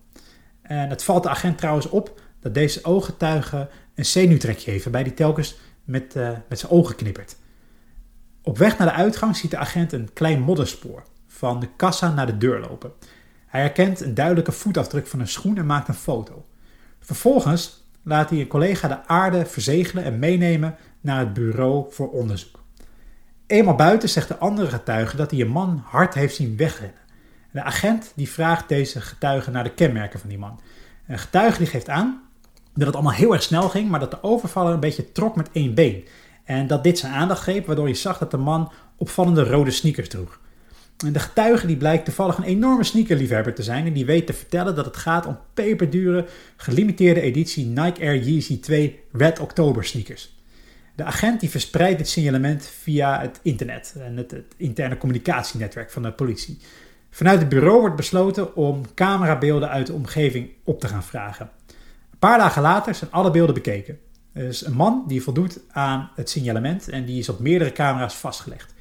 En 0.62 0.90
het 0.90 1.04
valt 1.04 1.24
de 1.24 1.30
agent 1.30 1.58
trouwens 1.58 1.90
op 1.90 2.22
dat 2.40 2.54
deze 2.54 2.84
ooggetuige 2.84 3.70
een 3.96 4.06
zenuwtrekje 4.06 4.72
heeft, 4.72 4.84
waarbij 4.84 5.02
hij 5.02 5.12
telkens 5.12 5.58
met, 5.84 6.16
uh, 6.16 6.32
met 6.50 6.60
zijn 6.60 6.72
ogen 6.72 6.96
knippert. 6.96 7.36
Op 8.52 8.58
weg 8.58 8.78
naar 8.78 8.88
de 8.88 8.94
uitgang 8.94 9.36
ziet 9.36 9.52
de 9.52 9.58
agent 9.58 9.92
een 9.92 10.14
klein 10.14 10.42
modderspoor 10.42 11.04
van 11.28 11.60
de 11.60 11.68
kassa 11.76 12.14
naar 12.14 12.26
de 12.26 12.38
deur 12.38 12.60
lopen. 12.60 12.92
Hij 13.48 13.62
herkent 13.62 14.02
een 14.02 14.14
duidelijke 14.14 14.52
voetafdruk 14.52 15.08
van 15.08 15.20
een 15.20 15.28
schoen 15.28 15.58
en 15.58 15.66
maakt 15.66 15.88
een 15.88 15.94
foto. 15.94 16.46
Vervolgens 17.00 17.88
laat 18.04 18.30
hij 18.30 18.40
een 18.40 18.48
collega 18.48 18.88
de 18.88 19.08
aarde 19.08 19.46
verzegelen 19.46 20.04
en 20.04 20.20
meenemen 20.20 20.76
naar 21.02 21.20
het 21.20 21.34
bureau 21.34 21.86
voor 21.94 22.10
onderzoek. 22.12 22.64
Eenmaal 23.48 23.76
buiten 23.76 24.10
zegt 24.10 24.28
de 24.28 24.38
andere 24.38 24.68
getuige 24.68 25.16
dat 25.16 25.32
hij 25.32 25.40
een 25.40 25.48
man 25.48 25.84
hard 25.86 26.14
heeft 26.14 26.36
zien 26.36 26.58
wegrennen. 26.58 27.02
De 27.52 27.64
agent 27.64 28.12
die 28.16 28.30
vraagt 28.30 28.70
deze 28.70 29.02
getuige 29.02 29.52
naar 29.52 29.64
de 29.64 29.74
kenmerken 29.74 30.20
van 30.20 30.30
die 30.30 30.40
man. 30.40 30.60
Een 31.08 31.20
getuige 31.20 31.58
die 31.58 31.68
geeft 31.68 31.90
aan 31.90 32.22
dat 32.74 32.86
het 32.86 32.96
allemaal 32.96 33.14
heel 33.14 33.34
erg 33.34 33.44
snel 33.44 33.70
ging, 33.70 33.90
maar 33.90 34.00
dat 34.00 34.12
de 34.12 34.24
overvaller 34.24 34.74
een 34.74 34.80
beetje 34.80 35.12
trok 35.12 35.36
met 35.36 35.50
één 35.52 35.74
been. 35.74 36.08
En 36.52 36.68
dat 36.68 36.84
dit 36.84 36.98
zijn 37.00 37.14
aandacht 37.14 37.42
greep, 37.42 37.66
waardoor 37.66 37.88
je 37.88 37.94
zag 37.94 38.18
dat 38.18 38.32
de 38.32 38.38
man 38.38 38.72
opvallende 38.98 39.44
rode 39.44 39.72
sneakers 39.72 40.10
droeg. 40.10 40.40
En 41.06 41.14
de 41.14 41.20
getuige 41.20 41.68
die 41.68 41.78
blijkt 41.78 42.06
toevallig 42.06 42.38
een 42.38 42.44
enorme 42.44 42.84
sneakerliefhebber 42.84 43.54
te 43.54 43.64
zijn 43.64 43.86
en 43.86 43.94
die 43.94 44.06
weet 44.06 44.28
te 44.28 44.34
vertellen 44.34 44.76
dat 44.76 44.86
het 44.86 44.98
gaat 44.98 45.26
om 45.26 45.38
peperdure, 45.54 46.26
gelimiteerde 46.56 47.22
editie 47.22 47.66
Nike 47.66 48.02
Air 48.02 48.18
Yeezy 48.18 48.60
2 48.60 49.00
Red 49.12 49.40
October 49.40 49.86
sneakers. 49.86 50.36
De 50.96 51.04
agent 51.04 51.40
die 51.40 51.50
verspreidt 51.50 51.98
dit 51.98 52.10
signalement 52.10 52.66
via 52.66 53.22
het 53.22 53.40
internet 53.42 53.96
en 53.98 54.18
het, 54.18 54.32
het, 54.32 54.54
interne 54.58 54.98
communicatienetwerk 54.98 55.92
van 55.92 56.02
de 56.02 56.12
politie. 56.12 56.60
Vanuit 57.10 57.40
het 57.40 57.50
bureau 57.50 57.80
wordt 57.80 57.96
besloten 57.96 58.56
om 58.56 58.94
camerabeelden 58.94 59.70
uit 59.70 59.88
de 59.88 59.94
omgeving 59.94 60.50
op 60.64 60.80
te 60.80 60.88
gaan 60.88 61.04
vragen. 61.04 61.50
Een 62.12 62.20
paar 62.20 62.38
dagen 62.38 62.62
later 62.62 62.96
zijn 62.96 63.12
alle 63.12 63.32
beelden 63.32 63.56
bekeken. 63.56 64.00
Is 64.34 64.66
een 64.66 64.74
man 64.74 65.04
die 65.08 65.24
voldoet 65.24 65.60
aan 65.72 66.10
het 66.16 66.30
signalement 66.30 66.90
en 66.90 67.06
die 67.06 67.20
is 67.20 67.30
op 67.30 67.40
meerdere 67.40 67.72
camera's 67.72 68.16
vastgelegd. 68.16 68.74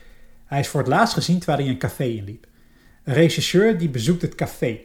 Hij 0.44 0.60
is 0.60 0.68
voor 0.68 0.80
het 0.80 0.88
laatst 0.88 1.14
gezien 1.14 1.38
terwijl 1.38 1.58
hij 1.58 1.68
een 1.68 1.78
café 1.78 2.04
inliep. 2.04 2.46
Een 3.04 3.14
rechercheur 3.14 3.78
die 3.78 3.88
bezoekt 3.88 4.22
het 4.22 4.34
café. 4.34 4.78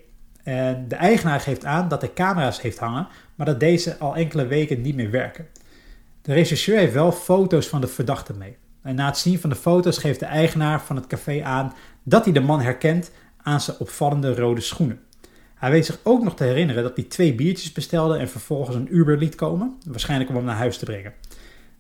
En 0.44 0.88
de 0.88 0.96
eigenaar 0.96 1.40
geeft 1.40 1.66
aan 1.66 1.88
dat 1.88 2.02
hij 2.02 2.14
camera's 2.14 2.62
heeft 2.62 2.78
hangen, 2.78 3.08
maar 3.36 3.46
dat 3.46 3.60
deze 3.60 3.98
al 3.98 4.16
enkele 4.16 4.48
weken 4.48 4.82
niet 4.82 4.96
meer 4.96 5.12
werken. 5.12 5.48
De 6.22 6.34
rechercheur 6.34 6.78
heeft 6.78 6.94
wel 6.94 7.12
foto's 7.12 7.68
van 7.68 7.82
de 7.82 7.88
verdachte 7.88 8.34
mee. 8.34 8.58
Na 8.82 9.06
het 9.06 9.18
zien 9.18 9.40
van 9.40 9.50
de 9.50 9.56
foto's 9.56 9.98
geeft 9.98 10.20
de 10.20 10.26
eigenaar 10.26 10.82
van 10.82 10.96
het 10.96 11.08
café 11.08 11.44
aan 11.44 11.74
dat 12.04 12.24
hij 12.24 12.34
de 12.34 12.40
man 12.40 12.62
herkent 12.62 13.12
aan 13.38 13.62
zijn 13.62 13.78
opvallende 13.80 14.36
rode 14.36 14.62
schoenen. 14.62 15.00
Hij 15.56 15.72
weet 15.72 15.86
zich 15.86 16.00
ook 16.04 16.24
nog 16.24 16.36
te 16.36 16.44
herinneren 16.44 16.84
dat 16.84 16.96
hij 16.96 17.06
twee 17.06 17.36
biertjes 17.36 17.72
bestelde 17.72 18.18
en 18.18 18.30
vervolgens 18.30 18.76
een 18.76 18.96
Uber 18.96 19.18
liet 19.18 19.36
komen, 19.36 19.78
waarschijnlijk 19.86 20.30
om 20.30 20.36
hem 20.36 20.46
naar 20.46 20.56
huis 20.56 20.78
te 20.78 20.86
brengen. 20.86 21.14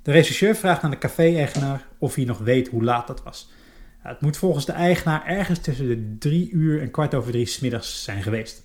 De 0.02 0.12
rechercheur 0.12 0.56
vraagt 0.56 0.84
aan 0.84 0.92
de 0.92 0.98
café-eigenaar 0.98 1.88
of 1.98 2.16
hij 2.16 2.26
nog 2.26 2.38
weet 2.38 2.68
hoe 2.68 2.84
laat 2.84 3.08
dat 3.08 3.24
was. 3.24 3.50
Het 4.00 4.22
moet 4.22 4.38
volgens 4.38 4.66
de 4.66 4.72
eigenaar 4.72 5.26
ergens 5.26 5.60
tussen 5.60 5.88
de 5.88 6.16
drie 6.20 6.50
uur 6.52 6.82
en 6.82 6.92
kwart 6.92 7.14
over 7.14 7.32
drie 7.32 7.46
smiddags 7.46 8.04
zijn 8.04 8.24
geweest. 8.24 8.64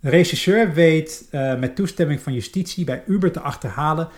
De 0.00 0.10
rechercheur 0.10 0.74
weet 0.74 1.28
uh, 1.30 1.58
met 1.58 1.76
toestemming 1.76 2.20
van 2.20 2.32
justitie 2.32 2.84
bij 2.84 3.02
Uber 3.06 3.32
te 3.32 3.40
achterhalen 3.40 4.08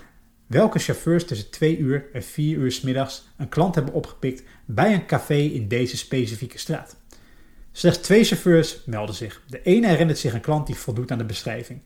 welke 0.46 0.78
chauffeurs 0.78 1.24
tussen 1.24 1.50
2 1.50 1.78
uur 1.78 2.06
en 2.12 2.22
4 2.22 2.56
uur 2.56 2.72
smiddags 2.72 3.28
een 3.36 3.48
klant 3.48 3.74
hebben 3.74 3.94
opgepikt 3.94 4.42
bij 4.64 4.94
een 4.94 5.06
café 5.06 5.36
in 5.36 5.68
deze 5.68 5.96
specifieke 5.96 6.58
straat. 6.58 6.96
Slechts 7.78 7.98
twee 7.98 8.24
chauffeurs 8.24 8.78
melden 8.86 9.14
zich. 9.14 9.42
De 9.46 9.62
ene 9.62 9.86
herinnert 9.86 10.18
zich 10.18 10.34
een 10.34 10.40
klant 10.40 10.66
die 10.66 10.76
voldoet 10.76 11.10
aan 11.10 11.18
de 11.18 11.24
beschrijving. 11.24 11.80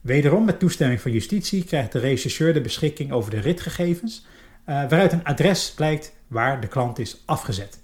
Wederom 0.00 0.44
met 0.44 0.58
toestemming 0.58 1.00
van 1.00 1.12
justitie 1.12 1.64
krijgt 1.64 1.92
de 1.92 1.98
rechercheur 1.98 2.52
de 2.52 2.60
beschikking 2.60 3.12
over 3.12 3.30
de 3.30 3.40
ritgegevens, 3.40 4.26
uh, 4.26 4.66
waaruit 4.66 5.12
een 5.12 5.24
adres 5.24 5.72
blijkt 5.72 6.12
waar 6.26 6.60
de 6.60 6.66
klant 6.66 6.98
is 6.98 7.22
afgezet. 7.24 7.80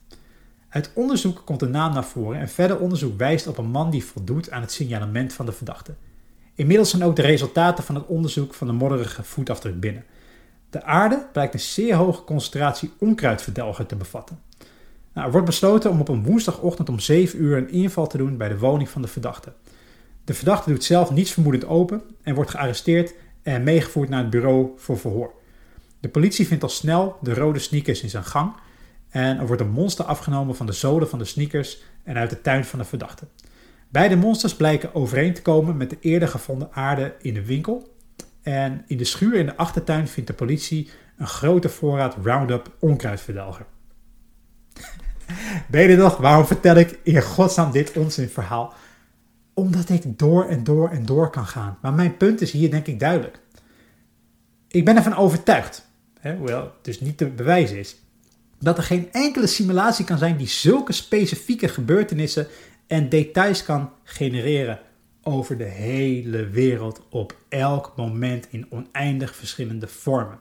Uit 0.69 0.91
onderzoek 0.95 1.43
komt 1.45 1.61
de 1.61 1.67
naam 1.67 1.93
naar 1.93 2.05
voren 2.05 2.41
en 2.41 2.49
verder 2.49 2.79
onderzoek 2.79 3.19
wijst 3.19 3.47
op 3.47 3.59
een 3.59 3.71
man 3.71 3.91
die 3.91 4.05
voldoet 4.05 4.51
aan 4.51 4.61
het 4.61 4.73
signalement 4.73 5.33
van 5.33 5.47
de 5.47 5.53
verdachte. 5.53 5.95
Inmiddels 6.55 6.91
zijn 6.91 7.05
ook 7.05 7.17
de 7.17 7.23
resultaten 7.23 7.85
van 7.85 7.95
het 7.95 8.07
onderzoek 8.07 8.55
van 8.55 8.67
de 8.67 8.73
modderige 8.73 9.23
voetafdruk 9.23 9.81
binnen. 9.81 10.05
De 10.71 10.83
aarde 10.83 11.27
blijkt 11.33 11.55
een 11.55 11.61
zeer 11.61 11.95
hoge 11.95 12.25
concentratie 12.25 12.93
onkruidverdelger 12.99 13.87
te 13.87 13.97
bevatten. 13.97 14.39
Nou, 15.15 15.27
er 15.27 15.33
wordt 15.33 15.47
besloten 15.47 15.91
om 15.91 16.01
op 16.01 16.09
een 16.09 16.25
woensdagochtend 16.25 16.89
om 16.89 16.99
7 16.99 17.43
uur 17.43 17.57
een 17.57 17.71
inval 17.71 18.07
te 18.07 18.17
doen 18.17 18.37
bij 18.37 18.49
de 18.49 18.59
woning 18.59 18.89
van 18.89 19.03
de 19.03 19.09
verdachte. 19.09 19.53
De 20.25 20.35
verdachte 20.35 20.71
doet 20.71 20.85
zelf 20.85 21.11
niets 21.11 21.33
vermoedend 21.33 21.67
open 21.67 22.03
en 22.23 22.35
wordt 22.35 22.51
gearresteerd 22.51 23.15
en 23.43 23.63
meegevoerd 23.63 24.09
naar 24.09 24.21
het 24.21 24.31
bureau 24.31 24.71
voor 24.77 24.99
verhoor. 24.99 25.33
De 26.01 26.09
politie 26.09 26.47
vindt 26.47 26.63
al 26.63 26.69
snel 26.69 27.17
de 27.21 27.35
rode 27.35 27.59
sneakers 27.59 28.03
in 28.03 28.11
zijn 28.11 28.25
gang 28.25 28.53
en 29.09 29.39
er 29.39 29.47
wordt 29.47 29.63
een 29.63 29.71
monster 29.71 30.05
afgenomen 30.05 30.57
van 30.57 30.67
de 30.67 30.73
zolen 30.73 31.09
van 31.09 31.19
de 31.19 31.25
sneakers 31.25 31.83
en 32.03 32.17
uit 32.17 32.31
de 32.31 32.41
tuin 32.41 32.65
van 32.65 32.79
de 32.79 32.85
verdachte. 32.85 33.27
Beide 33.89 34.17
monsters 34.17 34.57
blijken 34.57 34.95
overeen 34.95 35.35
te 35.35 35.43
komen 35.43 35.77
met 35.77 35.91
de 35.91 35.97
eerder 36.01 36.29
gevonden 36.29 36.69
aarde 36.73 37.15
in 37.21 37.35
de 37.35 37.45
winkel. 37.45 37.93
En 38.43 38.85
in 38.87 38.97
de 38.97 39.05
schuur 39.05 39.35
in 39.35 39.47
de 39.47 39.57
achtertuin 39.57 40.09
vindt 40.09 40.29
de 40.29 40.37
politie 40.37 40.91
een 41.19 41.27
grote 41.27 41.69
voorraad 41.69 42.17
Roundup 42.23 42.71
onkruidverdelger. 42.79 43.67
Ben 45.69 45.91
je 45.91 45.97
nog? 45.97 46.17
Waarom 46.17 46.47
vertel 46.47 46.77
ik 46.77 46.99
in 47.03 47.23
godsnaam 47.23 47.73
dit 47.73 47.93
onzinverhaal? 47.97 48.73
Omdat 49.55 49.89
ik 49.89 50.19
door 50.19 50.45
en 50.45 50.65
door 50.65 50.89
en 50.89 51.07
door 51.07 51.31
kan 51.31 51.47
gaan. 51.47 51.79
Maar 51.83 51.93
mijn 51.93 52.17
punt 52.17 52.41
is 52.41 52.51
hier 52.51 52.71
denk 52.71 52.87
ik 52.87 53.01
duidelijk. 53.01 53.39
Ik 54.69 54.85
ben 54.85 54.97
ervan 54.97 55.17
overtuigd, 55.17 55.89
hè, 56.21 56.37
hoewel 56.37 56.63
het 56.63 56.73
dus 56.83 57.01
niet 57.01 57.17
te 57.17 57.27
bewijzen 57.27 57.79
is, 57.79 57.97
dat 58.59 58.79
er 58.79 58.85
geen 58.85 59.13
enkele 59.13 59.47
simulatie 59.47 60.05
kan 60.05 60.19
zijn 60.19 60.37
die 60.37 60.47
zulke 60.47 60.93
specifieke 60.93 61.69
gebeurtenissen 61.69 62.47
en 62.87 63.09
details 63.09 63.65
kan 63.65 63.91
genereren 64.05 64.81
over 65.23 65.59
de 65.59 65.65
hele 65.65 66.49
wereld 66.49 67.03
op 67.11 67.37
elk 67.49 67.93
moment 67.97 68.47
in 68.51 68.67
oneindig 68.71 69.35
verschillende 69.35 69.89
vormen. 69.89 70.39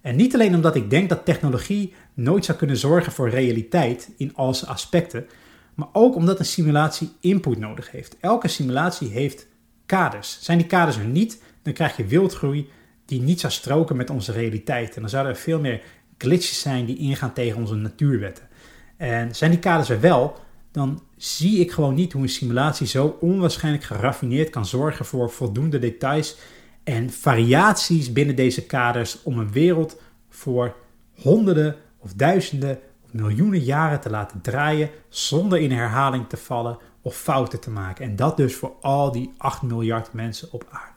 En 0.00 0.16
niet 0.16 0.34
alleen 0.34 0.54
omdat 0.54 0.76
ik 0.76 0.90
denk 0.90 1.08
dat 1.08 1.24
technologie 1.24 1.94
nooit 2.16 2.44
zou 2.44 2.58
kunnen 2.58 2.76
zorgen 2.76 3.12
voor 3.12 3.28
realiteit 3.28 4.10
in 4.16 4.34
al 4.34 4.54
zijn 4.54 4.70
aspecten, 4.70 5.26
maar 5.74 5.88
ook 5.92 6.14
omdat 6.14 6.38
een 6.38 6.44
simulatie 6.44 7.10
input 7.20 7.58
nodig 7.58 7.90
heeft. 7.90 8.16
Elke 8.20 8.48
simulatie 8.48 9.08
heeft 9.08 9.46
kaders. 9.86 10.38
Zijn 10.40 10.58
die 10.58 10.66
kaders 10.66 10.96
er 10.96 11.04
niet, 11.04 11.42
dan 11.62 11.72
krijg 11.72 11.96
je 11.96 12.06
wildgroei 12.06 12.68
die 13.04 13.20
niet 13.20 13.40
zou 13.40 13.52
stroken 13.52 13.96
met 13.96 14.10
onze 14.10 14.32
realiteit. 14.32 14.94
En 14.94 15.00
dan 15.00 15.10
zouden 15.10 15.32
er 15.32 15.38
veel 15.38 15.60
meer 15.60 15.82
glitches 16.18 16.60
zijn 16.60 16.84
die 16.84 16.98
ingaan 16.98 17.32
tegen 17.32 17.60
onze 17.60 17.74
natuurwetten. 17.74 18.48
En 18.96 19.34
zijn 19.34 19.50
die 19.50 19.60
kaders 19.60 19.88
er 19.88 20.00
wel, 20.00 20.36
dan 20.72 21.02
zie 21.16 21.60
ik 21.60 21.72
gewoon 21.72 21.94
niet 21.94 22.12
hoe 22.12 22.22
een 22.22 22.28
simulatie 22.28 22.86
zo 22.86 23.16
onwaarschijnlijk 23.20 23.84
geraffineerd 23.84 24.50
kan 24.50 24.66
zorgen 24.66 25.04
voor 25.04 25.30
voldoende 25.30 25.78
details 25.78 26.36
en 26.84 27.10
variaties 27.10 28.12
binnen 28.12 28.36
deze 28.36 28.66
kaders 28.66 29.22
om 29.22 29.38
een 29.38 29.52
wereld 29.52 30.00
voor 30.28 30.76
honderden 31.14 31.76
of 32.06 32.14
duizenden 32.14 32.78
of 33.04 33.12
miljoenen 33.12 33.60
jaren 33.60 34.00
te 34.00 34.10
laten 34.10 34.40
draaien 34.40 34.90
zonder 35.08 35.58
in 35.58 35.72
herhaling 35.72 36.28
te 36.28 36.36
vallen 36.36 36.78
of 37.00 37.16
fouten 37.16 37.60
te 37.60 37.70
maken. 37.70 38.04
En 38.04 38.16
dat 38.16 38.36
dus 38.36 38.54
voor 38.54 38.76
al 38.80 39.12
die 39.12 39.34
8 39.36 39.62
miljard 39.62 40.12
mensen 40.12 40.52
op 40.52 40.66
aarde. 40.70 40.94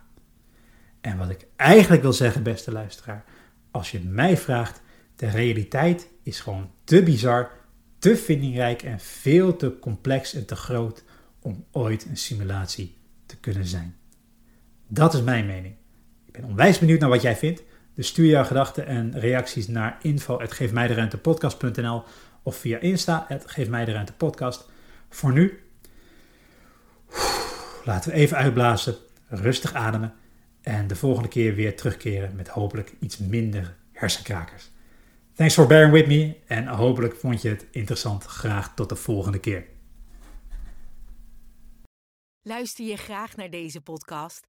En 1.02 1.18
wat 1.18 1.30
ik 1.30 1.48
eigenlijk 1.56 2.02
wil 2.02 2.14
zeggen, 2.14 2.44
beste 2.44 2.72
luisteraar, 2.72 3.24
als 3.72 3.92
je 3.92 4.00
mij 4.00 4.38
vraagt, 4.38 4.82
de 5.16 5.30
realiteit 5.30 6.10
is 6.24 6.40
gewoon 6.40 6.72
te 6.84 7.04
bizar, 7.04 7.52
te 8.00 8.16
vindingrijk 8.16 8.82
en 8.82 9.00
veel 9.00 9.56
te 9.56 9.80
complex 9.80 10.34
en 10.34 10.46
te 10.46 10.56
groot 10.56 11.04
om 11.42 11.66
ooit 11.72 12.06
een 12.06 12.18
simulatie 12.18 12.98
te 13.26 13.38
kunnen 13.38 13.66
zijn. 13.66 13.96
Dat 14.88 15.14
is 15.14 15.22
mijn 15.22 15.46
mening. 15.46 15.76
Ik 16.26 16.34
ben 16.34 16.44
onwijs 16.44 16.80
benieuwd 16.80 17.00
naar 17.00 17.10
wat 17.10 17.22
jij 17.22 17.36
vindt. 17.36 17.64
Dus 18.00 18.08
stuur 18.08 18.26
jouw 18.26 18.44
gedachten 18.44 18.86
en 18.86 19.20
reacties 19.20 19.68
naar 19.68 19.98
info.geefmijderuimtepodcast.nl 20.02 22.04
of 22.44 22.56
via 22.56 22.78
Insta, 22.78 23.28
geefmijderuimtepodcast. 23.46 24.70
Voor 25.10 25.34
nu, 25.34 25.64
laten 27.86 28.12
we 28.12 28.18
even 28.18 28.38
uitblazen, 28.38 28.96
rustig 29.28 29.74
ademen 29.74 30.14
en 30.62 30.88
de 30.88 30.96
volgende 30.96 31.30
keer 31.30 31.56
weer 31.56 31.76
terugkeren 31.76 32.36
met 32.36 32.48
hopelijk 32.48 32.96
iets 33.00 33.18
minder 33.18 33.76
hersenkrakers. 33.92 34.70
Thanks 35.34 35.54
for 35.54 35.68
bearing 35.68 35.94
with 35.94 36.08
me 36.08 36.38
en 36.48 36.68
hopelijk 36.68 37.16
vond 37.16 37.42
je 37.42 37.50
het 37.50 37.66
interessant. 37.72 38.24
Graag 38.24 38.76
tot 38.76 38.90
de 38.90 38.96
volgende 38.96 39.40
keer. 39.40 39.66
Luister 42.42 42.86
je 42.86 42.98
graag 42.98 43.36
naar 43.36 43.50
deze 43.50 43.82
podcast? 43.82 44.49